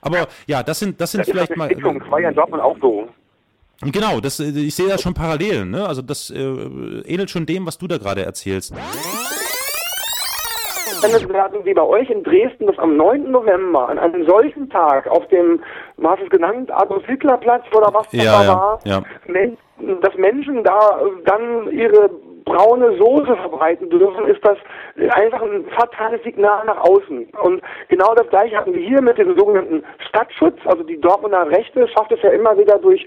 aber 0.00 0.28
ja, 0.46 0.62
das 0.62 0.78
sind 0.78 1.00
das 1.00 1.12
sind 1.12 1.20
das 1.20 1.30
vielleicht 1.30 1.56
mal. 1.56 1.68
Das 1.68 2.10
war 2.10 2.20
ja 2.20 2.30
in 2.30 2.34
Dortmund 2.34 2.62
auch 2.62 2.76
so. 2.80 3.08
Genau, 3.82 4.20
das, 4.20 4.40
äh, 4.40 4.50
ich 4.50 4.74
sehe 4.74 4.88
da 4.88 4.98
schon 4.98 5.14
Parallelen. 5.14 5.70
Ne? 5.70 5.86
Also 5.86 6.02
das 6.02 6.30
äh, 6.30 6.38
ähnelt 6.38 7.30
schon 7.30 7.46
dem, 7.46 7.66
was 7.66 7.78
du 7.78 7.86
da 7.86 7.98
gerade 7.98 8.24
erzählst. 8.24 8.74
werden 11.32 11.64
wie 11.64 11.72
bei 11.72 11.82
euch 11.82 12.10
in 12.10 12.22
Dresden, 12.22 12.66
dass 12.66 12.78
am 12.78 12.96
9. 12.96 13.30
November 13.30 13.88
an 13.88 13.98
einem 13.98 14.26
solchen 14.26 14.68
Tag 14.68 15.06
auf 15.06 15.26
dem, 15.28 15.62
was 15.96 16.20
es 16.22 16.28
genannt, 16.28 16.70
Adolf 16.70 17.06
Hitler 17.06 17.38
Platz 17.38 17.64
oder 17.74 17.88
was 17.94 18.06
das 18.10 18.22
ja, 18.22 18.42
da 18.42 18.48
war, 18.48 18.80
ja. 18.84 19.02
dass 20.02 20.14
Menschen 20.16 20.62
da 20.62 21.00
dann 21.24 21.70
ihre 21.72 22.10
braune 22.44 22.98
Soße 22.98 23.36
verbreiten 23.36 23.88
dürfen, 23.88 24.26
ist 24.26 24.44
das 24.44 24.58
einfach 25.10 25.40
ein 25.40 25.64
fatales 25.76 26.22
Signal 26.22 26.66
nach 26.66 26.78
außen. 26.78 27.28
Und 27.42 27.62
genau 27.88 28.14
das 28.14 28.28
gleiche 28.28 28.56
hatten 28.56 28.74
wir 28.74 28.86
hier 28.86 29.00
mit 29.00 29.18
dem 29.18 29.38
sogenannten 29.38 29.84
Stadtschutz. 30.08 30.58
Also 30.64 30.82
die 30.82 31.00
Dortmunder 31.00 31.48
Rechte 31.48 31.88
schafft 31.88 32.12
es 32.12 32.22
ja 32.22 32.30
immer 32.30 32.58
wieder 32.58 32.78
durch 32.78 33.06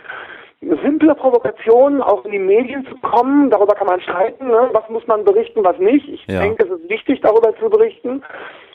simple 0.83 1.15
Provokationen 1.15 2.01
auch 2.01 2.23
in 2.25 2.31
die 2.31 2.39
Medien 2.39 2.85
zu 2.87 2.95
kommen. 2.97 3.49
Darüber 3.49 3.73
kann 3.75 3.87
man 3.87 4.01
streiten, 4.01 4.47
ne? 4.47 4.69
was 4.73 4.87
muss 4.89 5.05
man 5.07 5.23
berichten, 5.23 5.63
was 5.63 5.77
nicht. 5.79 6.07
Ich 6.07 6.25
Ja. 6.27 6.41
denke, 6.41 6.63
es 6.65 6.69
ist 6.71 6.89
wichtig, 6.89 7.21
darüber 7.21 7.55
zu 7.57 7.69
berichten. 7.69 8.23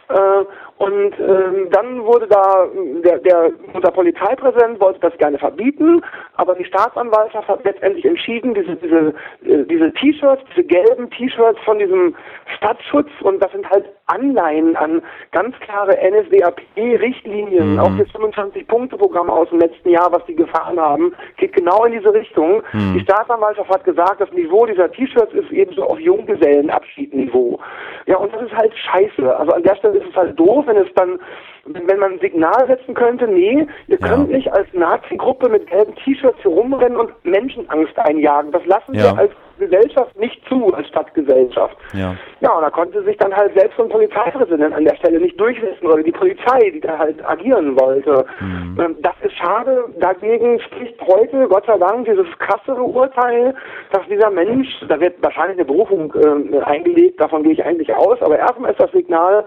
Äh, 0.09 0.45
und 0.79 1.13
ähm, 1.19 1.69
dann 1.71 2.05
wurde 2.05 2.27
da 2.29 2.67
der, 3.05 3.19
der 3.19 3.51
unser 3.73 3.91
Polizeipräsident 3.91 4.81
wollte 4.81 5.01
das 5.01 5.17
gerne 5.19 5.39
verbieten, 5.39 6.03
aber 6.37 6.55
die 6.55 6.65
Staatsanwaltschaft 6.65 7.49
hat 7.49 7.65
letztendlich 7.65 8.05
entschieden, 8.05 8.55
diese 8.55 8.77
diese 8.77 9.15
äh, 9.45 9.65
diese 9.65 9.93
T-Shirts, 9.93 10.43
diese 10.51 10.65
gelben 10.67 11.11
T-Shirts 11.11 11.59
von 11.65 11.79
diesem 11.79 12.15
Stadtschutz 12.57 13.11
und 13.23 13.43
das 13.43 13.51
sind 13.53 13.69
halt 13.69 13.87
Anleihen 14.07 14.75
an 14.77 15.03
ganz 15.33 15.55
klare 15.61 15.97
NSDAP-Richtlinien, 16.01 17.75
Mhm. 17.75 17.79
auch 17.81 17.91
das 17.99 18.09
25-Punkte-Programm 18.09 19.29
aus 19.31 19.49
dem 19.51 19.61
letzten 19.61 19.91
Jahr, 19.91 20.11
was 20.13 20.25
die 20.27 20.35
gefahren 20.35 20.81
haben, 20.81 21.13
geht 21.37 21.53
genau 21.55 21.85
in 21.85 21.93
diese 21.93 22.13
Richtung. 22.13 22.63
Mhm. 22.73 22.95
Die 22.95 23.01
Staatsanwaltschaft 23.01 23.69
hat 23.69 23.85
gesagt, 23.85 24.21
das 24.21 24.33
Niveau 24.33 24.65
dieser 24.67 24.91
T-Shirts 24.91 25.33
ist 25.35 25.51
eben 25.51 25.75
so 25.75 25.83
auf 25.85 25.99
Junggesellenabschiedniveau. 26.01 27.59
Ja, 28.07 28.17
und 28.17 28.33
das 28.35 28.43
ist 28.43 28.57
halt 28.57 28.73
scheiße. 28.77 29.37
Also 29.37 29.53
an 29.53 29.63
der 29.63 29.77
Stelle 29.77 29.99
ist 29.99 30.09
es 30.09 30.17
halt 30.17 30.39
doof, 30.39 30.65
wenn 30.69 30.77
es 30.77 30.93
dann, 30.95 31.19
wenn 31.67 31.99
man 31.99 32.13
ein 32.13 32.19
Signal 32.21 32.67
setzen 32.67 32.95
könnte, 32.95 33.27
nee, 33.27 33.67
ihr 33.89 33.99
Ja. 34.01 34.09
könnt 34.09 34.31
nicht 34.31 34.53
als 34.53 34.67
Nazi-Gruppe 34.73 35.49
mit 35.49 35.67
gelben 35.67 35.95
T-Shirts 35.97 36.39
hier 36.43 36.51
rumrennen 36.51 36.99
und 36.99 37.11
Menschenangst 37.25 37.99
einjagen. 37.99 38.53
Das 38.53 38.65
lassen 38.67 38.95
Ja. 38.95 39.13
wir 39.15 39.19
als 39.19 39.33
Gesellschaft 39.59 40.17
nicht 40.17 40.41
zu, 40.49 40.73
als 40.73 40.87
Stadtgesellschaft. 40.87 41.77
Ja. 41.93 42.15
Ja, 42.41 42.53
und 42.53 42.63
da 42.63 42.71
konnte 42.71 43.03
sich 43.03 43.17
dann 43.17 43.35
halt 43.35 43.53
selbst 43.59 43.77
so 43.77 43.83
ein 43.83 43.89
Polizeipräsident 43.89 44.73
an 44.73 44.85
der 44.85 44.95
Stelle 44.95 45.19
nicht 45.19 45.39
durchsetzen 45.41 45.85
oder 45.85 46.01
die 46.01 46.13
Polizei, 46.13 46.71
die 46.73 46.79
da 46.81 46.97
halt 46.97 47.29
agieren 47.29 47.79
wollte. 47.81 48.25
Mhm. 48.39 48.79
Ähm, 48.81 48.97
Das 49.03 49.15
ist 49.23 49.37
schade. 49.37 49.85
Dagegen 49.99 50.61
spricht 50.61 51.01
heute, 51.03 51.49
Gott 51.49 51.67
sei 51.67 51.77
Dank, 51.77 52.07
dieses 52.07 52.27
krassere 52.39 52.83
Urteil, 52.83 53.53
dass 53.91 54.07
dieser 54.07 54.31
Mensch, 54.31 54.69
da 54.89 55.01
wird 55.01 55.17
wahrscheinlich 55.23 55.57
eine 55.59 55.65
Berufung 55.65 56.15
äh, 56.15 56.61
eingelegt, 56.61 57.21
davon 57.21 57.43
gehe 57.43 57.53
ich 57.53 57.65
eigentlich 57.65 57.93
aus, 57.93 58.23
aber 58.23 58.39
erstmal 58.39 58.71
ist 58.71 58.81
das 58.81 58.93
Signal, 58.93 59.45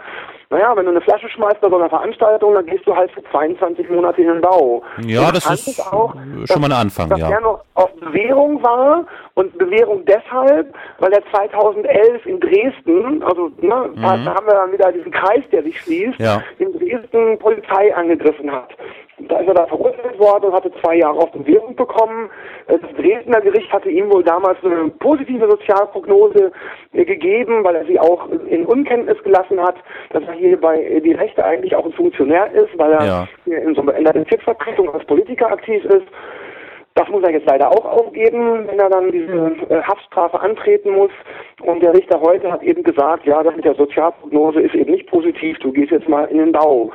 naja, 0.52 0.76
wenn 0.76 0.86
du 0.86 0.92
eine 0.92 1.02
Flasche 1.02 1.28
schmeißt 1.30 1.60
bei 1.62 1.70
so 1.70 1.78
einer 1.78 1.90
Veranstaltung, 1.90 2.54
dann 2.54 2.66
gehst 2.68 2.86
du 2.86 2.96
halt 2.96 3.10
für 3.12 3.24
22 3.32 3.90
Monate 3.90 4.22
in 4.22 4.28
den 4.28 4.42
Bau. 4.42 4.84
Ja, 5.04 5.32
das 5.32 5.50
ist 5.50 5.80
auch, 5.92 6.14
schon 6.14 6.46
dass- 6.46 6.60
mal 6.60 6.68
ein 6.72 6.80
Anfang, 6.80 7.10
dass 7.10 7.20
ja. 7.20 7.30
er 7.32 7.42
noch 7.42 7.64
auf 7.74 7.92
Bewährung 7.96 8.62
war 8.62 9.06
und 9.34 9.58
Bewährung 9.58 10.06
deshalb, 10.06 10.74
weil 11.00 11.12
er 11.14 11.24
2011 11.34 12.26
in 12.26 12.40
Dresden, 12.40 13.24
also 13.24 13.50
ne, 13.62 13.90
da, 13.96 14.18
da 14.18 14.36
haben 14.36 14.46
wir 14.46 14.54
dann 14.54 14.72
wieder 14.72 14.92
diesen 14.92 15.12
Kreis, 15.12 15.42
der 15.52 15.64
sich 15.64 15.80
schließt, 15.82 16.20
Mhm. 16.20 16.26
Ja. 16.26 16.44
in 16.60 16.72
Dresden 16.78 17.40
Polizei 17.40 17.96
angegriffen 17.96 18.52
hat. 18.52 18.70
Da 19.28 19.40
ist 19.40 19.48
er 19.48 19.54
da 19.54 19.66
verurteilt 19.68 20.18
worden 20.20 20.46
und 20.46 20.54
hatte 20.54 20.72
zwei 20.82 20.96
Jahre 20.98 21.18
auf 21.20 21.32
Bewährung 21.32 21.76
bekommen. 21.76 22.30
Äh, 22.68 22.78
Das 22.80 22.92
Dresdner 22.96 23.42
Gericht 23.42 23.72
hatte 23.72 23.90
ihm 23.90 24.12
wohl 24.12 24.24
damals 24.24 24.58
eine 24.64 24.90
positive 25.00 25.50
Sozialprognose 25.50 26.52
äh, 26.94 27.06
gegeben, 27.06 27.64
weil 27.64 27.76
er 27.76 27.86
sie 27.86 28.00
auch 28.00 28.28
in 28.48 28.66
Unkenntnis 28.66 29.22
gelassen 29.24 29.62
hat, 29.62 29.76
dass 30.12 30.24
er 30.24 30.34
hier 30.34 30.60
bei 30.60 30.82
äh, 30.84 31.02
die 31.02 31.14
Rechte 31.14 31.44
eigentlich 31.44 31.76
auch 31.76 31.86
ein 31.86 31.94
Funktionär 31.94 32.52
ist, 32.54 32.78
weil 32.78 32.92
er 32.94 33.04
Ja. 33.06 33.28
in 33.46 33.76
so 33.76 33.82
einer 33.82 34.14
Bezirksvertretung 34.14 34.94
als 34.94 35.06
Politiker 35.06 35.48
aktiv 35.52 35.84
ist. 35.86 36.08
Das 36.96 37.08
muss 37.08 37.24
er 37.24 37.32
jetzt 37.32 37.48
leider 37.48 37.70
auch 37.70 37.86
aufgeben, 37.86 38.68
wenn 38.68 38.78
er 38.80 38.90
dann 38.90 39.12
diese 39.12 39.56
äh, 39.70 39.82
Haftstrafe 39.82 40.40
antreten 40.42 40.92
muss. 40.92 41.12
Und 41.64 41.82
der 41.82 41.94
Richter 41.94 42.20
heute 42.20 42.52
hat 42.52 42.64
eben 42.64 42.84
gesagt, 42.84 43.26
ja, 43.26 43.42
das 43.44 43.56
mit 43.56 43.64
der 43.64 43.76
Sozialprognose 43.76 44.60
ist 44.62 44.76
eben 44.76 44.92
nicht 44.92 45.08
positiv, 45.10 45.58
du 45.60 45.72
gehst 45.72 45.92
jetzt 45.92 46.10
mal 46.10 46.26
in 46.26 46.38
den 46.40 46.52
Bau. 46.52 46.92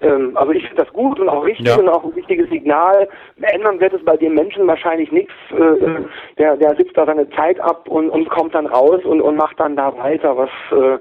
Ähm, 0.00 0.36
also 0.36 0.52
ich 0.52 0.66
finde 0.66 0.82
das 0.84 0.92
gut 0.92 1.18
und 1.20 1.28
auch 1.28 1.44
richtig 1.44 1.66
Ja. 1.66 1.76
und 1.76 1.88
auch 1.88 2.04
ein 2.04 2.14
wichtiges 2.16 2.48
Signal. 2.50 3.08
Ändern 3.40 3.80
wird 3.80 3.94
es 3.94 4.04
bei 4.04 4.16
dem 4.16 4.34
Menschen 4.34 4.66
wahrscheinlich 4.66 5.10
nichts. 5.12 5.32
Äh, 5.50 5.62
äh, 5.62 6.04
der, 6.38 6.56
der 6.56 6.74
sitzt 6.76 6.96
da 6.96 7.06
seine 7.06 7.28
Zeit 7.30 7.60
ab 7.60 7.88
und, 7.88 8.10
und 8.10 8.28
kommt 8.28 8.54
dann 8.54 8.66
raus 8.66 9.04
und, 9.04 9.20
und 9.20 9.36
macht 9.36 9.58
dann 9.60 9.76
da 9.76 9.96
weiter, 9.96 10.36
was 10.36 10.50
äh, 10.72 10.98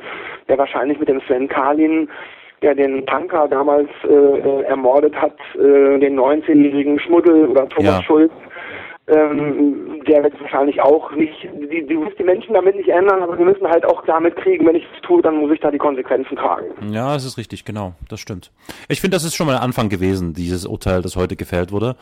der 0.47 0.57
wahrscheinlich 0.57 0.99
mit 0.99 1.09
dem 1.09 1.21
Sven 1.21 1.47
Kalin 1.47 2.09
der 2.61 2.73
den 2.73 3.05
Tanker 3.05 3.47
damals 3.49 3.89
äh, 4.05 4.13
äh, 4.13 4.61
ermordet 4.63 5.13
hat, 5.15 5.35
äh, 5.55 5.99
den 5.99 6.17
19-jährigen 6.17 6.97
Schmuddel 6.97 7.47
oder 7.49 7.67
Thomas 7.67 7.97
Ja. 7.97 8.03
Schulz, 8.03 8.31
ähm, 9.07 10.01
der 10.07 10.23
wird 10.23 10.39
wahrscheinlich 10.39 10.81
auch 10.81 11.11
nicht, 11.11 11.33
die, 11.43 11.85
die 11.85 11.95
muss 11.95 12.13
die 12.17 12.23
Menschen 12.23 12.53
damit 12.53 12.75
nicht 12.75 12.89
ändern, 12.89 13.21
aber 13.21 13.37
wir 13.37 13.45
müssen 13.45 13.67
halt 13.67 13.85
auch 13.85 14.05
damit 14.05 14.35
kriegen, 14.37 14.65
wenn 14.65 14.75
ich 14.75 14.85
es 14.95 15.01
tue, 15.01 15.21
dann 15.21 15.37
muss 15.37 15.51
ich 15.51 15.59
da 15.59 15.71
die 15.71 15.77
Konsequenzen 15.77 16.37
tragen. 16.37 16.93
Ja, 16.93 17.13
das 17.13 17.25
ist 17.25 17.37
richtig, 17.37 17.65
genau, 17.65 17.93
das 18.09 18.19
stimmt. 18.19 18.51
Ich 18.87 19.01
finde, 19.01 19.15
das 19.15 19.25
ist 19.25 19.35
schon 19.35 19.47
mal 19.47 19.57
ein 19.57 19.61
Anfang 19.61 19.89
gewesen, 19.89 20.33
dieses 20.33 20.65
Urteil, 20.65 21.01
das 21.01 21.15
heute 21.15 21.35
gefällt 21.35 21.71
wurde. 21.71 21.95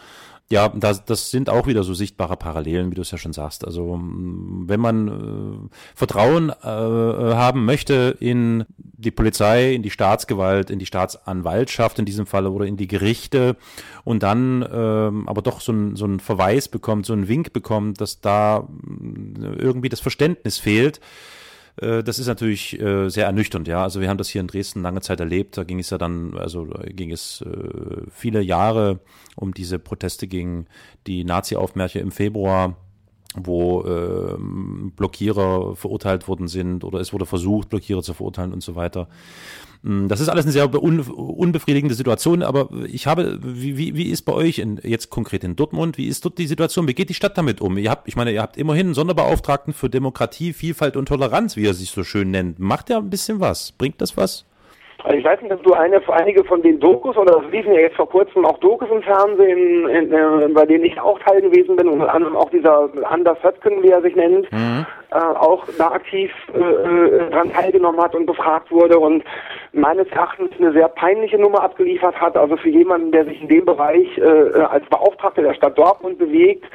Ja, 0.52 0.68
das, 0.68 1.06
das 1.06 1.32
sind 1.32 1.50
auch 1.50 1.66
wieder 1.66 1.84
so 1.84 1.94
sichtbare 1.94 2.36
Parallelen, 2.36 2.92
wie 2.92 2.96
du 2.96 3.02
es 3.02 3.12
ja 3.12 3.18
schon 3.18 3.32
sagst. 3.32 3.66
Also 3.66 3.96
mm, 3.96 4.68
wenn 4.68 4.82
man 4.82 5.08
äh, 5.08 5.76
Vertrauen 5.96 6.50
äh, 6.50 6.66
haben 6.66 7.64
möchte 7.64 8.18
in 8.20 8.66
die 8.78 9.12
Polizei, 9.12 9.74
in 9.74 9.82
die 9.82 9.90
Staatsgewalt, 9.90 10.70
in 10.70 10.78
die 10.78 10.86
Staatsanwaltschaft 10.86 12.00
in 12.00 12.06
diesem 12.06 12.26
Fall 12.26 12.48
oder 12.48 12.66
in 12.66 12.76
die 12.76 12.88
Gerichte 12.88 13.56
und 14.04 14.24
dann 14.24 14.68
ähm, 14.70 15.30
aber 15.30 15.42
doch 15.42 15.62
so 15.62 15.72
ein, 15.72 15.96
so 15.96 16.06
ein 16.06 16.20
Verweis 16.20 16.68
bekommt, 16.68 17.06
so 17.06 17.14
einen 17.14 17.30
Wink 17.30 17.54
bekommt, 17.54 18.02
dass 18.02 18.20
da 18.20 18.68
mm, 18.68 19.56
irgendwie 19.58 19.90
das 19.90 20.02
Verständnis 20.02 20.58
fehlt, 20.58 20.98
äh, 20.98 21.02
das 21.78 22.20
ist 22.20 22.28
natürlich 22.28 22.80
äh, 22.80 23.10
sehr 23.10 23.26
ernüchternd, 23.26 23.68
ja. 23.68 23.84
Also 23.84 24.02
wir 24.02 24.10
haben 24.10 24.18
das 24.18 24.30
hier 24.30 24.42
in 24.42 24.48
Dresden 24.48 24.82
lange 24.82 25.02
Zeit 25.02 25.20
erlebt. 25.20 25.58
Da 25.58 25.64
ging 25.64 25.80
es 25.80 25.90
ja 25.90 25.98
dann, 25.98 26.38
also 26.38 26.66
da 26.66 26.84
ging 26.84 27.12
es 27.12 27.42
äh, 27.42 28.02
viele 28.12 28.42
Jahre 28.42 29.00
um 29.36 29.54
diese 29.54 29.80
Proteste 29.80 30.28
gegen 30.28 30.68
die 31.08 31.24
Nazi-Aufmärsche 31.24 32.00
im 32.00 32.12
Februar 32.12 32.78
wo 33.36 33.86
ähm, 33.86 34.92
Blockierer 34.96 35.76
verurteilt 35.76 36.28
worden 36.28 36.48
sind 36.48 36.84
oder 36.84 37.00
es 37.00 37.14
wurde 37.14 37.26
versucht, 37.26 37.70
Blockierer 37.70 38.04
zu 38.04 38.14
verurteilen 38.14 38.54
und 38.54 38.62
so 38.62 38.76
weiter. 38.76 39.08
Mm, 39.84 40.08
Das 40.08 40.20
ist 40.20 40.30
alles 40.30 40.46
eine 40.46 40.52
sehr 40.52 40.74
un 40.82 41.00
unbefriedigende 41.00 41.96
Situation, 41.96 42.44
aber 42.44 42.70
ich 42.86 43.08
habe, 43.08 43.40
wie, 43.42 43.78
wie, 43.78 43.96
wie 43.96 44.10
ist 44.10 44.24
bei 44.24 44.34
euch 44.34 44.60
in, 44.60 44.80
jetzt 44.84 45.10
konkret 45.10 45.44
in 45.44 45.56
Dortmund, 45.56 45.98
wie 45.98 46.08
ist 46.08 46.26
dort 46.26 46.38
die 46.38 46.48
Situation? 46.48 46.88
Wie 46.88 46.94
geht 46.94 47.10
die 47.10 47.14
Stadt 47.14 47.38
damit 47.38 47.62
um? 47.62 47.78
Ihr 47.78 47.90
habt, 47.90 48.08
ich 48.08 48.16
meine, 48.16 48.32
ihr 48.32 48.42
habt 48.42 48.58
immerhin 48.58 48.88
einen 48.88 48.96
Sonderbeauftragten 48.96 49.74
für 49.74 49.90
Demokratie, 49.90 50.54
Vielfalt 50.54 50.98
und 50.98 51.08
Toleranz, 51.08 51.56
wie 51.56 51.66
er 51.66 51.74
sich 51.74 51.92
so 51.92 52.04
schön 52.04 52.32
nennt. 52.32 52.60
Macht 52.60 52.90
er 52.90 52.98
ein 52.98 53.10
bisschen 53.10 53.40
was? 53.40 53.72
Bringt 53.72 54.02
das 54.02 54.18
was? 54.18 54.46
Also 55.04 55.18
ich 55.18 55.26
weiß 55.26 55.42
nicht, 55.42 55.52
ob 55.52 55.64
du 55.64 55.74
eine, 55.74 56.02
einige 56.10 56.44
von 56.44 56.62
den 56.62 56.80
Dokus, 56.80 57.18
oder 57.18 57.42
es 57.44 57.52
liefen 57.52 57.74
ja 57.74 57.82
jetzt 57.82 57.96
vor 57.96 58.10
kurzem 58.10 58.46
auch 58.46 58.60
Dokus 58.60 58.88
im 58.92 59.02
Fernsehen, 59.02 59.90
in, 59.90 60.14
äh, 60.14 60.48
bei 60.54 60.66
denen 60.66 60.86
ich 60.86 61.00
auch 61.00 61.20
Teil 61.20 61.42
gewesen 61.42 61.76
bin, 61.76 61.90
unter 61.90 62.14
anderem 62.14 62.36
auch 62.36 62.50
dieser 62.50 62.90
Anders 63.10 63.42
Höttgen, 63.44 63.82
wie 63.82 63.90
er 63.90 64.02
sich 64.02 64.16
nennt, 64.16 64.48
äh, 65.12 65.18
auch 65.18 65.66
da 65.78 65.92
aktiv 65.92 66.32
äh, 66.54 66.60
äh, 66.60 67.30
dran 67.32 67.52
teilgenommen 67.52 68.00
hat 68.00 68.16
und 68.16 68.28
befragt 68.28 68.72
wurde 68.72 69.00
und 69.00 69.24
meines 69.74 70.08
Erachtens 70.10 70.52
eine 70.58 70.72
sehr 70.72 70.88
peinliche 70.88 71.38
Nummer 71.38 71.64
abgeliefert 71.64 72.20
hat. 72.20 72.38
Also 72.38 72.58
für 72.58 72.70
jemanden, 72.70 73.12
der 73.12 73.26
sich 73.26 73.42
in 73.42 73.48
dem 73.48 73.66
Bereich 73.66 74.08
äh, 74.18 74.62
als 74.62 74.86
Beauftragter 74.90 75.42
der 75.42 75.54
Stadt 75.54 75.78
Dortmund 75.78 76.20
bewegt, 76.20 76.66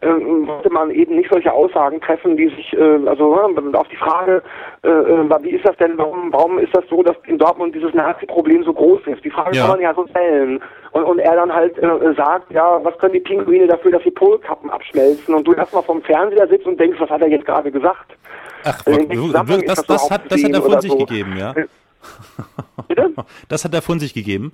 sollte 0.00 0.70
man 0.70 0.90
eben 0.90 1.16
nicht 1.16 1.30
solche 1.30 1.52
Aussagen 1.52 2.00
treffen, 2.00 2.36
die 2.36 2.48
sich, 2.48 2.72
äh, 2.74 3.06
also 3.06 3.34
äh, 3.34 3.76
auf 3.76 3.88
die 3.88 3.96
Frage, 3.96 4.42
äh, 4.82 4.88
äh, 4.88 5.42
wie 5.42 5.50
ist 5.50 5.66
das 5.66 5.76
denn, 5.78 5.96
warum, 5.96 6.32
warum 6.32 6.58
ist 6.58 6.76
das 6.76 6.84
so, 6.90 7.02
dass 7.02 7.16
in 7.26 7.38
Dortmund 7.38 7.74
dieses 7.74 7.94
Nazi-Problem 7.94 8.62
so 8.64 8.74
groß 8.74 9.00
ist? 9.06 9.24
Die 9.24 9.30
Frage 9.30 9.56
Ja. 9.56 9.62
kann 9.62 9.70
man 9.72 9.80
ja 9.80 9.94
so 9.94 10.06
stellen. 10.08 10.60
Und, 10.92 11.04
und 11.04 11.18
er 11.18 11.36
dann 11.36 11.52
halt 11.52 11.76
sagt, 12.16 12.50
ja, 12.52 12.80
was 12.82 12.96
können 12.98 13.14
die 13.14 13.20
Pinguine 13.20 13.66
dafür, 13.66 13.90
dass 13.92 14.02
die 14.02 14.10
Polkappen 14.10 14.70
abschmelzen? 14.70 15.34
Und 15.34 15.46
du 15.46 15.52
erstmal 15.54 15.82
vom 15.82 16.02
Fernseher 16.02 16.46
sitzt 16.48 16.66
und 16.66 16.78
denkst, 16.78 16.98
was 17.00 17.10
hat 17.10 17.22
er 17.22 17.28
jetzt 17.28 17.46
gerade 17.46 17.70
gesagt? 17.70 18.16
Ach, 18.64 18.78
ist 18.86 19.34
das, 19.34 19.76
das 19.76 19.86
das, 19.86 20.10
hat, 20.10 20.22
das 20.30 20.42
hat 20.42 20.52
er 20.52 20.62
von 20.62 20.80
sich 20.80 20.90
so. 20.90 20.98
gegeben, 20.98 21.36
ja. 21.38 21.54
Bitte? 22.88 23.12
Das 23.48 23.64
hat 23.64 23.74
er 23.74 23.82
von 23.82 23.98
sich 23.98 24.12
gegeben. 24.14 24.52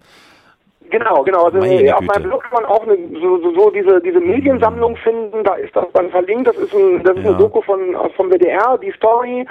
Genau, 0.93 1.23
genau. 1.23 1.45
Also 1.47 1.59
Meine 1.59 1.97
auf 1.97 2.03
meinem 2.03 2.25
Blog 2.25 2.43
kann 2.43 2.63
man 2.63 2.67
auch 2.67 2.87
eine, 2.87 2.97
so, 3.19 3.39
so, 3.39 3.55
so, 3.55 3.71
diese, 3.71 3.99
diese 4.03 4.21
Mediensammlung 4.21 4.95
finden. 4.97 5.43
Da 5.43 5.55
ist 5.55 5.75
das 5.75 5.87
dann 5.95 6.11
verlinkt. 6.11 6.47
Das 6.47 6.57
ist, 6.57 6.75
ein, 6.75 7.03
das 7.03 7.17
ist 7.17 7.25
ja. 7.25 7.31
eine 7.31 7.39
Doku 7.39 7.63
von, 7.63 7.97
vom 8.15 8.31
WDR, 8.31 8.77
die 8.77 8.93
Story. 8.93 9.47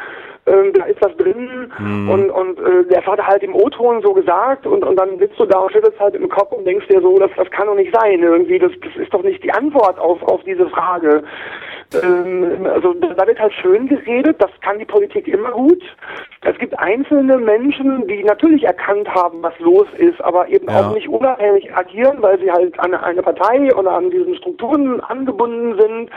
Ähm, 0.45 0.71
da 0.73 0.85
ist 0.85 1.03
das 1.03 1.17
drin. 1.17 1.71
Mhm. 1.79 2.09
Und, 2.09 2.29
und 2.29 2.59
äh, 2.59 2.85
der 2.91 3.01
Vater 3.01 3.25
halt 3.25 3.41
im 3.41 3.55
O-Ton 3.55 4.03
so 4.03 4.13
gesagt. 4.13 4.67
Und, 4.67 4.85
und 4.85 4.95
dann 4.95 5.17
sitzt 5.17 5.39
du 5.39 5.45
da 5.45 5.59
und 5.59 5.71
schüttelst 5.71 5.99
halt 5.99 6.13
im 6.13 6.29
Kopf 6.29 6.51
und 6.51 6.63
denkst 6.63 6.87
dir 6.87 7.01
so, 7.01 7.17
das, 7.17 7.31
das 7.35 7.49
kann 7.49 7.65
doch 7.65 7.75
nicht 7.75 7.93
sein. 7.95 8.21
Irgendwie, 8.21 8.59
das, 8.59 8.71
das 8.83 8.95
ist 9.01 9.11
doch 9.11 9.23
nicht 9.23 9.43
die 9.43 9.51
Antwort 9.51 9.97
auf, 9.97 10.21
auf 10.21 10.43
diese 10.43 10.69
Frage. 10.69 11.23
Ähm, 11.93 12.65
also 12.65 12.93
da 12.93 13.27
wird 13.27 13.39
halt 13.39 13.53
schön 13.53 13.87
geredet. 13.87 14.41
Das 14.41 14.51
kann 14.61 14.79
die 14.79 14.85
Politik 14.85 15.27
immer 15.27 15.51
gut. 15.51 15.81
Es 16.41 16.57
gibt 16.57 16.77
einzelne 16.79 17.37
Menschen, 17.37 18.07
die 18.07 18.23
natürlich 18.23 18.63
erkannt 18.63 19.07
haben, 19.13 19.43
was 19.43 19.57
los 19.59 19.87
ist, 19.97 20.21
aber 20.21 20.47
eben 20.47 20.69
ja. 20.69 20.79
auch 20.79 20.93
nicht 20.93 21.07
unabhängig 21.07 21.75
agieren, 21.75 22.21
weil 22.21 22.39
sie 22.39 22.51
halt 22.51 22.79
an 22.79 22.93
eine 22.93 23.21
Partei 23.21 23.73
oder 23.75 23.91
an 23.91 24.09
diesen 24.09 24.35
Strukturen 24.35 25.01
angebunden 25.01 25.79
sind. 25.79 26.09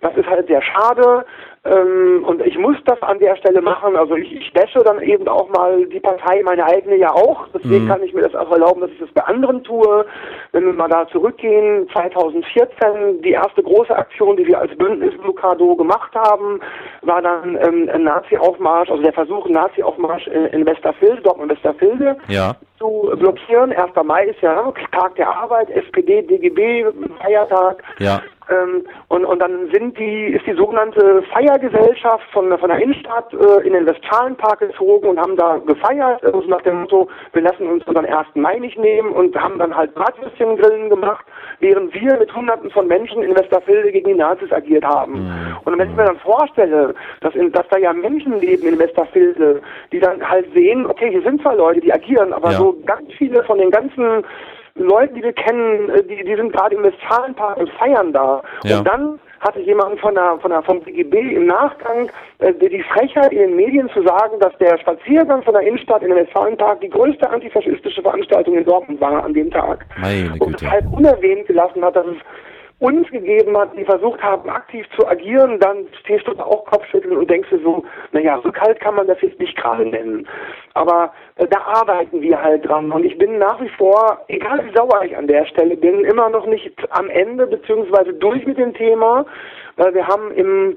Das 0.00 0.16
ist 0.16 0.26
halt 0.26 0.48
sehr 0.48 0.62
schade. 0.62 1.24
Ähm, 1.64 2.24
und 2.24 2.44
ich 2.44 2.58
muss 2.58 2.76
das 2.86 3.00
an 3.02 3.20
der 3.20 3.36
Stelle 3.36 3.62
machen. 3.62 3.94
Also 3.94 4.16
ich, 4.16 4.32
ich 4.32 4.52
wäsche 4.54 4.80
dann 4.80 5.00
eben 5.00 5.28
auch 5.28 5.48
mal 5.50 5.86
die 5.86 6.00
Partei, 6.00 6.42
meine 6.42 6.64
eigene 6.64 6.96
ja 6.96 7.12
auch. 7.12 7.46
Deswegen 7.54 7.84
mhm. 7.84 7.88
kann 7.88 8.02
ich 8.02 8.12
mir 8.12 8.22
das 8.22 8.34
auch 8.34 8.50
erlauben, 8.50 8.80
dass 8.80 8.90
ich 8.90 8.98
das 8.98 9.10
bei 9.12 9.22
anderen 9.22 9.62
tue. 9.62 10.04
Wenn 10.50 10.66
wir 10.66 10.72
mal 10.72 10.88
da 10.88 11.06
zurückgehen, 11.08 11.88
2014, 11.92 13.22
die 13.22 13.30
erste 13.30 13.62
große 13.62 13.94
Aktion, 13.94 14.36
die 14.36 14.46
wir 14.46 14.58
als 14.58 14.76
Bündnis 14.76 15.16
Blocado 15.18 15.76
gemacht 15.76 16.12
haben, 16.16 16.60
war 17.02 17.22
dann 17.22 17.56
ähm, 17.56 17.88
ein 17.92 18.02
Nazi-Aufmarsch, 18.02 18.90
also 18.90 19.02
der 19.02 19.12
Versuch, 19.12 19.46
ein 19.46 19.52
Nazi-Aufmarsch 19.52 20.26
in, 20.26 20.46
in 20.46 20.66
Westerfilde, 20.66 21.22
Dortmund 21.22 21.52
Westerfilde, 21.52 22.16
ja. 22.26 22.56
Zu 22.82 23.12
blockieren. 23.16 23.72
1. 23.72 23.92
Mai 24.04 24.26
ist 24.26 24.40
ja 24.40 24.72
Tag 24.90 25.14
der 25.14 25.28
Arbeit, 25.28 25.70
SPD, 25.70 26.22
DGB, 26.22 26.86
Feiertag. 27.20 27.82
Ja. 27.98 28.20
Ähm, 28.50 28.84
und, 29.08 29.24
und 29.24 29.38
dann 29.38 29.70
sind 29.72 29.96
die, 29.98 30.24
ist 30.34 30.46
die 30.46 30.54
sogenannte 30.54 31.22
Feiergesellschaft 31.32 32.24
von, 32.32 32.56
von 32.58 32.68
der 32.68 32.78
Innenstadt 32.78 33.32
äh, 33.32 33.66
in 33.66 33.72
den 33.72 33.86
Westfalenpark 33.86 34.58
gezogen 34.58 35.08
und 35.08 35.18
haben 35.18 35.36
da 35.36 35.58
gefeiert, 35.58 36.24
also 36.24 36.40
nach 36.48 36.62
dem 36.62 36.80
Motto, 36.80 37.08
wir 37.32 37.42
lassen 37.42 37.68
uns 37.68 37.86
unseren 37.86 38.06
1. 38.06 38.26
Mai 38.34 38.58
nicht 38.58 38.78
nehmen 38.78 39.12
und 39.12 39.36
haben 39.36 39.58
dann 39.58 39.76
halt 39.76 39.94
Bratwürstchengrillen 39.94 40.90
gemacht, 40.90 41.24
während 41.60 41.94
wir 41.94 42.16
mit 42.18 42.34
Hunderten 42.34 42.70
von 42.70 42.88
Menschen 42.88 43.22
in 43.22 43.34
Westerfilde 43.36 43.92
gegen 43.92 44.08
die 44.08 44.16
Nazis 44.16 44.50
agiert 44.52 44.84
haben. 44.84 45.24
Mhm. 45.24 45.56
Und 45.64 45.78
wenn 45.78 45.90
ich 45.90 45.96
mir 45.96 46.04
dann 46.04 46.18
vorstelle, 46.18 46.94
dass, 47.20 47.34
in, 47.34 47.52
dass 47.52 47.68
da 47.68 47.78
ja 47.78 47.92
Menschen 47.92 48.40
leben 48.40 48.66
in 48.66 48.78
Westerfilde, 48.78 49.62
die 49.92 50.00
dann 50.00 50.28
halt 50.28 50.52
sehen, 50.52 50.86
okay, 50.86 51.10
hier 51.10 51.22
sind 51.22 51.40
zwar 51.42 51.54
Leute, 51.54 51.80
die 51.80 51.92
agieren, 51.92 52.32
aber 52.32 52.50
ja. 52.50 52.58
so 52.58 52.71
ganz 52.86 53.12
viele 53.18 53.42
von 53.44 53.58
den 53.58 53.70
ganzen 53.70 54.24
Leute, 54.74 55.14
die 55.14 55.22
wir 55.22 55.32
kennen, 55.32 55.90
äh, 55.90 56.02
die, 56.02 56.24
die 56.24 56.34
sind 56.34 56.52
gerade 56.52 56.74
im 56.74 56.82
Westfalenpark 56.82 57.58
und 57.58 57.70
feiern 57.70 58.12
da. 58.12 58.42
Ja. 58.64 58.78
Und 58.78 58.88
dann 58.88 59.20
hatte 59.40 59.60
jemand 59.60 59.98
von 60.00 60.14
der, 60.14 60.38
von 60.40 60.50
der, 60.50 60.62
vom 60.62 60.80
BGB 60.80 61.34
im 61.34 61.46
Nachgang 61.46 62.10
äh, 62.38 62.52
die 62.54 62.82
Frechheit 62.82 63.32
in 63.32 63.38
den 63.38 63.56
Medien 63.56 63.90
zu 63.90 64.02
sagen, 64.02 64.38
dass 64.40 64.56
der 64.58 64.78
Spaziergang 64.78 65.42
von 65.42 65.54
der 65.54 65.62
Innenstadt 65.62 66.02
in 66.02 66.08
den 66.08 66.18
Westfalenpark 66.18 66.80
die 66.80 66.88
größte 66.88 67.28
antifaschistische 67.28 68.02
Veranstaltung 68.02 68.56
in 68.56 68.64
Dortmund 68.64 69.00
war 69.00 69.24
an 69.24 69.34
dem 69.34 69.50
Tag. 69.50 69.84
Meine 70.00 70.30
Güte. 70.30 70.44
Und 70.44 70.70
halb 70.70 70.92
unerwähnt 70.92 71.46
gelassen 71.46 71.84
hat, 71.84 71.96
dass 71.96 72.06
es 72.06 72.16
uns 72.82 73.08
gegeben 73.10 73.56
hat, 73.56 73.70
die 73.76 73.84
versucht 73.84 74.20
haben, 74.22 74.50
aktiv 74.50 74.84
zu 74.96 75.06
agieren, 75.06 75.60
dann 75.60 75.86
stehst 76.00 76.26
du 76.26 76.32
auch 76.32 76.64
Kopfschütteln 76.64 77.16
und 77.16 77.30
denkst 77.30 77.48
dir 77.50 77.60
so, 77.60 77.84
naja, 78.10 78.40
so 78.42 78.50
kalt 78.50 78.80
kann 78.80 78.96
man 78.96 79.06
das 79.06 79.20
jetzt 79.20 79.38
nicht 79.38 79.56
gerade 79.56 79.86
nennen. 79.86 80.26
Aber 80.74 81.12
äh, 81.36 81.46
da 81.46 81.60
arbeiten 81.60 82.20
wir 82.20 82.42
halt 82.42 82.68
dran 82.68 82.90
und 82.90 83.04
ich 83.04 83.16
bin 83.18 83.38
nach 83.38 83.60
wie 83.60 83.68
vor, 83.68 84.18
egal 84.26 84.66
wie 84.66 84.74
sauer 84.74 85.04
ich 85.04 85.16
an 85.16 85.28
der 85.28 85.46
Stelle 85.46 85.76
bin, 85.76 86.04
immer 86.04 86.28
noch 86.28 86.46
nicht 86.46 86.72
am 86.90 87.08
Ende 87.08 87.46
beziehungsweise 87.46 88.14
durch 88.14 88.44
mit 88.46 88.58
dem 88.58 88.74
Thema, 88.74 89.26
weil 89.76 89.94
wir 89.94 90.08
haben 90.08 90.32
im 90.32 90.76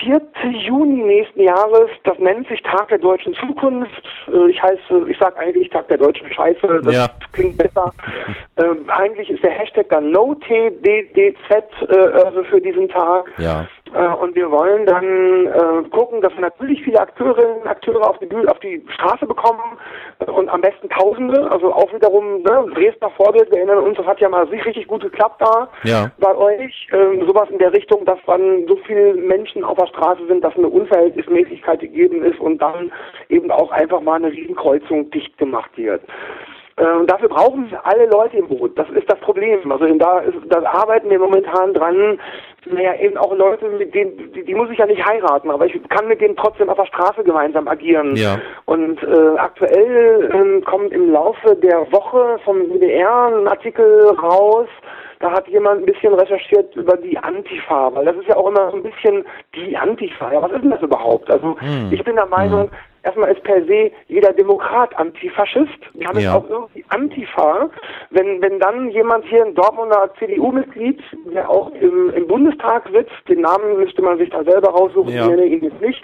4. 0.00 0.20
Juni 0.66 1.02
nächsten 1.02 1.40
Jahres, 1.40 1.90
das 2.04 2.18
nennt 2.18 2.48
sich 2.48 2.62
Tag 2.62 2.88
der 2.88 2.98
deutschen 2.98 3.34
Zukunft. 3.34 4.02
Äh, 4.28 4.50
ich 4.50 4.62
heiße, 4.62 5.06
ich 5.08 5.18
sage 5.18 5.36
eigentlich 5.38 5.68
Tag 5.70 5.88
der 5.88 5.98
deutschen 5.98 6.30
Scheiße, 6.32 6.80
das 6.82 6.94
ja. 6.94 7.08
klingt 7.32 7.56
besser. 7.56 7.92
Ähm, 8.56 8.88
eigentlich 8.88 9.30
ist 9.30 9.42
der 9.42 9.50
Hashtag 9.50 9.88
dann 9.88 10.10
NoTDDZ 10.10 11.50
äh, 11.50 11.96
also 12.24 12.44
für 12.44 12.60
diesen 12.60 12.88
Tag. 12.88 13.30
Ja. 13.38 13.66
Äh, 13.94 14.08
und 14.08 14.34
wir 14.34 14.50
wollen 14.50 14.86
dann 14.86 15.46
äh, 15.46 15.88
gucken, 15.90 16.20
dass 16.20 16.34
wir 16.34 16.40
natürlich 16.40 16.82
viele 16.82 17.00
Akteurinnen 17.00 17.62
und 17.62 17.66
Akteure 17.66 18.08
auf 18.08 18.18
die, 18.18 18.26
Bühne, 18.26 18.50
auf 18.50 18.58
die 18.58 18.84
Straße 18.88 19.24
bekommen 19.24 19.78
äh, 20.18 20.30
und 20.30 20.48
am 20.48 20.60
besten 20.60 20.88
Tausende, 20.88 21.48
also 21.50 21.72
auch 21.72 21.92
wiederum 21.92 22.42
ne, 22.42 22.66
Dresdner 22.74 23.10
Vorbild, 23.10 23.50
wir 23.50 23.58
erinnern 23.58 23.78
uns, 23.78 23.96
das 23.96 24.06
hat 24.06 24.20
ja 24.20 24.28
mal 24.28 24.44
richtig 24.44 24.88
gut 24.88 25.02
geklappt 25.02 25.40
da 25.40 25.68
ja. 25.84 26.10
bei 26.18 26.34
euch. 26.36 26.88
Ähm, 26.92 27.24
sowas 27.26 27.48
in 27.50 27.58
der 27.58 27.72
Richtung, 27.72 28.04
dass 28.04 28.18
dann 28.26 28.66
so 28.66 28.76
viele 28.84 29.14
Menschen 29.14 29.62
auf 29.62 29.78
der 29.78 29.86
Straße 29.86 30.26
sind, 30.26 30.42
dass 30.42 30.56
eine 30.56 30.68
Unverhältnismäßigkeit 30.68 31.80
gegeben 31.80 32.24
ist 32.24 32.40
und 32.40 32.58
dann 32.58 32.90
eben 33.28 33.50
auch 33.52 33.70
einfach 33.70 34.00
mal 34.00 34.16
eine 34.16 34.32
Riesenkreuzung 34.32 35.10
dicht 35.10 35.38
gemacht 35.38 35.70
wird. 35.76 36.02
Äh, 36.76 36.86
und 36.86 37.10
dafür 37.10 37.28
brauchen 37.28 37.70
wir 37.70 37.86
alle 37.86 38.06
Leute 38.06 38.36
im 38.38 38.48
Boot. 38.48 38.76
Das 38.78 38.88
ist 38.90 39.10
das 39.10 39.18
Problem. 39.20 39.70
Also 39.70 39.86
da, 39.94 40.20
ist, 40.20 40.36
da 40.48 40.62
arbeiten 40.64 41.10
wir 41.10 41.18
momentan 41.18 41.72
dran. 41.74 42.18
Naja, 42.66 42.94
eben 42.96 43.16
auch 43.16 43.34
Leute, 43.36 43.68
mit 43.68 43.94
denen, 43.94 44.32
die, 44.32 44.44
die 44.44 44.54
muss 44.54 44.70
ich 44.70 44.78
ja 44.78 44.86
nicht 44.86 45.04
heiraten, 45.04 45.50
aber 45.50 45.66
ich 45.66 45.78
kann 45.88 46.08
mit 46.08 46.20
denen 46.20 46.36
trotzdem 46.36 46.70
auf 46.70 46.78
der 46.78 46.86
Straße 46.86 47.22
gemeinsam 47.22 47.68
agieren. 47.68 48.16
Ja. 48.16 48.38
Und 48.64 49.02
äh, 49.02 49.36
aktuell 49.36 50.30
ähm, 50.32 50.64
kommt 50.64 50.92
im 50.92 51.12
Laufe 51.12 51.56
der 51.56 51.80
Woche 51.92 52.38
vom 52.44 52.68
WDR 52.70 53.26
ein 53.26 53.48
Artikel 53.48 54.08
raus, 54.10 54.68
da 55.20 55.30
hat 55.30 55.48
jemand 55.48 55.82
ein 55.82 55.86
bisschen 55.86 56.12
recherchiert 56.12 56.74
über 56.76 56.96
die 56.96 57.16
Antifa, 57.16 57.94
weil 57.94 58.04
das 58.04 58.16
ist 58.16 58.28
ja 58.28 58.36
auch 58.36 58.48
immer 58.48 58.70
so 58.70 58.76
ein 58.76 58.82
bisschen 58.82 59.24
die 59.54 59.76
Antifa. 59.76 60.32
Ja, 60.32 60.42
was 60.42 60.52
ist 60.52 60.62
denn 60.62 60.70
das 60.70 60.82
überhaupt? 60.82 61.30
Also 61.30 61.56
hm. 61.60 61.90
ich 61.90 62.02
bin 62.04 62.16
der 62.16 62.26
Meinung, 62.26 62.70
hm 62.70 62.76
erstmal 63.04 63.32
ist 63.32 63.42
per 63.44 63.64
se 63.64 63.90
jeder 64.08 64.32
Demokrat 64.32 64.96
Antifaschist. 64.96 65.68
Wir 65.92 66.08
haben 66.08 66.18
ja. 66.18 66.34
jetzt 66.34 66.44
auch 66.44 66.50
irgendwie 66.50 66.84
Antifa. 66.88 67.70
Wenn, 68.10 68.42
wenn 68.42 68.58
dann 68.58 68.90
jemand 68.90 69.24
hier, 69.26 69.44
ein 69.44 69.54
Dortmunder 69.54 70.10
CDU-Mitglied, 70.18 71.00
der 71.34 71.48
auch 71.48 71.70
im, 71.72 72.10
im 72.14 72.26
Bundestag 72.26 72.88
sitzt, 72.92 73.12
den 73.28 73.42
Namen 73.42 73.76
müsste 73.76 74.02
man 74.02 74.18
sich 74.18 74.30
da 74.30 74.42
selber 74.42 74.70
raussuchen, 74.70 75.12
ja. 75.12 75.22
ich 75.22 75.30
nenne 75.30 75.44
ihn 75.44 75.64
jetzt 75.64 75.80
nicht, 75.80 76.02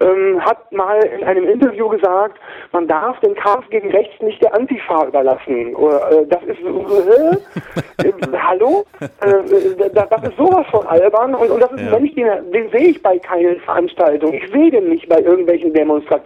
ähm, 0.00 0.40
hat 0.44 0.72
mal 0.72 0.98
in 1.02 1.24
einem 1.24 1.46
Interview 1.46 1.88
gesagt, 1.88 2.38
man 2.72 2.88
darf 2.88 3.18
den 3.20 3.34
Kampf 3.34 3.68
gegen 3.68 3.90
rechts 3.90 4.20
nicht 4.22 4.42
der 4.42 4.54
Antifa 4.54 5.06
überlassen. 5.06 5.74
Oder, 5.74 6.10
äh, 6.10 6.26
das 6.26 6.42
ist 6.44 6.58
äh, 6.60 8.08
äh, 8.08 8.12
hallo? 8.38 8.84
Äh, 9.00 9.90
das 9.92 10.22
ist 10.22 10.36
sowas 10.36 10.66
von 10.70 10.86
albern 10.86 11.34
und, 11.34 11.50
und 11.50 11.60
das 11.60 11.72
ist 11.72 11.80
ja. 11.80 11.86
ein 11.86 12.02
Mensch, 12.02 12.14
den, 12.14 12.52
den 12.52 12.70
sehe 12.70 12.88
ich 12.88 13.02
bei 13.02 13.18
keinen 13.18 13.60
Veranstaltungen. 13.60 14.34
Ich 14.34 14.50
sehe 14.50 14.70
den 14.70 14.88
nicht 14.88 15.08
bei 15.08 15.20
irgendwelchen 15.20 15.72
Demonstrationen. 15.74 16.19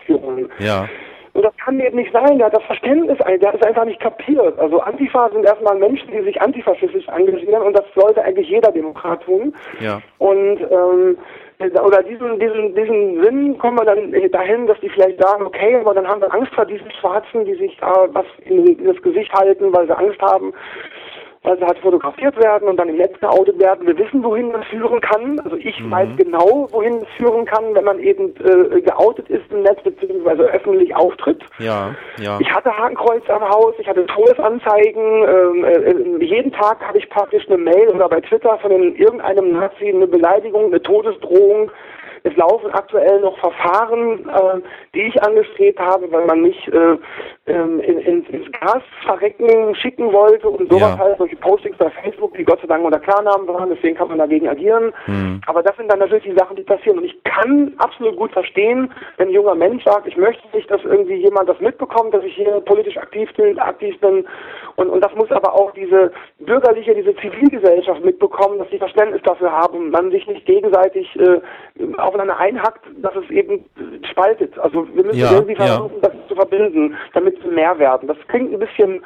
Ja. 0.59 0.89
Und 1.35 1.43
das 1.43 1.57
kann 1.57 1.81
eben 1.81 1.97
nicht 1.97 2.13
sein. 2.13 2.39
Der 2.39 2.47
hat 2.47 2.57
das 2.57 2.63
Verständnis, 2.63 3.19
der 3.19 3.55
ist 3.55 3.67
einfach 3.67 3.85
nicht 3.85 3.99
kapiert. 3.99 4.57
Also 4.59 4.81
Antifa 4.81 5.29
sind 5.31 5.45
erstmal 5.45 5.77
Menschen, 5.77 6.09
die 6.13 6.23
sich 6.23 6.41
antifaschistisch 6.41 7.09
engagieren 7.09 7.63
und 7.63 7.77
das 7.77 7.85
sollte 7.97 8.23
eigentlich 8.23 8.49
jeder 8.49 8.71
Demokrat 8.71 9.23
tun. 9.25 9.53
Ja. 9.81 10.01
Und 10.19 10.61
ähm, 10.71 11.17
oder 11.59 12.03
diesen, 12.03 12.39
diesen, 12.41 12.75
diesen 12.75 13.23
Sinn 13.23 13.59
kommen 13.59 13.79
wir 13.79 13.85
dann 13.85 14.13
dahin, 14.33 14.67
dass 14.67 14.79
die 14.81 14.89
vielleicht 14.89 15.23
sagen, 15.23 15.47
okay, 15.47 15.77
aber 15.77 15.95
dann 15.95 16.07
haben 16.07 16.21
wir 16.21 16.33
Angst 16.35 16.53
vor 16.53 16.67
diesen 16.67 16.91
Schwarzen, 16.93 17.45
die 17.45 17.55
sich 17.55 17.77
da 17.81 18.09
was 18.13 18.27
in 18.45 18.85
das 18.85 19.01
Gesicht 19.03 19.33
halten, 19.33 19.73
weil 19.73 19.87
sie 19.87 19.97
Angst 19.97 20.21
haben, 20.21 20.53
weil 21.45 21.59
sie 21.59 21.65
halt 21.65 21.79
fotografiert 21.79 22.37
werden 22.43 22.69
und 22.69 22.79
dann 22.79 22.89
im 22.89 22.97
Netz 22.97 23.21
geoutet 23.21 23.59
werden. 23.59 23.87
Wir 23.87 23.97
wissen, 23.99 24.25
wohin 24.25 24.51
das 24.51 24.65
führen 24.67 25.01
kann. 25.03 25.39
Also 25.41 25.57
ich 25.57 25.79
mhm. 25.79 25.91
weiß 25.91 26.09
genau, 26.17 26.69
wohin 26.73 27.03
es 27.03 27.09
führen 27.19 27.45
kann, 27.45 27.75
wenn 27.75 27.85
man 27.85 27.99
eben 28.01 28.35
äh, 28.39 28.81
geoutet 28.81 29.29
ist 29.29 29.45
im 29.51 29.63
Netz 29.63 29.81
beziehungsweise 29.83 30.45
öffentlich 30.45 30.97
auftritt. 30.97 31.43
Ja, 31.59 31.95
ja. 32.17 32.39
Ich 32.41 32.51
hatte 32.51 32.77
Hakenkreuz 32.77 33.23
am 33.29 33.47
Haus, 33.47 33.75
ich 33.79 33.87
hatte 33.87 34.07
Todesanzeigen. 34.07 35.05
Ähm, 35.05 35.65
äh, 35.65 36.25
jeden 36.25 36.51
Tag 36.53 36.81
habe 36.81 36.97
ich 36.99 37.09
praktisch 37.11 37.47
eine 37.49 37.59
Mail 37.59 37.89
oder 37.89 38.09
bei 38.09 38.23
Twitter 38.23 38.59
von 38.59 38.71
irgendeinem 38.97 39.53
Nazi 39.53 39.89
eine 39.89 40.07
Beleidigung, 40.07 40.67
eine 40.67 40.83
Todesdrohung 40.83 41.71
es 42.25 42.35
laufen 42.37 42.71
aktuell 42.73 43.21
noch 43.21 43.39
Verfahren, 43.39 44.27
äh, 44.29 44.61
die 44.95 45.03
ich 45.03 45.23
angestrebt 45.23 45.79
habe, 45.79 46.11
weil 46.11 46.25
man 46.25 46.41
mich 46.41 46.57
äh, 46.73 46.97
ähm, 47.47 47.81
in, 47.81 47.99
in, 47.99 48.25
ins 48.25 48.51
Gas 48.53 48.83
verrecken 49.05 49.75
schicken 49.75 50.11
wollte 50.11 50.49
und 50.49 50.73
sowas 50.73 50.97
ja. 50.97 50.99
halt, 50.99 51.19
solche 51.19 51.37
Postings 51.37 51.77
bei 51.77 51.91
Facebook, 51.91 52.35
die 52.35 52.45
Gott 52.45 52.61
sei 52.63 52.67
Dank 52.67 52.83
unter 52.83 52.99
Klarnamen 52.99 53.47
waren, 53.47 53.69
deswegen 53.69 53.97
kann 53.97 54.09
man 54.09 54.17
dagegen 54.17 54.49
agieren. 54.49 54.95
Mhm. 55.07 55.43
Aber 55.47 55.63
das 55.63 55.77
sind 55.77 55.93
dann 55.93 55.99
natürlich 55.99 56.25
die 56.25 56.39
Sachen, 56.39 56.57
die 56.57 56.63
passieren. 56.63 56.97
Und 56.97 57.05
ich 57.05 57.23
kann 57.25 57.75
absolut 57.77 58.17
gut 58.17 58.33
verstehen, 58.33 58.91
wenn 59.19 59.29
ein 59.29 59.35
junger 59.35 59.55
Mensch 59.55 59.85
sagt, 59.85 60.07
ich 60.07 60.17
möchte 60.17 60.45
nicht, 60.57 60.71
dass 60.71 60.83
irgendwie 60.83 61.17
jemand 61.17 61.51
das 61.51 61.61
mitbekommt, 61.61 62.15
dass 62.15 62.25
ich 62.25 62.35
hier 62.35 62.59
politisch 62.61 62.97
aktiv 62.97 63.29
bin, 63.37 63.59
aktiv 63.59 64.01
bin. 64.01 64.25
Und, 64.77 64.89
und 64.89 65.05
das 65.05 65.15
muss 65.15 65.31
aber 65.31 65.53
auch 65.53 65.73
diese 65.73 66.11
bürgerliche, 66.39 66.95
diese 66.95 67.15
Zivilgesellschaft 67.17 68.03
mitbekommen, 68.03 68.59
dass 68.59 68.71
sie 68.71 68.79
Verständnis 68.79 69.21
dafür 69.25 69.53
haben, 69.53 69.91
man 69.91 70.11
sich 70.11 70.27
nicht 70.27 70.47
gegenseitig 70.47 71.07
äh, 71.17 71.41
auf 71.99 72.14
aufeinander 72.15 72.39
einhackt, 72.39 72.85
dass 72.99 73.15
es 73.17 73.29
eben 73.31 73.65
spaltet. 74.11 74.57
Also 74.59 74.87
wir 74.95 75.05
müssen 75.05 75.19
ja, 75.19 75.33
irgendwie 75.33 75.57
versuchen, 75.57 75.97
ja. 76.03 76.09
das 76.09 76.13
zu 76.29 76.35
verbinden, 76.35 76.95
damit 77.13 77.37
sie 77.43 77.49
mehr 77.49 77.79
werden. 77.79 78.09
Das 78.09 78.17
klingt 78.29 78.53
ein 78.53 78.61
bisschen 78.61 79.03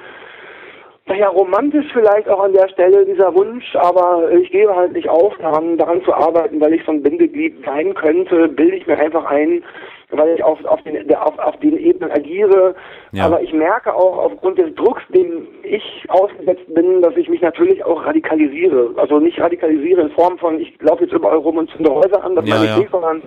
naja, 1.07 1.29
romantisch 1.29 1.87
vielleicht 1.95 2.29
auch 2.29 2.45
an 2.45 2.53
der 2.53 2.69
Stelle 2.69 3.07
dieser 3.07 3.35
Wunsch, 3.35 3.75
aber 3.77 4.31
ich 4.31 4.51
gebe 4.51 4.77
halt 4.77 4.93
nicht 4.93 5.09
auf, 5.09 5.35
daran, 5.39 5.79
daran 5.79 6.05
zu 6.05 6.13
arbeiten, 6.13 6.61
weil 6.61 6.75
ich 6.75 6.85
so 6.85 6.93
ein 6.93 7.03
Bindeglied 7.03 7.65
sein 7.65 7.95
könnte, 7.95 8.47
bilde 8.49 8.77
ich 8.77 8.87
mir 8.87 8.99
einfach 8.99 9.25
ein, 9.25 9.65
weil 10.11 10.35
ich 10.35 10.43
auf, 10.43 10.65
auf, 10.65 10.83
den, 10.83 11.15
auf, 11.15 11.39
auf 11.39 11.57
den 11.59 11.77
Ebenen 11.77 12.11
agiere. 12.11 12.75
Ja. 13.13 13.27
Aber 13.27 13.43
ich 13.43 13.53
merke 13.53 13.95
auch 13.95 14.19
aufgrund 14.19 14.59
des 14.59 14.75
Drucks, 14.75 15.03
dem 15.09 15.47
ich 15.63 15.83
ausgesetzt 16.09 16.73
bin, 16.75 17.03
dass 17.03 17.17
ich 17.17 17.29
mich 17.29 17.43
natürlich 17.43 17.85
auch 17.85 18.05
radikalisiere. 18.05 18.95
Also 18.97 19.19
nicht 19.21 19.41
radikalisiere 19.41 20.03
in 20.03 20.11
Form 20.11 20.39
von, 20.39 20.61
ich 20.61 20.75
laufe 20.81 21.05
jetzt 21.05 21.13
überall 21.13 21.37
rum 21.37 21.59
und 21.59 21.71
zünde 21.71 21.93
Häuser 21.93 22.25
an, 22.25 22.37
das 22.37 22.47
ja, 22.47 22.55
meine 22.55 22.65
ich 22.65 22.71
ja. 22.71 22.79
nicht, 22.79 22.91
sondern 22.91 23.23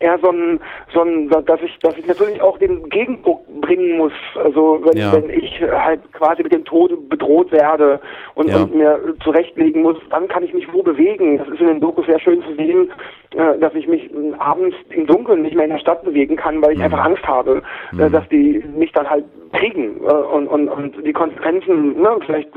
eher 0.00 0.18
so 0.22 0.30
ein, 0.30 0.60
so 0.92 1.02
ein, 1.02 1.28
dass 1.28 1.60
ich, 1.62 1.78
dass 1.78 1.96
ich 1.96 2.06
natürlich 2.06 2.40
auch 2.42 2.58
den 2.58 2.88
Gegendruck 2.88 3.46
bringen 3.60 3.96
muss. 3.96 4.12
Also 4.34 4.80
wenn, 4.84 4.96
ja. 4.96 5.12
wenn 5.12 5.30
ich 5.30 5.60
halt 5.62 6.00
quasi 6.12 6.42
mit 6.42 6.52
dem 6.52 6.64
Tod 6.64 7.08
bedroht 7.08 7.52
werde 7.52 8.00
und, 8.34 8.48
ja. 8.48 8.62
und, 8.62 8.74
mir 8.74 9.00
zurechtlegen 9.22 9.82
muss, 9.82 9.96
dann 10.10 10.28
kann 10.28 10.42
ich 10.42 10.52
mich 10.52 10.70
wo 10.72 10.82
bewegen. 10.82 11.38
Das 11.38 11.48
ist 11.48 11.60
in 11.60 11.68
den 11.68 11.80
Dokus 11.80 12.06
sehr 12.06 12.20
schön 12.20 12.42
zu 12.42 12.54
sehen, 12.56 12.90
äh, 13.36 13.58
dass 13.58 13.74
ich 13.74 13.86
mich 13.86 14.10
abends 14.38 14.76
im 14.90 15.06
Dunkeln 15.06 15.42
nicht 15.42 15.54
mehr 15.54 15.64
in 15.64 15.72
der 15.72 15.78
Stadt 15.78 16.04
bewegen 16.14 16.36
kann, 16.36 16.62
weil 16.62 16.72
ich 16.72 16.78
mhm. 16.78 16.84
einfach 16.84 17.04
Angst 17.04 17.26
habe, 17.26 17.62
äh, 17.92 17.96
mhm. 17.96 18.12
dass 18.12 18.28
die 18.28 18.64
mich 18.76 18.92
dann 18.92 19.08
halt 19.08 19.24
kriegen 19.52 20.00
äh, 20.00 20.12
und, 20.12 20.46
und, 20.48 20.68
und 20.68 21.06
die 21.06 21.12
Konsequenzen, 21.12 22.00
ne, 22.00 22.16
vielleicht 22.24 22.48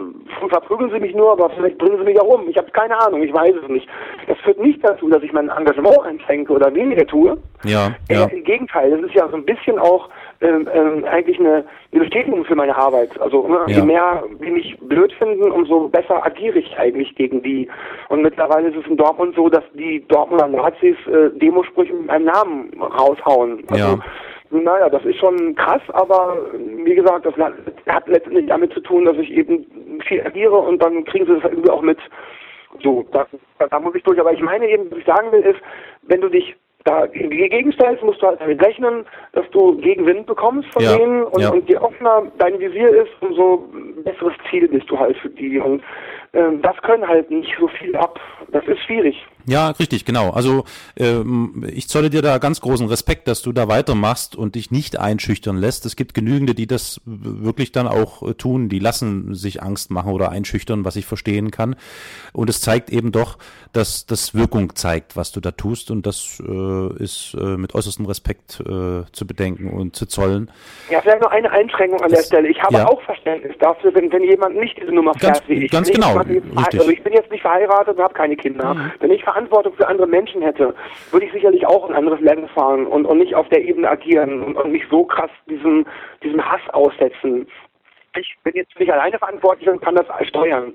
verprügeln 0.50 0.92
sie 0.92 1.00
mich 1.00 1.16
nur, 1.16 1.32
aber 1.32 1.50
vielleicht 1.50 1.78
bringen 1.78 1.98
sie 1.98 2.06
mich 2.06 2.20
auch 2.20 2.28
um. 2.28 2.48
Ich 2.50 2.58
habe 2.58 2.70
keine 2.72 3.00
Ahnung, 3.00 3.22
ich 3.24 3.34
weiß 3.34 3.56
es 3.64 3.70
nicht. 3.70 3.88
Das 4.28 4.38
führt 4.40 4.60
nicht 4.60 4.84
dazu, 4.84 5.10
dass 5.10 5.24
ich 5.24 5.34
mein 5.34 5.50
Engagement 5.50 6.00
einschränke 6.04 6.54
oder 6.54 6.74
weniger 6.74 7.06
tue. 7.06 7.38
Ja, 7.64 7.96
ja. 8.10 8.26
Im 8.26 8.44
Gegenteil, 8.44 8.92
das 8.92 9.02
ist 9.02 9.16
ja 9.16 9.28
so 9.30 9.36
ein 9.36 9.46
bisschen 9.46 9.80
auch 9.80 10.10
ähm, 10.42 10.70
ähm, 10.74 11.04
eigentlich 11.06 11.40
eine, 11.40 11.66
eine 11.92 12.02
Bestätigung 12.02 12.46
für 12.46 12.56
meine 12.56 12.76
Arbeit. 12.76 13.20
Also 13.20 13.48
ne, 13.48 13.60
ja. 13.68 13.78
je 13.78 13.82
mehr 13.82 14.24
die 14.40 14.52
mich 14.52 14.78
blöd 14.82 15.12
finden, 15.14 15.52
umso 15.52 15.88
besser 15.88 16.24
agiere 16.24 16.60
ich 16.60 16.78
eigentlich 16.78 17.16
gegen 17.16 17.42
die. 17.42 17.68
Und 18.10 18.22
mittlerweile 18.22 18.70
ist 18.70 18.78
es 18.78 18.86
in 18.86 18.98
Dortmund 18.98 19.36
so, 19.36 19.50
dass 19.50 19.64
die 19.74 20.06
Dortmunder 20.08 20.48
Nazis 20.48 20.96
äh, 21.08 21.30
Demosprüche 21.40 21.94
mit 21.94 22.08
meinem 22.08 22.26
Namen 22.26 22.72
raushauen. 22.80 23.64
Also, 23.70 23.84
ja. 23.84 24.00
Naja, 24.50 24.90
das 24.90 25.04
ist 25.06 25.20
schon 25.20 25.56
krass, 25.56 25.82
aber 25.90 26.38
wie 26.54 26.96
gesagt, 26.96 27.26
das 27.26 27.34
hat 27.88 28.08
letztendlich 28.08 28.48
damit 28.48 28.74
zu 28.74 28.80
tun, 28.80 29.06
dass 29.06 29.18
ich 29.18 29.32
eben 29.32 29.66
viel 30.08 30.22
agiere 30.22 30.58
und 30.58 30.82
dann 30.82 31.04
kriegen 31.06 31.26
sie 31.26 31.34
das 31.34 31.44
halt 31.44 31.54
irgendwie 31.54 31.72
auch 31.72 31.82
mit. 31.82 32.00
So, 32.84 33.06
da, 33.12 33.26
da 33.60 33.80
muss 33.80 33.96
ich 33.96 34.04
durch. 34.04 34.20
Aber 34.20 34.34
ich 34.34 34.42
meine 34.42 34.68
eben, 34.68 34.90
was 34.92 35.00
ich 35.00 35.06
sagen 35.06 35.32
will, 35.32 35.42
ist, 35.42 35.60
wenn 36.04 36.22
du 36.22 36.30
dich 36.30 36.56
dagegen 36.84 37.74
stellst, 37.74 38.04
musst 38.04 38.22
du 38.22 38.28
halt 38.28 38.40
damit 38.40 38.64
rechnen, 38.64 39.06
dass 39.34 39.50
du 39.52 39.78
Gegenwind 39.78 40.26
bekommst 40.26 40.70
von 40.72 40.84
ja, 40.84 40.96
denen 40.96 41.24
und, 41.24 41.42
ja. 41.42 41.50
und 41.50 41.68
je 41.68 41.78
offener 41.78 42.24
dein 42.38 42.60
Visier 42.60 42.90
ist, 42.90 43.12
umso 43.20 43.68
besseres 44.04 44.34
Ziel 44.50 44.68
bist 44.70 44.90
du 44.90 44.98
halt 44.98 45.18
für 45.18 45.30
die. 45.30 45.60
Und 45.60 45.84
das 46.34 46.78
können 46.84 47.08
halt 47.08 47.32
nicht 47.32 47.56
so 47.60 47.68
viel 47.68 47.96
ab. 47.96 48.20
Das 48.52 48.66
ist 48.68 48.80
schwierig. 48.86 49.16
Ja, 49.50 49.70
richtig, 49.70 50.04
genau. 50.04 50.32
Also 50.32 50.66
ähm, 50.98 51.66
ich 51.74 51.88
zolle 51.88 52.10
dir 52.10 52.22
da 52.22 52.38
ganz 52.38 52.60
großen 52.60 52.86
Respekt, 52.88 53.30
dass 53.30 53.42
du 53.42 53.54
da 53.54 53.70
weitermachst 53.70 54.36
und 54.36 54.56
dich 54.56 54.72
nicht 54.72 55.00
einschüchtern 55.00 55.56
lässt. 55.56 55.86
Es 55.86 55.96
gibt 55.96 56.14
genügende, 56.14 56.54
die 56.54 56.68
das 56.68 57.00
wirklich 57.06 57.72
dann 57.72 57.88
auch 57.88 58.24
äh, 58.24 58.34
tun, 58.34 58.68
die 58.68 58.80
lassen 58.80 59.36
sich 59.36 59.64
Angst 59.64 59.90
machen 59.90 60.12
oder 60.12 60.32
einschüchtern, 60.32 60.84
was 60.84 60.98
ich 60.98 61.06
verstehen 61.06 61.50
kann. 61.50 61.78
Und 62.34 62.50
es 62.50 62.60
zeigt 62.60 62.90
eben 62.90 63.14
doch, 63.14 63.38
dass 63.72 64.06
das 64.06 64.36
Wirkung 64.36 64.76
zeigt, 64.76 65.16
was 65.16 65.32
du 65.32 65.40
da 65.40 65.52
tust 65.52 65.92
und 65.92 66.06
das 66.06 66.44
äh, 66.46 67.02
ist 67.02 67.34
äh, 67.40 67.56
mit 67.56 67.74
äußerstem 67.74 68.06
Respekt 68.06 68.60
äh, 68.60 69.10
zu 69.14 69.26
bedenken 69.26 69.70
und 69.70 69.96
zu 69.96 70.08
zollen. 70.08 70.52
Ja, 70.90 71.00
vielleicht 71.00 71.22
noch 71.22 71.32
eine 71.32 71.50
Einschränkung 71.52 72.02
an 72.02 72.12
das, 72.12 72.20
der 72.20 72.26
Stelle. 72.26 72.50
Ich 72.50 72.62
habe 72.62 72.76
ja. 72.76 72.88
auch 72.88 73.02
Verständnis 73.04 73.56
dafür, 73.60 73.96
wenn, 73.96 74.12
wenn 74.12 74.24
jemand 74.24 74.58
nicht 74.58 74.78
diese 74.78 74.92
Nummer 74.92 75.14
ganz, 75.14 75.38
fährt 75.40 75.50
wie 75.50 75.66
ich. 75.66 75.72
Ganz 75.72 75.90
genau, 75.90 76.17
also 76.20 76.90
ich 76.90 77.04
bin 77.04 77.14
jetzt 77.14 77.32
nicht 77.32 77.42
verheiratet 77.42 77.98
und 77.98 78.04
habe 78.04 78.14
keine 78.14 78.36
Kinder. 78.36 78.74
Mhm. 78.74 78.92
Wenn 79.00 79.12
ich 79.12 79.24
Verantwortung 79.24 79.74
für 79.74 79.88
andere 79.88 80.08
Menschen 80.08 80.42
hätte, 80.42 80.74
würde 81.12 81.26
ich 81.26 81.32
sicherlich 81.32 81.66
auch 81.66 81.88
ein 81.90 81.96
anderes 81.96 82.22
Land 82.22 82.50
fahren 82.52 82.88
und, 82.88 83.06
und 83.06 83.18
nicht 83.20 83.36
auf 83.36 83.48
der 83.50 83.64
Ebene 83.64 83.90
agieren 83.90 84.44
und, 84.44 84.56
und 84.56 84.72
mich 84.72 84.84
so 84.90 85.06
krass 85.06 85.32
diesem, 85.50 85.86
diesem 86.24 86.44
Hass 86.44 86.62
aussetzen. 86.72 87.48
Ich 88.18 88.36
bin 88.44 88.56
jetzt 88.56 88.78
nicht 88.80 88.92
alleine 88.92 89.18
verantwortlich 89.18 89.70
und 89.70 89.82
kann 89.82 89.96
das 89.96 90.08
steuern. 90.28 90.74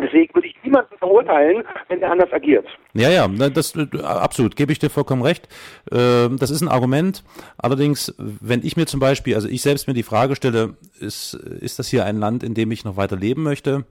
Deswegen 0.00 0.32
würde 0.32 0.46
ich 0.46 0.54
niemanden 0.62 0.96
verurteilen, 0.96 1.64
wenn 1.88 2.00
er 2.00 2.12
anders 2.12 2.32
agiert. 2.32 2.66
Ja, 2.94 3.10
ja, 3.10 3.26
das 3.26 3.74
absolut, 4.04 4.54
gebe 4.54 4.70
ich 4.70 4.78
dir 4.78 4.90
vollkommen 4.90 5.22
recht. 5.22 5.48
Ähm, 5.90 6.36
das 6.38 6.50
ist 6.50 6.62
ein 6.62 6.68
Argument. 6.68 7.24
Allerdings, 7.56 8.14
wenn 8.18 8.64
ich 8.64 8.76
mir 8.76 8.86
zum 8.86 9.00
Beispiel, 9.00 9.34
also 9.34 9.48
ich 9.48 9.60
selbst 9.60 9.88
mir 9.88 9.94
die 9.94 10.04
Frage 10.04 10.36
stelle, 10.36 10.76
ist, 11.00 11.34
ist 11.34 11.80
das 11.80 11.88
hier 11.88 12.04
ein 12.04 12.18
Land, 12.18 12.44
in 12.44 12.54
dem 12.54 12.70
ich 12.70 12.84
noch 12.84 12.96
weiter 12.96 13.16
leben 13.16 13.42
möchte? 13.42 13.84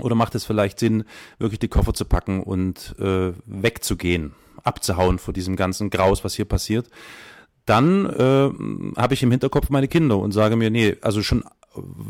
Oder 0.00 0.14
macht 0.14 0.34
es 0.34 0.44
vielleicht 0.44 0.78
Sinn, 0.78 1.04
wirklich 1.38 1.58
die 1.58 1.68
Koffer 1.68 1.94
zu 1.94 2.04
packen 2.04 2.42
und 2.42 2.94
äh, 2.98 3.32
wegzugehen, 3.46 4.32
abzuhauen 4.62 5.18
vor 5.18 5.34
diesem 5.34 5.56
ganzen 5.56 5.90
Graus, 5.90 6.24
was 6.24 6.34
hier 6.34 6.44
passiert? 6.44 6.88
Dann 7.66 8.06
äh, 8.06 9.00
habe 9.00 9.14
ich 9.14 9.22
im 9.22 9.30
Hinterkopf 9.30 9.70
meine 9.70 9.88
Kinder 9.88 10.18
und 10.18 10.32
sage 10.32 10.56
mir, 10.56 10.70
nee, 10.70 10.96
also 11.02 11.22
schon 11.22 11.44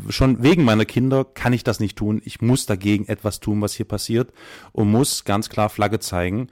schon 0.09 0.41
wegen 0.41 0.63
meiner 0.63 0.85
Kinder 0.85 1.23
kann 1.23 1.53
ich 1.53 1.63
das 1.63 1.79
nicht 1.79 1.97
tun. 1.97 2.21
Ich 2.25 2.41
muss 2.41 2.65
dagegen 2.65 3.07
etwas 3.07 3.39
tun, 3.39 3.61
was 3.61 3.73
hier 3.73 3.85
passiert 3.85 4.33
und 4.71 4.89
muss 4.89 5.23
ganz 5.23 5.49
klar 5.49 5.69
Flagge 5.69 5.99
zeigen. 5.99 6.47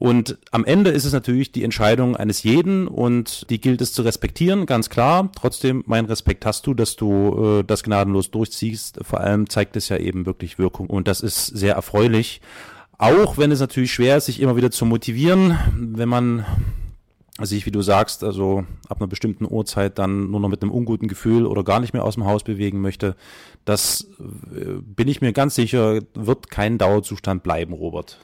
Und 0.00 0.38
am 0.50 0.64
Ende 0.64 0.88
ist 0.88 1.04
es 1.04 1.12
natürlich 1.12 1.52
die 1.52 1.62
Entscheidung 1.62 2.16
eines 2.16 2.42
jeden 2.42 2.88
und 2.88 3.44
die 3.50 3.60
gilt 3.60 3.82
es 3.82 3.92
zu 3.92 4.00
respektieren, 4.00 4.64
ganz 4.64 4.88
klar. 4.88 5.30
Trotzdem, 5.36 5.84
mein 5.86 6.06
Respekt 6.06 6.46
hast 6.46 6.66
du, 6.66 6.72
dass 6.72 6.96
du 6.96 7.58
äh, 7.60 7.64
das 7.64 7.82
gnadenlos 7.82 8.30
durchziehst. 8.30 9.00
Vor 9.02 9.20
allem 9.20 9.50
zeigt 9.50 9.76
es 9.76 9.90
ja 9.90 9.98
eben 9.98 10.24
wirklich 10.24 10.58
Wirkung 10.58 10.88
und 10.88 11.06
das 11.06 11.20
ist 11.20 11.44
sehr 11.44 11.74
erfreulich. 11.74 12.40
Auch 12.96 13.36
wenn 13.36 13.52
es 13.52 13.60
natürlich 13.60 13.92
schwer 13.92 14.16
ist, 14.16 14.24
sich 14.24 14.40
immer 14.40 14.56
wieder 14.56 14.70
zu 14.70 14.86
motivieren, 14.86 15.58
wenn 15.76 16.08
man 16.08 16.46
sich, 17.46 17.66
wie 17.66 17.70
du 17.70 17.80
sagst, 17.80 18.24
also 18.24 18.64
ab 18.88 18.98
einer 19.00 19.08
bestimmten 19.08 19.46
Uhrzeit 19.48 19.98
dann 19.98 20.30
nur 20.30 20.40
noch 20.40 20.48
mit 20.48 20.62
einem 20.62 20.72
unguten 20.72 21.08
Gefühl 21.08 21.46
oder 21.46 21.64
gar 21.64 21.80
nicht 21.80 21.92
mehr 21.92 22.04
aus 22.04 22.14
dem 22.14 22.26
Haus 22.26 22.44
bewegen 22.44 22.80
möchte, 22.80 23.16
das 23.64 24.10
äh, 24.18 24.80
bin 24.82 25.08
ich 25.08 25.20
mir 25.20 25.32
ganz 25.32 25.54
sicher, 25.54 26.00
wird 26.14 26.50
kein 26.50 26.78
Dauerzustand 26.78 27.42
bleiben, 27.42 27.72
Robert. 27.72 28.18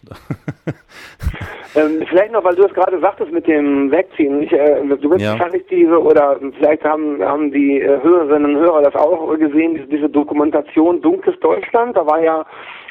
ähm, 1.75 2.05
vielleicht 2.09 2.33
noch, 2.33 2.45
weil 2.45 2.57
du 2.57 2.65
es 2.65 2.75
gerade 2.75 2.99
sagtest 3.01 3.33
mit 3.33 3.47
dem 3.47 3.91
Wegziehen. 3.91 4.43
Ich, 4.43 4.53
äh, 4.53 4.83
du 4.87 5.09
bist 5.09 5.21
ja. 5.21 5.33
wahrscheinlich 5.33 5.65
diese, 5.71 6.01
oder 6.01 6.39
vielleicht 6.59 6.85
haben, 6.85 7.23
haben 7.23 7.51
die 7.53 7.81
äh, 7.81 8.03
Hörerinnen 8.03 8.57
und 8.57 8.63
Hörer 8.63 8.83
das 8.83 8.95
auch 8.95 9.37
gesehen, 9.39 9.75
diese, 9.75 9.87
diese 9.87 10.09
Dokumentation 10.09 11.01
Dunkles 11.03 11.39
Deutschland. 11.41 11.97
Da 11.97 12.07
war 12.07 12.23
ja 12.23 12.47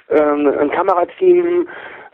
ähm, 0.09 0.51
ein 0.59 0.69
Kamerateam 0.71 1.67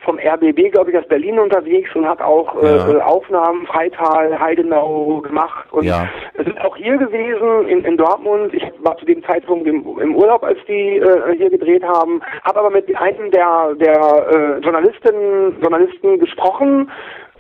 vom 0.04 0.18
RBB, 0.18 0.72
glaube 0.72 0.92
ich, 0.92 0.98
aus 0.98 1.08
Berlin 1.08 1.40
unterwegs 1.40 1.90
und 1.96 2.08
hat 2.08 2.22
auch 2.22 2.62
äh, 2.62 2.76
ja. 2.76 2.90
äh, 2.90 3.02
Aufnahmen 3.02 3.66
Freital, 3.68 4.40
Heidenau 4.40 5.22
gemacht. 5.22 5.72
Und 5.72 5.86
ja. 5.86 6.08
ist 6.34 6.60
auch 6.62 6.76
hier 6.76 6.98
gewesen 6.98 7.68
in, 7.68 7.86
in 7.86 7.98
Dortmund. 7.98 8.54
Ich 8.54 8.64
war 8.80 8.98
zu 8.98 9.06
dem 9.06 9.24
Zeitpunkt 9.24 9.68
im, 9.68 9.86
im 10.00 10.16
Urlaub, 10.16 10.44
als 10.44 10.58
die 10.68 10.98
äh, 10.98 11.36
hier 11.38 11.50
gedreht 11.50 11.84
haben, 11.84 12.22
habe 12.44 12.60
aber 12.60 12.70
mit 12.72 12.94
einem 12.96 13.32
der, 13.32 13.76
der 13.76 14.58
äh, 14.60 14.60
Journalistinnen, 14.60 15.62
Journalisten 15.62 16.20
gesprochen 16.20 16.90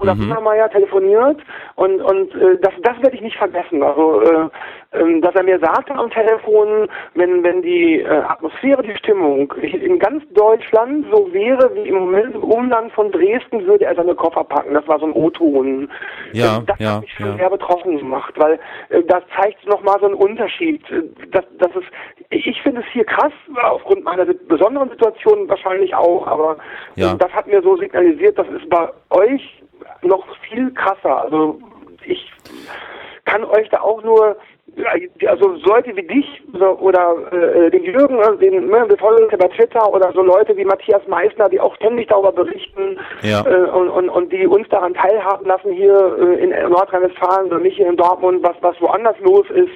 oder 0.01 0.15
mhm. 0.15 0.21
Wienermeier 0.21 0.69
telefoniert 0.69 1.39
und 1.75 2.01
und 2.01 2.33
äh, 2.35 2.57
das 2.61 2.73
das 2.83 3.01
werde 3.01 3.15
ich 3.15 3.21
nicht 3.21 3.37
vergessen. 3.37 3.83
Also 3.83 4.21
äh, 4.21 4.49
äh, 4.91 5.21
dass 5.21 5.35
er 5.35 5.43
mir 5.43 5.59
sagte 5.59 5.93
am 5.93 6.09
Telefon, 6.09 6.87
wenn 7.15 7.43
wenn 7.43 7.61
die 7.61 8.01
äh, 8.01 8.07
Atmosphäre, 8.07 8.81
die 8.83 8.95
Stimmung 8.97 9.51
in 9.61 9.99
ganz 9.99 10.23
Deutschland 10.33 11.05
so 11.11 11.31
wäre 11.31 11.73
wie 11.75 11.87
im 11.87 11.95
Moment 11.95 12.35
im 12.35 12.43
Umland 12.43 12.91
von 12.93 13.11
Dresden, 13.11 13.65
würde 13.65 13.85
er 13.85 13.95
seine 13.95 14.15
Koffer 14.15 14.43
packen. 14.43 14.73
Das 14.73 14.87
war 14.87 14.99
so 14.99 15.05
ein 15.05 15.13
O-Ton. 15.13 15.89
Ja, 16.33 16.57
äh, 16.57 16.61
das 16.65 16.79
ja, 16.79 16.95
hat 16.95 17.01
mich 17.01 17.13
schon 17.13 17.27
ja. 17.27 17.37
sehr 17.37 17.49
betroffen 17.49 17.97
gemacht, 17.97 18.33
weil 18.37 18.59
äh, 18.89 19.03
das 19.03 19.23
zeigt 19.39 19.65
nochmal 19.67 19.99
so 19.99 20.07
einen 20.07 20.15
Unterschied. 20.15 20.81
Äh, 20.89 21.03
das, 21.31 21.45
das 21.59 21.71
ist, 21.75 21.87
ich 22.29 22.61
finde 22.61 22.81
es 22.81 22.87
hier 22.91 23.05
krass, 23.05 23.33
aufgrund 23.63 24.03
meiner 24.03 24.25
besonderen 24.25 24.89
Situation 24.89 25.47
wahrscheinlich 25.47 25.93
auch, 25.93 26.27
aber 26.27 26.57
ja. 26.95 27.13
äh, 27.13 27.17
das 27.17 27.31
hat 27.31 27.47
mir 27.47 27.61
so 27.61 27.77
signalisiert, 27.77 28.37
das 28.37 28.47
ist 28.47 28.69
bei 28.69 28.89
euch 29.09 29.61
noch 30.03 30.25
viel 30.49 30.71
krasser. 30.71 31.23
Also 31.23 31.59
ich 32.05 32.31
kann 33.25 33.43
euch 33.45 33.69
da 33.69 33.81
auch 33.81 34.01
nur 34.03 34.37
also 35.27 35.55
Leute 35.65 35.95
wie 35.95 36.03
dich 36.03 36.41
oder 36.53 37.15
äh, 37.31 37.69
den 37.69 37.83
Jürgen, 37.83 38.19
also 38.19 38.35
den 38.37 38.67
ne, 38.67 38.85
wir 38.87 38.97
folgen 38.97 39.27
bei 39.37 39.47
Twitter 39.49 39.93
oder 39.93 40.11
so 40.13 40.21
Leute 40.21 40.55
wie 40.55 40.63
Matthias 40.63 41.05
Meissner, 41.07 41.49
die 41.49 41.59
auch 41.59 41.75
ständig 41.75 42.07
darüber 42.07 42.31
berichten 42.31 42.97
ja. 43.21 43.45
äh, 43.45 43.69
und, 43.69 43.89
und, 43.89 44.09
und 44.09 44.31
die 44.31 44.47
uns 44.47 44.67
daran 44.69 44.93
teilhaben 44.93 45.45
lassen 45.45 45.73
hier 45.73 46.17
äh, 46.19 46.43
in 46.43 46.49
Nordrhein-Westfalen 46.69 47.47
oder 47.47 47.59
nicht 47.59 47.75
hier 47.75 47.89
in 47.89 47.97
Dortmund, 47.97 48.43
was 48.43 48.55
was 48.61 48.79
woanders 48.79 49.19
los 49.19 49.49
ist 49.49 49.71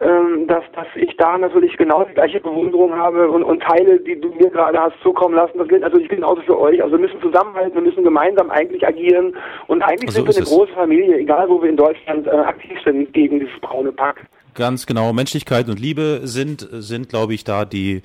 ähm, 0.00 0.46
dass, 0.46 0.64
dass 0.74 0.86
ich 0.94 1.14
da 1.18 1.36
natürlich 1.36 1.76
genau 1.76 2.04
die 2.04 2.14
gleiche 2.14 2.40
Bewunderung 2.40 2.94
habe 2.94 3.30
und, 3.30 3.42
und 3.42 3.62
Teile, 3.62 4.00
die 4.00 4.18
du 4.18 4.30
mir 4.30 4.48
gerade 4.48 4.78
hast 4.78 4.94
zukommen 5.02 5.34
lassen, 5.34 5.58
das 5.58 5.68
gilt 5.68 5.82
natürlich 5.82 6.08
genauso 6.08 6.40
für 6.42 6.58
euch. 6.58 6.82
Also 6.82 6.96
wir 6.96 7.06
müssen 7.06 7.20
zusammenhalten, 7.20 7.74
wir 7.74 7.82
müssen 7.82 8.02
gemeinsam 8.02 8.50
eigentlich 8.50 8.86
agieren 8.86 9.36
und 9.66 9.82
eigentlich 9.82 10.10
so 10.10 10.24
sind 10.24 10.28
wir 10.28 10.36
eine 10.36 10.46
große 10.46 10.72
Familie, 10.72 11.18
egal 11.18 11.48
wo 11.50 11.60
wir 11.62 11.68
in 11.68 11.76
Deutschland 11.76 12.26
äh, 12.26 12.30
aktiv 12.30 12.78
sind 12.84 13.12
gegen 13.12 13.40
dieses 13.40 13.60
braune 13.60 13.92
Pack. 13.92 14.26
Ganz 14.54 14.86
genau. 14.86 15.12
Menschlichkeit 15.12 15.68
und 15.68 15.78
Liebe 15.78 16.20
sind, 16.24 16.66
sind 16.70 17.08
glaube 17.08 17.34
ich, 17.34 17.44
da 17.44 17.64
die, 17.64 18.02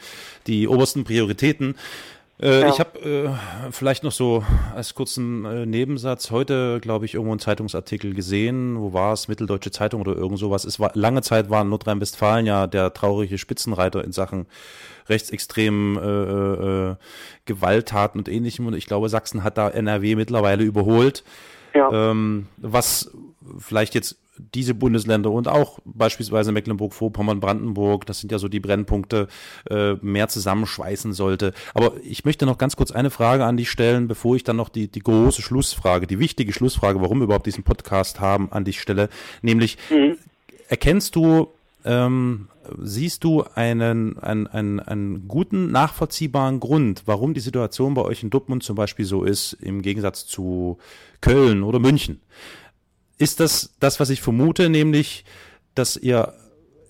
die 0.48 0.68
obersten 0.68 1.04
Prioritäten. 1.06 1.76
Äh, 2.42 2.62
ja. 2.62 2.70
Ich 2.70 2.80
habe 2.80 3.00
äh, 3.00 3.30
vielleicht 3.72 4.04
noch 4.04 4.12
so 4.12 4.44
als 4.74 4.94
kurzen 4.94 5.46
äh, 5.46 5.66
Nebensatz 5.66 6.32
heute, 6.32 6.80
glaube 6.82 7.06
ich, 7.06 7.14
irgendwo 7.14 7.32
einen 7.32 7.40
Zeitungsartikel 7.40 8.14
gesehen. 8.14 8.80
Wo 8.80 8.92
war 8.92 9.14
es? 9.14 9.30
Mitteldeutsche 9.30 9.72
Zeitung 9.72 10.02
oder 10.02 10.16
irgend 10.16 10.40
sowas. 10.40 10.66
Es 10.66 10.80
war 10.80 10.92
lange 10.96 11.22
Zeit 11.22 11.50
war 11.50 11.64
Nordrhein-Westfalen 11.64 12.46
ja 12.46 12.68
der 12.68 12.94
traurige 12.94 13.38
Spitzenreiter 13.38 14.04
in 14.04 14.12
Sachen 14.12 14.48
rechtsextremen 15.08 15.98
äh, 15.98 16.92
äh, 16.92 16.96
Gewalttaten 17.46 18.20
und 18.20 18.28
ähnlichem. 18.28 18.68
Und 18.68 18.76
ich 18.76 18.86
glaube, 18.86 19.08
Sachsen 19.08 19.44
hat 19.44 19.58
da 19.58 19.70
NRW 19.70 20.16
mittlerweile 20.16 20.64
überholt. 20.64 21.24
Ja. 21.74 22.12
Ähm, 22.12 22.48
was 22.58 23.12
vielleicht 23.60 23.96
jetzt 23.96 24.18
diese 24.38 24.74
Bundesländer 24.74 25.32
und 25.32 25.48
auch 25.48 25.80
beispielsweise 25.86 26.52
Mecklenburg-Vorpommern, 26.52 27.40
Brandenburg, 27.40 28.06
das 28.06 28.20
sind 28.20 28.32
ja 28.32 28.40
so 28.40 28.48
die 28.48 28.60
Brennpunkte, 28.60 29.28
äh, 29.70 29.94
mehr 30.02 30.28
zusammenschweißen 30.28 31.14
sollte. 31.14 31.54
Aber 31.74 31.94
ich 32.04 32.26
möchte 32.26 32.46
noch 32.46 32.58
ganz 32.58 32.76
kurz 32.76 32.92
eine 32.92 33.10
Frage 33.10 33.46
an 33.46 33.58
dich 33.58 33.70
stellen, 33.70 34.08
bevor 34.08 34.36
ich 34.36 34.44
dann 34.44 34.58
noch 34.58 34.70
die, 34.70 34.88
die 34.88 35.00
große 35.00 35.42
Schlussfrage, 35.42 36.08
die 36.08 36.20
wichtige 36.20 36.54
Schlussfrage, 36.54 37.02
warum 37.02 37.20
wir 37.20 37.26
überhaupt 37.26 37.48
diesen 37.48 37.64
Podcast 37.64 38.20
haben, 38.20 38.52
an 38.52 38.66
dich 38.66 38.82
stelle. 38.82 39.10
Nämlich, 39.42 39.78
mhm. 39.90 40.18
erkennst 40.68 41.16
du, 41.16 41.50
ähm, 41.86 42.48
siehst 42.82 43.24
du 43.24 43.44
einen, 43.54 44.18
einen, 44.20 44.48
einen, 44.48 44.80
einen 44.80 45.28
guten, 45.28 45.72
nachvollziehbaren 45.72 46.60
Grund, 46.60 47.04
warum 47.06 47.34
die 47.34 47.40
Situation 47.40 47.94
bei 47.94 48.02
euch 48.02 48.24
in 48.24 48.30
Dortmund 48.30 48.64
zum 48.64 48.76
Beispiel 48.76 49.06
so 49.06 49.24
ist, 49.24 49.54
im 49.54 49.82
Gegensatz 49.82 50.26
zu 50.26 50.78
Köln 51.22 51.64
oder 51.64 51.80
München? 51.80 52.22
Ist 53.18 53.40
das 53.40 53.76
das, 53.80 54.00
was 54.00 54.10
ich 54.10 54.22
vermute, 54.22 54.70
nämlich, 54.70 55.26
dass 55.74 55.98
ihr 55.98 56.34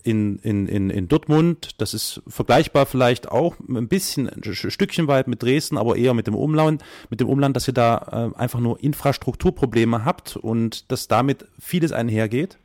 in, 0.06 0.38
in, 0.42 0.68
in, 0.68 0.88
in 0.90 1.08
Dortmund, 1.08 1.80
das 1.80 1.92
ist 1.92 2.22
vergleichbar 2.28 2.86
vielleicht 2.86 3.30
auch 3.30 3.56
ein 3.68 3.88
bisschen 3.88 4.28
ein 4.28 4.42
Stückchen 4.44 5.08
weit 5.08 5.26
mit 5.26 5.42
Dresden, 5.42 5.76
aber 5.76 5.96
eher 5.96 6.14
mit 6.14 6.28
dem 6.28 6.36
Umland, 6.36 6.84
mit 7.10 7.20
dem 7.20 7.28
Umland, 7.28 7.56
dass 7.56 7.66
ihr 7.66 7.74
da 7.74 8.30
äh, 8.36 8.40
einfach 8.40 8.60
nur 8.60 8.82
Infrastrukturprobleme 8.82 10.04
habt 10.04 10.36
und 10.36 10.90
dass 10.92 11.08
damit 11.08 11.46
vieles 11.58 11.92
einhergeht? 11.92 12.56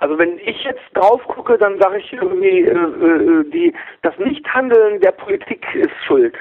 Also 0.00 0.18
wenn 0.18 0.38
ich 0.38 0.62
jetzt 0.64 0.82
drauf 0.94 1.22
gucke, 1.24 1.56
dann 1.58 1.78
sage 1.78 1.98
ich 1.98 2.12
irgendwie, 2.12 2.60
äh, 2.60 2.72
äh, 2.72 3.50
die, 3.50 3.74
das 4.02 4.16
Nichthandeln 4.18 5.00
der 5.00 5.12
Politik 5.12 5.66
ist 5.74 5.90
schuld. 6.06 6.34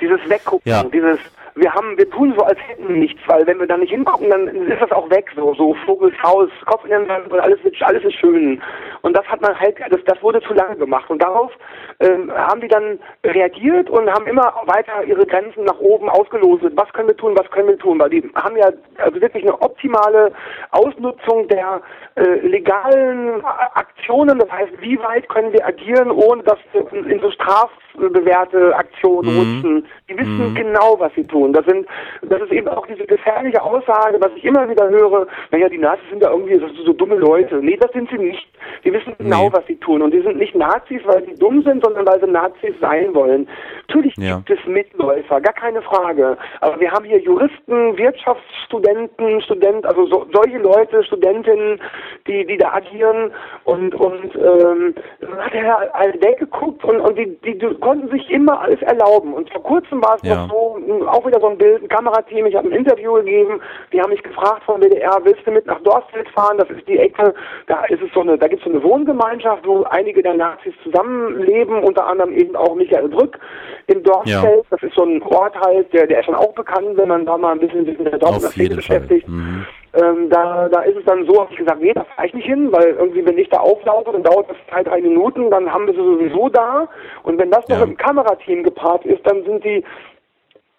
Dieses 0.00 0.20
Weggucken, 0.28 0.70
ja. 0.70 0.84
dieses 0.84 1.18
wir 1.56 1.72
haben, 1.72 1.96
wir 1.96 2.10
tun 2.10 2.34
so, 2.36 2.44
als 2.44 2.58
hätten 2.66 2.88
wir 2.88 2.96
nichts, 2.96 3.20
weil 3.26 3.46
wenn 3.46 3.60
wir 3.60 3.66
da 3.66 3.76
nicht 3.76 3.90
hingucken, 3.90 4.28
dann 4.28 4.48
ist 4.48 4.80
das 4.80 4.90
auch 4.90 5.08
weg, 5.10 5.30
so, 5.36 5.54
so 5.54 5.74
Vogelshaus, 5.86 6.48
Kopf 6.66 6.84
in 6.84 6.90
den 6.90 7.06
Sand 7.06 7.30
und 7.30 7.38
alles 7.38 7.60
ist, 7.62 7.80
alles 7.82 8.02
ist 8.04 8.14
schön. 8.14 8.60
Und 9.02 9.16
das 9.16 9.24
hat 9.26 9.40
man 9.40 9.58
halt, 9.58 9.76
das, 9.90 10.00
das 10.04 10.20
wurde 10.22 10.40
zu 10.42 10.52
lange 10.52 10.76
gemacht. 10.76 11.08
Und 11.10 11.22
darauf 11.22 11.52
ähm, 12.00 12.32
haben 12.32 12.60
die 12.60 12.68
dann 12.68 12.98
reagiert 13.24 13.88
und 13.88 14.10
haben 14.10 14.26
immer 14.26 14.52
weiter 14.66 15.04
ihre 15.06 15.26
Grenzen 15.26 15.64
nach 15.64 15.78
oben 15.78 16.08
ausgelotet. 16.08 16.72
Was 16.76 16.92
können 16.92 17.08
wir 17.08 17.16
tun, 17.16 17.36
was 17.36 17.48
können 17.50 17.68
wir 17.68 17.78
tun? 17.78 18.00
Weil 18.00 18.10
die 18.10 18.28
haben 18.34 18.56
ja 18.56 18.70
also 18.98 19.20
wirklich 19.20 19.44
eine 19.44 19.60
optimale 19.60 20.32
Ausnutzung 20.72 21.46
der 21.48 21.82
äh, 22.16 22.46
legalen 22.46 23.44
Aktionen. 23.74 24.40
Das 24.40 24.50
heißt, 24.50 24.72
wie 24.80 24.98
weit 24.98 25.28
können 25.28 25.52
wir 25.52 25.64
agieren, 25.64 26.10
ohne 26.10 26.42
dass 26.42 26.58
wir 26.72 26.92
in 26.92 27.20
so 27.20 27.30
strafbewährte 27.30 28.74
Aktionen 28.74 29.32
mhm. 29.32 29.38
rutschen. 29.38 29.86
Die 30.08 30.18
wissen 30.18 30.50
mhm. 30.50 30.54
genau, 30.54 30.98
was 30.98 31.14
sie 31.14 31.26
tun. 31.26 31.43
Das 31.52 31.64
sind, 31.66 31.86
das 32.22 32.40
ist 32.42 32.52
eben 32.52 32.68
auch 32.68 32.86
diese 32.86 33.04
gefährliche 33.04 33.62
Aussage, 33.62 34.18
was 34.20 34.30
ich 34.36 34.44
immer 34.44 34.68
wieder 34.68 34.88
höre, 34.88 35.26
naja, 35.50 35.68
die 35.68 35.78
Nazis 35.78 36.08
sind 36.10 36.22
ja 36.22 36.30
irgendwie 36.30 36.58
so, 36.58 36.68
so 36.84 36.92
dumme 36.92 37.16
Leute. 37.16 37.56
Nee, 37.56 37.76
das 37.76 37.92
sind 37.92 38.08
sie 38.10 38.18
nicht. 38.18 38.46
Die 38.84 38.92
wissen 38.92 39.14
genau, 39.18 39.48
nee. 39.48 39.52
was 39.52 39.66
sie 39.66 39.76
tun. 39.76 40.02
Und 40.02 40.12
die 40.12 40.22
sind 40.22 40.36
nicht 40.38 40.54
Nazis, 40.54 41.00
weil 41.04 41.24
sie 41.24 41.34
dumm 41.34 41.62
sind, 41.62 41.84
sondern 41.84 42.06
weil 42.06 42.20
sie 42.20 42.30
Nazis 42.30 42.74
sein 42.80 43.14
wollen. 43.14 43.48
Natürlich 43.88 44.14
ja. 44.16 44.36
gibt 44.36 44.60
es 44.60 44.66
Mitläufer, 44.66 45.40
gar 45.40 45.52
keine 45.52 45.82
Frage. 45.82 46.36
Aber 46.60 46.80
wir 46.80 46.90
haben 46.90 47.04
hier 47.04 47.20
Juristen, 47.20 47.96
Wirtschaftsstudenten, 47.96 49.40
Studenten, 49.42 49.84
also 49.86 50.06
so, 50.06 50.26
solche 50.32 50.58
Leute, 50.58 51.04
Studentinnen, 51.04 51.80
die, 52.26 52.46
die 52.46 52.56
da 52.56 52.72
agieren 52.74 53.32
und, 53.64 53.94
und 53.94 54.34
ähm, 54.36 54.94
hat 55.38 55.54
er 55.54 55.94
all 55.94 56.14
weggeguckt 56.14 56.84
und, 56.84 57.00
und 57.00 57.18
die, 57.18 57.36
die, 57.44 57.58
die 57.58 57.74
konnten 57.80 58.08
sich 58.08 58.30
immer 58.30 58.60
alles 58.60 58.80
erlauben. 58.82 59.34
Und 59.34 59.50
vor 59.50 59.62
kurzem 59.62 60.02
war 60.02 60.16
es 60.16 60.22
ja. 60.22 60.46
noch 60.46 60.50
so, 60.50 61.08
auch 61.08 61.26
wieder 61.26 61.33
so 61.40 61.48
ein 61.48 61.58
Bild, 61.58 61.82
ein 61.82 61.88
Kamerateam, 61.88 62.46
ich 62.46 62.54
habe 62.54 62.68
ein 62.68 62.72
Interview 62.72 63.14
gegeben, 63.14 63.60
die 63.92 64.00
haben 64.00 64.10
mich 64.10 64.22
gefragt 64.22 64.62
vom 64.64 64.80
WDR, 64.80 65.18
willst 65.22 65.46
du 65.46 65.50
mit 65.50 65.66
nach 65.66 65.80
Dorstfeld 65.82 66.28
fahren? 66.30 66.58
Das 66.58 66.68
ist 66.70 66.86
die 66.88 66.98
Ecke, 66.98 67.34
da 67.66 67.84
ist 67.86 68.02
es 68.02 68.12
so 68.12 68.20
eine, 68.20 68.38
da 68.38 68.48
gibt 68.48 68.64
es 68.64 68.64
so 68.64 68.74
eine 68.74 68.82
Wohngemeinschaft, 68.82 69.66
wo 69.66 69.82
einige 69.84 70.22
der 70.22 70.34
Nazis 70.34 70.74
zusammenleben, 70.82 71.82
unter 71.82 72.06
anderem 72.06 72.32
eben 72.32 72.56
auch 72.56 72.74
Michael 72.74 73.08
Brück 73.08 73.38
im 73.86 74.02
Dorffeld. 74.02 74.42
Ja. 74.42 74.62
Das 74.70 74.82
ist 74.82 74.94
so 74.94 75.04
ein 75.04 75.22
Ort 75.22 75.54
halt, 75.60 75.92
der, 75.92 76.06
der 76.06 76.20
ist 76.20 76.26
schon 76.26 76.34
auch 76.34 76.54
bekannt, 76.54 76.96
wenn 76.96 77.08
man 77.08 77.26
da 77.26 77.36
mal 77.36 77.52
ein 77.52 77.60
bisschen 77.60 77.84
sich 77.84 77.98
mit 77.98 78.12
der 78.12 78.18
Dorfgeschichte 78.18 78.76
beschäftigt. 78.76 79.28
Mhm. 79.28 79.66
Ähm, 79.94 80.28
da, 80.28 80.68
da 80.68 80.80
ist 80.82 80.96
es 80.96 81.04
dann 81.04 81.24
so, 81.24 81.40
habe 81.40 81.52
ich 81.52 81.58
gesagt, 81.58 81.80
nee, 81.80 81.92
da 81.92 82.02
fahre 82.02 82.26
ich 82.26 82.34
nicht 82.34 82.46
hin, 82.46 82.72
weil 82.72 82.96
irgendwie, 82.98 83.24
wenn 83.24 83.38
ich 83.38 83.48
da 83.50 83.58
auflaufe, 83.58 84.10
dann 84.10 84.24
dauert 84.24 84.50
das 84.50 84.56
zwei, 84.68 84.82
drei 84.82 85.00
Minuten, 85.00 85.50
dann 85.50 85.72
haben 85.72 85.86
wir 85.86 85.94
sie 85.94 86.00
sowieso 86.00 86.48
da. 86.48 86.88
Und 87.22 87.38
wenn 87.38 87.50
das 87.50 87.68
noch 87.68 87.78
ja. 87.78 87.84
im 87.84 87.96
Kamerateam 87.96 88.64
gepaart 88.64 89.04
ist, 89.06 89.24
dann 89.24 89.44
sind 89.44 89.64
die 89.64 89.84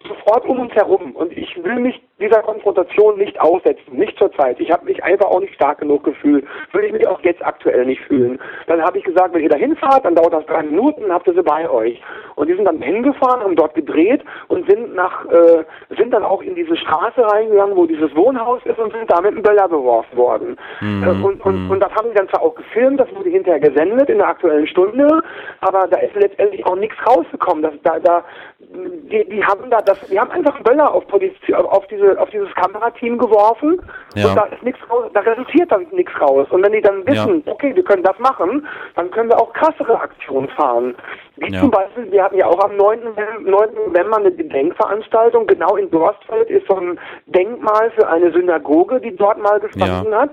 sofort 0.08 0.46
um 0.46 0.60
uns 0.60 0.74
herum. 0.74 1.16
Und 1.16 1.32
ich 1.38 1.56
will 1.64 1.80
mich 1.80 2.02
dieser 2.20 2.42
Konfrontation 2.44 3.18
nicht 3.18 3.40
aussetzen, 3.42 3.98
nicht 3.98 4.18
zur 4.18 4.32
Zeit. 4.34 4.60
Ich 4.62 4.72
habe 4.72 4.86
mich 4.86 5.04
einfach 5.04 5.26
auch 5.26 5.42
nicht 5.42 5.54
stark 5.54 5.80
genug 5.80 6.06
gefühlt. 6.06 6.46
Würde 6.72 6.88
ich 6.88 6.94
mich 6.94 7.06
auch 7.08 7.20
jetzt 7.24 7.46
aktuell 7.46 7.86
nicht 7.86 8.02
fühlen. 8.04 8.40
Dann 8.68 8.82
habe 8.82 8.98
ich 8.98 9.04
gesagt, 9.04 9.34
wenn 9.34 9.44
ihr 9.44 9.50
da 9.50 9.58
hinfahrt, 9.58 10.06
dann 10.06 10.16
dauert 10.16 10.34
das 10.34 10.46
drei 10.46 10.64
Minuten, 10.64 11.12
habt 11.12 11.28
ihr 11.28 11.34
sie 11.34 11.44
bei 11.44 11.70
euch. 11.70 12.02
Und 12.36 12.48
die 12.48 12.56
sind 12.56 12.66
dann 12.66 12.82
hingefahren, 12.82 13.42
haben 13.42 13.56
dort 13.58 13.76
gedreht 13.76 14.24
und 14.48 14.70
sind 14.70 14.96
nach, 14.96 15.26
äh, 15.26 15.66
sind 15.98 16.14
dann 16.14 16.24
auch 16.24 16.42
in 16.42 16.56
diese 16.56 16.78
Straße 16.78 17.22
reingegangen, 17.22 17.76
wo 17.76 17.86
dieses 17.86 18.16
Wohnhaus 18.16 18.62
ist 18.66 18.80
und 18.80 18.94
sind 18.94 19.12
da 19.12 19.20
mit 19.20 19.32
einem 19.32 19.44
Böller 19.44 19.68
beworfen 19.68 20.18
worden. 20.18 20.58
Mhm. 20.80 21.04
Äh, 21.04 21.10
und, 21.10 21.46
und, 21.46 21.66
mhm. 21.66 21.72
und 21.72 21.80
das 21.82 21.94
haben 21.96 22.10
die 22.10 22.16
dann 22.16 22.30
zwar 22.30 22.44
auch 22.44 22.56
gefilmt, 22.56 23.00
das 23.00 23.14
wurde 23.14 23.30
hinterher 23.30 23.60
gesendet 23.60 24.10
in 24.10 24.20
der 24.20 24.30
aktuellen 24.30 24.68
Stunde, 24.68 25.22
aber 25.60 25.88
da 25.88 25.98
ist 26.00 26.16
letztendlich 26.16 26.66
auch 26.66 26.78
nichts 26.78 26.96
rausgekommen. 27.06 27.64
Das, 27.64 27.74
da, 27.84 28.00
da, 28.00 28.24
die, 28.60 29.26
die 29.30 29.44
haben 29.44 29.70
da 29.70 29.82
das, 29.82 30.00
die 30.08 30.20
haben 30.20 30.32
einfach 30.32 30.56
einen 30.56 30.64
Böller 30.64 30.94
auf, 30.94 31.04
auf 31.12 31.88
diese 31.88 32.05
auf 32.18 32.30
dieses 32.30 32.54
Kamerateam 32.56 33.18
geworfen 33.18 33.82
ja. 34.16 34.28
und 34.28 34.36
da 34.36 34.44
ist 34.46 34.64
nichts 34.64 34.80
raus, 34.90 35.10
da 35.14 35.22
resultiert 35.22 35.72
dann 35.72 35.86
nichts 35.92 36.12
raus. 36.20 36.48
Und 36.50 36.64
wenn 36.64 36.72
die 36.72 36.82
dann 36.82 37.06
wissen, 37.06 37.44
ja. 37.46 37.52
okay, 37.52 37.76
wir 37.76 37.84
können 37.84 38.04
das 38.04 38.18
machen, 38.20 38.68
dann 38.96 39.12
können 39.12 39.30
wir 39.30 39.40
auch 39.40 39.54
krassere 39.54 40.00
Aktionen 40.00 40.50
fahren. 40.50 40.96
Wie 41.38 41.52
ja. 41.52 41.60
zum 41.60 41.72
Beispiel, 41.72 42.12
wir 42.12 42.24
hatten 42.24 42.38
ja 42.38 42.48
auch 42.48 42.64
am 42.64 42.76
9. 42.78 43.00
9. 43.44 43.70
November 43.88 44.18
eine 44.18 44.32
Gedenkveranstaltung, 44.32 45.48
genau 45.48 45.76
in 45.76 45.90
Dorstfeld 45.92 46.50
ist 46.50 46.68
so 46.68 46.76
ein 46.76 47.00
Denkmal 47.26 47.92
für 47.92 48.08
eine 48.08 48.32
Synagoge, 48.32 49.00
die 49.02 49.16
dort 49.16 49.38
mal 49.40 49.60
gestanden 49.60 50.16
hat. 50.16 50.32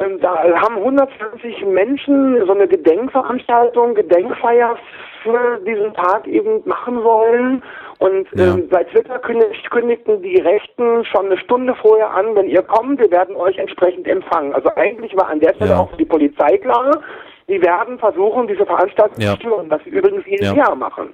Ähm, 0.00 0.18
da 0.20 0.36
haben 0.60 0.76
120 0.76 1.64
Menschen 1.66 2.44
so 2.46 2.52
eine 2.52 2.66
Gedenkveranstaltung, 2.66 3.94
Gedenkfeier 3.94 4.76
für 5.22 5.60
diesen 5.66 5.94
Tag 5.94 6.26
eben 6.26 6.62
machen 6.64 7.02
wollen. 7.02 7.62
Und 7.98 8.26
ja. 8.32 8.54
ähm, 8.54 8.68
bei 8.68 8.84
Twitter 8.84 9.18
kündigten 9.18 10.22
die 10.22 10.40
Rechten 10.40 11.04
schon 11.04 11.26
eine 11.26 11.38
Stunde 11.38 11.74
vorher 11.74 12.10
an, 12.10 12.34
wenn 12.34 12.48
ihr 12.48 12.62
kommt, 12.62 13.00
wir 13.00 13.10
werden 13.10 13.36
euch 13.36 13.56
entsprechend 13.58 14.06
empfangen. 14.06 14.52
Also 14.54 14.70
eigentlich 14.76 15.16
war 15.16 15.28
an 15.28 15.40
der 15.40 15.54
Stelle 15.54 15.70
ja. 15.70 15.78
auch 15.78 15.96
die 15.96 16.04
Polizei 16.04 16.58
klar. 16.58 17.00
Die 17.48 17.60
werden 17.60 17.98
versuchen, 17.98 18.46
diese 18.46 18.64
Veranstaltung 18.64 19.20
ja. 19.20 19.32
zu 19.32 19.40
stören, 19.40 19.70
was 19.70 19.82
sie 19.84 19.90
übrigens 19.90 20.24
jedes 20.26 20.48
ja. 20.48 20.54
Jahr 20.54 20.74
machen. 20.74 21.12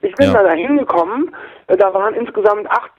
Ich 0.00 0.14
bin 0.14 0.32
ja. 0.32 0.42
da 0.42 0.52
hingekommen, 0.52 1.34
äh, 1.66 1.76
da 1.76 1.92
waren 1.92 2.14
insgesamt 2.14 2.70
acht 2.70 2.92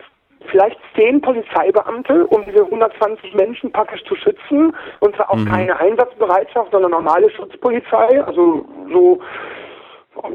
vielleicht 0.52 0.78
zehn 0.96 1.22
Polizeibeamte, 1.22 2.28
um 2.28 2.44
diese 2.46 2.64
120 2.64 3.34
Menschen 3.34 3.72
praktisch 3.72 4.04
zu 4.04 4.16
schützen. 4.16 4.76
Und 5.00 5.16
zwar 5.16 5.32
auch 5.32 5.38
mhm. 5.38 5.46
keine 5.46 5.80
Einsatzbereitschaft, 5.80 6.72
sondern 6.72 6.92
normale 6.92 7.30
Schutzpolizei. 7.32 8.24
Also 8.24 8.66
so 8.92 9.20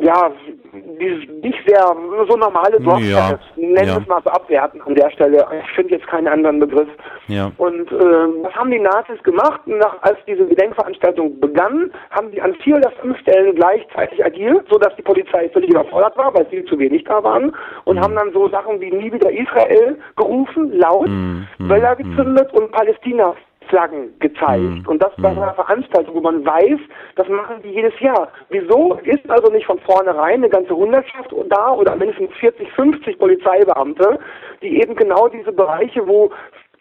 ja, 0.01 0.31
nicht 0.73 1.59
sehr, 1.67 1.97
so 2.29 2.37
normale 2.37 2.79
Dorfchefs, 2.81 3.11
ja, 3.11 3.39
nennen 3.57 3.89
ja. 3.89 3.99
es 3.99 4.07
mal 4.07 4.21
so 4.23 4.31
abwerten 4.31 4.83
an 4.83 4.95
der 4.95 5.11
Stelle. 5.11 5.47
Ich 5.65 5.71
finde 5.75 5.95
jetzt 5.95 6.07
keinen 6.07 6.29
anderen 6.29 6.61
Begriff. 6.61 6.89
Ja. 7.27 7.51
Und 7.57 7.91
äh, 7.91 8.43
was 8.43 8.55
haben 8.55 8.71
die 8.71 8.79
Nazis 8.79 9.23
gemacht? 9.23 9.61
Nach, 9.67 9.97
als 10.03 10.19
diese 10.27 10.47
Gedenkveranstaltung 10.47 11.41
begann, 11.41 11.91
haben 12.11 12.31
die 12.31 12.41
an 12.41 12.55
vier 12.57 12.77
oder 12.77 12.91
fünf 13.01 13.19
Stellen 13.21 13.55
gleichzeitig 13.55 14.25
agiert, 14.25 14.67
sodass 14.71 14.95
die 14.97 15.03
Polizei 15.03 15.49
völlig 15.51 15.71
überfordert 15.71 16.17
war, 16.17 16.35
weil 16.35 16.47
viel 16.47 16.65
zu 16.67 16.79
wenig 16.79 17.05
da 17.05 17.23
waren 17.25 17.55
und 17.85 17.97
mhm. 17.97 18.01
haben 18.01 18.15
dann 18.15 18.33
so 18.33 18.49
Sachen 18.49 18.81
wie 18.81 18.91
nie 18.91 19.13
wieder 19.13 19.31
Israel 19.31 19.99
gerufen, 20.17 20.73
laut, 20.79 21.09
mhm. 21.09 21.47
Böller 21.59 21.97
mhm. 21.99 22.11
gezündet 22.11 22.53
und 22.53 22.71
Palästina 22.73 23.35
Flaggen 23.69 24.19
gezeigt. 24.19 24.61
Mhm. 24.63 24.85
Und 24.87 25.03
das 25.03 25.13
bei 25.19 25.33
mhm. 25.33 25.43
einer 25.43 25.55
Veranstaltung, 25.55 26.15
wo 26.15 26.21
man 26.21 26.45
weiß, 26.45 26.79
das 27.17 27.29
machen 27.29 27.57
die 27.63 27.71
jedes 27.71 27.99
Jahr. 28.01 28.29
Wieso 28.51 28.95
ist 29.05 29.29
also 29.31 29.53
nicht 29.53 29.67
von 29.67 29.79
vornherein 29.81 30.35
eine 30.37 30.49
ganze 30.49 30.75
Hundertschaft 30.75 31.33
da 31.49 31.73
oder 31.73 31.97
mindestens 31.97 32.33
40, 32.41 32.71
50 32.73 33.19
Polizeibeamte, 33.19 34.19
die 34.63 34.81
eben 34.81 34.95
genau 34.97 35.29
diese 35.29 35.53
Bereiche, 35.53 36.07
wo 36.07 36.31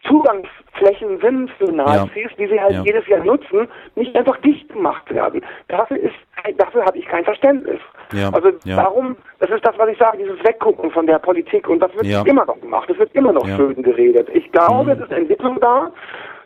Zugangsflächen 0.06 1.18
sind 1.20 1.50
für 1.58 1.72
Nazis, 1.72 2.30
Ja. 2.30 2.36
die 2.38 2.46
sie 2.46 2.60
halt 2.60 2.72
Ja. 2.72 2.82
jedes 2.84 3.06
Jahr 3.08 3.24
nutzen, 3.24 3.68
nicht 3.96 4.14
einfach 4.16 4.36
dicht 4.38 4.68
gemacht 4.72 5.12
werden. 5.12 5.44
Dafür 5.68 5.98
ist 5.98 6.14
dafür 6.56 6.84
habe 6.84 6.96
ich 6.96 7.04
kein 7.06 7.24
Verständnis. 7.24 7.80
Ja. 8.12 8.30
Also 8.32 8.52
darum, 8.64 9.16
das 9.40 9.50
ist 9.50 9.66
das, 9.66 9.76
was 9.76 9.88
ich 9.88 9.98
sage, 9.98 10.18
dieses 10.18 10.38
Weggucken 10.44 10.90
von 10.92 11.06
der 11.06 11.18
Politik 11.18 11.68
und 11.68 11.80
das 11.80 11.92
wird 11.94 12.06
immer 12.26 12.44
noch 12.46 12.60
gemacht, 12.60 12.88
es 12.88 12.98
wird 12.98 13.12
immer 13.14 13.32
noch 13.32 13.44
schön 13.46 13.82
geredet. 13.82 14.28
Ich 14.32 14.50
glaube, 14.52 14.94
Mhm. 14.94 15.02
es 15.02 15.08
ist 15.08 15.12
Entwicklung 15.12 15.58
da. 15.60 15.90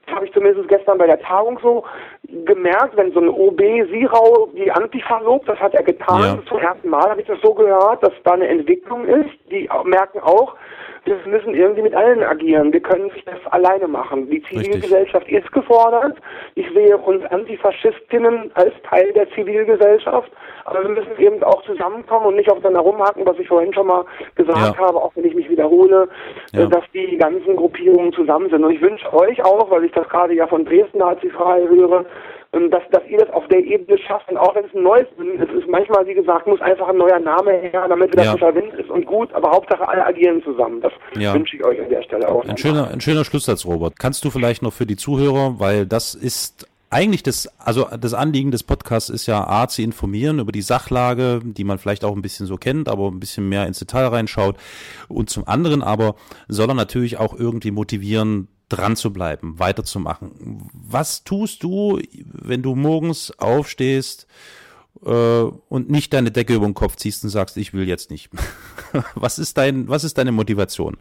Das 0.07 0.15
habe 0.15 0.27
ich 0.27 0.33
zumindest 0.33 0.69
gestern 0.69 0.99
bei 0.99 1.07
der 1.07 1.21
Tagung 1.21 1.59
so 1.63 1.85
gemerkt, 2.45 2.97
wenn 2.97 3.13
so 3.13 3.21
ein 3.21 3.29
OB 3.29 3.61
Sirau 3.91 4.49
die 4.55 4.71
Antifa 4.71 5.19
lobt, 5.21 5.49
das 5.49 5.59
hat 5.61 5.75
er 5.75 5.83
getan. 5.83 6.23
Ja. 6.23 6.39
Zum 6.49 6.59
ersten 6.59 6.89
Mal 6.89 7.11
habe 7.11 7.21
ich 7.21 7.27
das 7.27 7.39
so 7.43 7.53
gehört, 7.55 8.03
dass 8.03 8.13
da 8.25 8.33
eine 8.33 8.49
Entwicklung 8.49 9.05
ist. 9.07 9.31
Die 9.51 9.69
merken 9.85 10.21
auch, 10.21 10.55
wir 11.05 11.17
müssen 11.27 11.55
irgendwie 11.55 11.83
mit 11.83 11.95
allen 11.95 12.23
agieren. 12.23 12.73
Wir 12.73 12.81
können 12.81 13.07
nicht 13.07 13.27
das 13.27 13.41
alleine 13.53 13.89
machen. 13.89 14.31
Die 14.31 14.41
Zivilgesellschaft 14.45 15.29
ist 15.29 15.51
gefordert. 15.51 16.17
Ich 16.55 16.67
sehe 16.73 16.97
uns 16.97 17.25
Antifaschistinnen 17.27 18.53
als 18.55 18.73
Teil 18.89 19.13
der 19.13 19.29
Zivilgesellschaft. 19.31 20.31
Aber 20.65 20.83
wir 20.83 20.91
müssen 20.91 21.19
eben 21.19 21.43
auch 21.43 21.61
zusammenkommen 21.65 22.27
und 22.27 22.37
nicht 22.37 22.49
aufeinander 22.49 22.81
rumhaken, 22.81 23.27
was 23.27 23.37
ich 23.39 23.49
vorhin 23.49 23.75
schon 23.75 23.89
mal 23.89 24.05
gesagt 24.37 24.59
Ja. 24.59 24.77
habe, 24.79 24.97
auch 24.97 25.11
wenn 25.17 25.25
ich 25.25 25.35
mich 25.35 25.51
wiederhole, 25.51 26.09
Ja. 26.53 26.63
äh, 26.63 26.69
dass 26.69 26.85
die 26.95 27.17
ganzen 27.17 27.57
Gruppierungen 27.57 28.13
zusammen 28.13 28.49
sind. 28.49 28.65
Und 28.65 28.71
ich 28.71 28.81
wünsche 28.81 29.13
euch 29.13 29.45
auch, 29.45 29.69
weil 29.73 29.85
ich 29.85 29.93
das 29.93 30.09
gerade 30.09 30.35
ja 30.35 30.47
von 30.47 30.65
Dresden 30.65 30.99
Nazi-Frei 30.99 31.63
höre, 31.67 32.01
ähm, 32.01 32.07
dass, 32.53 32.83
dass 32.91 33.03
ihr 33.09 33.19
das 33.19 33.31
auf 33.31 33.47
der 33.49 33.61
Ebene 33.65 33.99
schafft. 33.99 34.29
Und 34.31 34.37
auch 34.37 34.55
wenn 34.55 34.65
es 34.67 34.75
ein 34.75 34.83
neues 34.83 35.09
Bündnis 35.17 35.49
ist, 35.59 35.67
manchmal, 35.69 36.07
wie 36.07 36.15
gesagt, 36.15 36.47
muss 36.47 36.61
einfach 36.61 36.89
ein 36.89 36.99
neuer 36.99 37.19
Name 37.19 37.53
her, 37.53 37.87
damit 37.89 38.13
wieder 38.13 38.25
Ja. 38.25 38.33
frischer 38.33 38.55
Wind 38.55 38.75
ist 38.75 38.91
und 38.91 39.07
gut, 39.07 39.33
aber 39.33 39.51
Hauptsache 39.51 39.89
alle 39.89 40.05
agieren 40.05 40.43
zusammen. 40.43 40.81
Das 40.83 40.93
Ja. 41.17 41.33
wünsche 41.35 41.57
ich 41.57 41.65
euch 41.65 41.81
an 41.81 41.89
der 41.89 42.03
Stelle 42.03 42.29
auch. 42.29 42.45
Ein 42.45 42.59
schöner, 42.59 42.89
ein 42.91 43.01
schöner 43.01 43.25
Schlusssatz, 43.25 43.65
Robert. 43.65 43.99
Kannst 43.99 44.25
du 44.25 44.31
vielleicht 44.31 44.61
noch 44.63 44.73
für 44.73 44.85
die 44.87 44.97
Zuhörer, 44.97 45.55
weil 45.59 45.87
das 45.87 46.15
ist 46.15 46.69
eigentlich 46.91 47.23
das, 47.23 47.49
also 47.59 47.87
das 47.99 48.13
Anliegen 48.13 48.51
des 48.51 48.63
Podcasts 48.65 49.09
ist 49.09 49.27
ja 49.27 49.49
A, 49.49 49.67
zu 49.67 49.81
informieren 49.81 50.39
über 50.39 50.53
die 50.53 50.61
Sachlage, 50.61 51.41
die 51.43 51.65
man 51.65 51.79
vielleicht 51.79 52.05
auch 52.05 52.15
ein 52.15 52.21
bisschen 52.21 52.45
so 52.45 52.59
kennt, 52.59 52.87
aber 52.87 53.09
ein 53.09 53.19
bisschen 53.19 53.49
mehr 53.49 53.67
ins 53.67 53.79
Detail 53.79 54.09
reinschaut. 54.09 54.57
Und 55.09 55.31
zum 55.31 55.49
anderen 55.49 55.83
aber 55.83 56.17
soll 56.49 56.69
er 56.69 56.75
natürlich 56.75 57.19
auch 57.19 57.33
irgendwie 57.39 57.71
motivieren, 57.71 58.49
dran 58.73 58.97
zu 58.97 59.13
bleiben, 59.13 59.59
weiterzumachen. 59.59 60.71
Was 60.73 61.25
tust 61.25 61.63
du, 61.63 62.01
wenn 62.25 62.63
du 62.63 62.75
morgens 62.75 63.39
aufstehst 63.39 64.27
äh, 65.05 65.11
und 65.69 65.91
nicht 65.91 66.13
deine 66.13 66.31
Decke 66.31 66.55
über 66.55 66.67
den 66.67 66.75
Kopf 66.75 66.97
ziehst 66.97 67.25
und 67.25 67.31
sagst, 67.31 67.57
ich 67.57 67.75
will 67.75 67.89
jetzt 67.89 68.11
nicht? 68.11 68.31
was 69.15 69.39
ist 69.39 69.59
dein, 69.59 69.89
was 69.89 70.05
ist 70.05 70.19
deine 70.19 70.33
Motivation? 70.33 70.97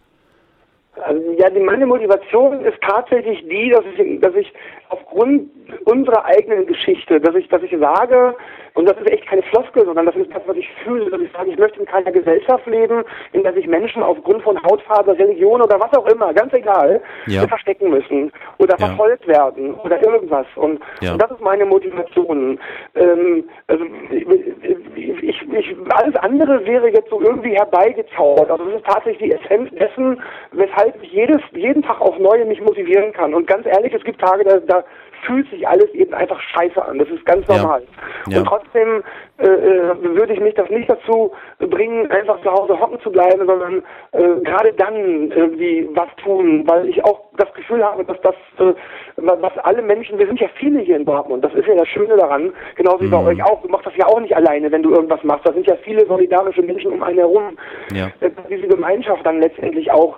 Also, 1.03 1.22
ja, 1.32 1.49
meine 1.63 1.86
Motivation 1.86 2.63
ist 2.65 2.78
tatsächlich 2.82 3.39
die, 3.47 3.69
dass 3.69 3.86
ich, 3.97 4.19
dass 4.19 4.36
ich 4.36 4.53
aufgrund 4.91 5.49
unserer 5.85 6.25
eigenen 6.25 6.65
Geschichte, 6.67 7.19
dass 7.21 7.33
ich, 7.35 7.47
dass 7.47 7.63
ich 7.63 7.73
sage, 7.79 8.35
und 8.73 8.87
das 8.89 8.97
ist 8.97 9.09
echt 9.09 9.25
keine 9.25 9.41
Floskel, 9.43 9.85
sondern 9.85 10.05
das 10.05 10.15
ist 10.15 10.33
das, 10.33 10.41
was 10.45 10.57
ich 10.57 10.69
fühle, 10.83 11.09
dass 11.09 11.21
ich 11.21 11.31
sage, 11.31 11.49
ich 11.49 11.57
möchte 11.57 11.79
in 11.79 11.85
keiner 11.85 12.11
Gesellschaft 12.11 12.65
leben, 12.67 13.03
in 13.31 13.43
der 13.43 13.53
sich 13.53 13.67
Menschen 13.67 14.03
aufgrund 14.03 14.43
von 14.43 14.61
Hautfarbe, 14.63 15.17
Religion 15.17 15.61
oder 15.61 15.79
was 15.79 15.97
auch 15.97 16.05
immer, 16.07 16.33
ganz 16.33 16.53
egal, 16.53 17.01
Ja. 17.27 17.47
verstecken 17.47 17.89
müssen 17.89 18.31
oder 18.57 18.75
Ja. 18.79 18.87
verfolgt 18.87 19.27
werden 19.27 19.73
oder 19.75 20.01
irgendwas. 20.05 20.45
Und, 20.55 20.81
Ja. 21.01 21.13
und 21.13 21.21
das 21.21 21.31
ist 21.31 21.41
meine 21.41 21.65
Motivation. 21.65 22.59
Ähm, 22.95 23.45
also 23.67 23.85
ich, 24.09 25.23
ich, 25.23 25.41
ich, 25.53 25.75
alles 25.89 26.15
andere 26.17 26.65
wäre 26.65 26.89
jetzt 26.89 27.09
so 27.09 27.21
irgendwie 27.21 27.55
herbeigezaubert. 27.55 28.51
Also 28.51 28.65
das 28.65 28.75
ist 28.75 28.85
tatsächlich 28.85 29.31
die 29.31 29.37
Essenz 29.37 29.69
dessen, 29.71 30.21
weshalb 30.51 31.01
ich 31.01 31.11
jedes, 31.13 31.41
jeden 31.53 31.81
Tag 31.81 32.01
auf 32.01 32.17
Neue 32.19 32.45
mich 32.45 32.61
motivieren 32.61 33.13
kann. 33.13 33.33
Und 33.33 33.47
ganz 33.47 33.65
ehrlich, 33.65 33.93
es 33.93 34.03
gibt 34.03 34.19
Tage, 34.21 34.43
da, 34.43 34.57
da 34.59 34.80
fühlt 35.26 35.49
sich 35.49 35.67
alles 35.67 35.89
eben 35.93 36.13
einfach 36.13 36.39
scheiße 36.41 36.84
an. 36.84 36.99
Das 36.99 37.07
ist 37.09 37.26
ganz 37.26 37.45
Ja. 37.47 37.57
normal. 37.57 37.84
Ja. 38.30 38.39
Und 38.39 38.45
trotzdem 38.45 39.03
äh, 39.38 39.45
äh, 39.47 39.95
würde 40.15 40.34
ich 40.34 40.39
mich 40.39 40.53
das 40.55 40.69
nicht 40.69 40.89
dazu 40.89 41.32
bringen, 41.59 42.09
einfach 42.11 42.41
zu 42.43 42.51
Hause 42.51 42.80
hocken 42.80 42.99
zu 43.01 43.11
bleiben, 43.11 43.45
sondern 43.45 43.84
äh, 44.11 44.41
gerade 44.43 44.72
dann 44.74 45.32
irgendwie 45.32 45.89
was 45.93 46.07
tun, 46.24 46.63
weil 46.67 46.88
ich 46.89 47.03
auch 47.03 47.22
das 47.38 47.51
Gefühl 47.53 47.84
habe, 47.84 48.03
dass 48.05 48.19
das, 48.22 48.36
äh, 48.59 48.74
was 49.17 49.57
alle 49.63 49.82
Menschen, 49.82 50.19
wir 50.19 50.28
sind 50.28 50.39
ja 50.39 50.47
viele 50.59 50.80
hier 50.82 50.97
in 50.97 51.05
Dortmund, 51.05 51.43
das 51.43 51.53
ist 51.55 51.67
ja 51.67 51.76
das 51.76 51.88
Schöne 51.88 52.15
daran, 52.17 52.53
genauso 52.76 53.01
wie 53.01 53.07
bei 53.09 53.19
Mhm. 53.19 53.28
euch 53.28 53.43
auch, 53.43 53.61
du 53.63 53.69
machst 53.69 53.88
das 53.88 53.95
ja 53.97 54.05
auch 54.05 54.19
nicht 54.19 54.36
alleine, 54.36 54.72
wenn 54.72 54.84
du 54.84 54.91
irgendwas 54.91 55.24
machst, 55.24 55.47
da 55.47 55.53
sind 55.53 55.65
ja 55.67 55.76
viele 55.84 56.05
solidarische 56.05 56.61
Menschen 56.61 56.91
um 56.91 57.01
einen 57.01 57.17
herum, 57.17 57.57
Ja. 57.93 58.07
äh, 58.19 58.30
dass 58.30 58.47
diese 58.47 58.67
Gemeinschaft 58.67 59.26
dann 59.26 59.39
letztendlich 59.41 59.91
auch 59.91 60.17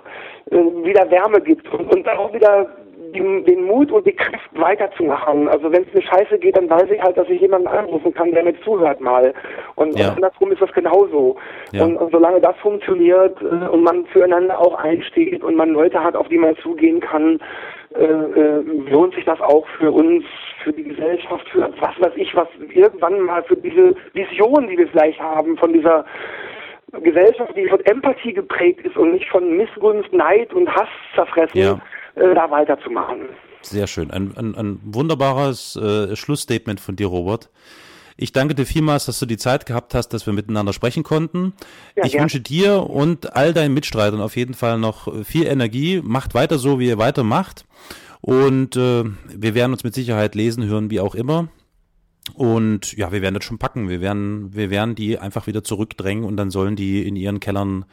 äh, 0.50 0.56
wieder 0.56 1.10
Wärme 1.10 1.40
gibt 1.40 1.72
und, 1.72 1.94
und 1.94 2.08
auch 2.08 2.32
wieder 2.34 2.66
die, 3.14 3.44
den 3.44 3.64
Mut 3.64 3.90
und 3.92 4.06
die 4.06 4.12
Kraft 4.12 4.50
weiterzumachen. 4.52 5.48
Also 5.48 5.72
wenn 5.72 5.84
es 5.84 5.94
mir 5.94 6.02
scheiße 6.02 6.38
geht, 6.38 6.56
dann 6.56 6.68
weiß 6.68 6.90
ich 6.90 7.00
halt, 7.00 7.16
dass 7.16 7.28
ich 7.28 7.40
jemanden 7.40 7.68
anrufen 7.68 8.12
kann, 8.12 8.32
der 8.32 8.44
mir 8.44 8.60
zuhört 8.60 9.00
mal. 9.00 9.32
Und, 9.76 9.98
Ja. 9.98 10.08
und 10.08 10.16
andersrum 10.16 10.52
ist 10.52 10.60
das 10.60 10.72
genauso. 10.72 11.36
Ja. 11.72 11.84
Und, 11.84 11.96
und 11.96 12.10
solange 12.12 12.40
das 12.40 12.56
funktioniert 12.58 13.40
äh, 13.40 13.68
und 13.68 13.82
man 13.82 14.04
füreinander 14.06 14.58
auch 14.58 14.74
einsteht 14.74 15.42
und 15.42 15.56
man 15.56 15.70
Leute 15.70 16.02
hat, 16.02 16.16
auf 16.16 16.28
die 16.28 16.38
man 16.38 16.56
zugehen 16.58 17.00
kann, 17.00 17.40
äh, 17.96 18.04
äh, 18.04 18.60
lohnt 18.90 19.14
sich 19.14 19.24
das 19.24 19.40
auch 19.40 19.66
für 19.78 19.92
uns, 19.92 20.24
für 20.64 20.72
die 20.72 20.82
Gesellschaft, 20.84 21.48
für 21.50 21.60
was 21.80 22.00
weiß 22.00 22.12
ich, 22.16 22.34
was 22.34 22.48
irgendwann 22.72 23.20
mal 23.20 23.42
für 23.44 23.56
diese 23.56 23.94
Vision, 24.14 24.66
die 24.68 24.76
wir 24.78 24.88
vielleicht 24.88 25.20
haben, 25.20 25.56
von 25.58 25.72
dieser 25.72 26.04
Gesellschaft, 27.02 27.56
die 27.56 27.66
von 27.68 27.80
Empathie 27.84 28.32
geprägt 28.32 28.80
ist 28.84 28.96
und 28.96 29.12
nicht 29.12 29.28
von 29.28 29.56
Missgunst, 29.56 30.12
Neid 30.12 30.52
und 30.54 30.68
Hass 30.74 30.88
zerfressen, 31.14 31.58
Ja. 31.60 31.78
Äh, 32.16 32.34
da 32.34 32.50
weiterzumachen. 32.50 33.28
Sehr 33.62 33.86
schön. 33.86 34.10
Ein, 34.10 34.36
ein, 34.36 34.54
ein 34.54 34.80
wunderbares 34.84 35.76
äh, 35.76 36.14
Schlussstatement 36.16 36.80
von 36.80 36.96
dir, 36.96 37.06
Robert. 37.06 37.50
Ich 38.16 38.32
danke 38.32 38.54
dir 38.54 38.66
vielmals, 38.66 39.06
dass 39.06 39.18
du 39.18 39.26
die 39.26 39.38
Zeit 39.38 39.66
gehabt 39.66 39.94
hast, 39.94 40.10
dass 40.10 40.26
wir 40.26 40.32
miteinander 40.32 40.72
sprechen 40.72 41.02
konnten. 41.02 41.54
Ja, 41.96 42.04
ich 42.04 42.12
gern. 42.12 42.22
wünsche 42.22 42.40
dir 42.40 42.88
und 42.88 43.34
all 43.34 43.52
deinen 43.52 43.74
Mitstreitern 43.74 44.20
auf 44.20 44.36
jeden 44.36 44.54
Fall 44.54 44.78
noch 44.78 45.24
viel 45.24 45.46
Energie. 45.46 46.00
Macht 46.04 46.34
weiter 46.34 46.58
so, 46.58 46.78
wie 46.78 46.86
ihr 46.86 46.98
weitermacht. 46.98 47.64
Und 48.20 48.76
äh, 48.76 49.04
wir 49.04 49.54
werden 49.54 49.72
uns 49.72 49.82
mit 49.84 49.94
Sicherheit 49.94 50.34
lesen, 50.34 50.64
hören, 50.64 50.90
wie 50.90 51.00
auch 51.00 51.14
immer. 51.14 51.48
Und 52.32 52.96
ja, 52.96 53.12
wir 53.12 53.20
werden 53.20 53.34
das 53.34 53.44
schon 53.44 53.58
packen. 53.58 53.88
Wir 53.88 54.00
werden, 54.00 54.54
wir 54.54 54.70
werden 54.70 54.94
die 54.94 55.18
einfach 55.18 55.46
wieder 55.46 55.62
zurückdrängen 55.62 56.24
und 56.24 56.36
dann 56.36 56.50
sollen 56.50 56.76
die 56.76 57.06
in 57.06 57.16
ihren 57.16 57.40
Kellern 57.40 57.84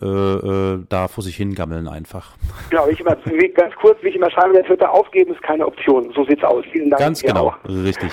äh, 0.00 0.06
äh, 0.06 0.84
da 0.88 1.08
vor 1.08 1.24
sich 1.24 1.36
hingammeln 1.36 1.88
einfach. 1.88 2.32
Genau, 2.70 2.86
ich 2.88 3.00
immer, 3.00 3.16
ganz 3.54 3.74
kurz, 3.80 3.98
wie 4.02 4.08
ich 4.08 4.16
immer 4.16 4.30
schreibe, 4.30 4.54
der 4.54 4.64
Twitter 4.64 4.90
aufgeben 4.90 5.32
ist 5.32 5.42
keine 5.42 5.66
Option. 5.66 6.12
So 6.14 6.24
sieht's 6.24 6.44
aus. 6.44 6.64
Vielen 6.72 6.90
Dank. 6.90 7.00
Ganz 7.00 7.22
genau, 7.22 7.54
richtig. 7.66 8.12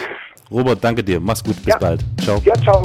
Robert, 0.51 0.83
danke 0.83 1.03
dir. 1.03 1.19
Mach's 1.19 1.43
gut. 1.43 1.55
Bis 1.57 1.73
Ja. 1.73 1.77
bald. 1.77 2.03
Ciao. 2.23 2.41
Ja, 2.45 2.53
ciao. 2.61 2.81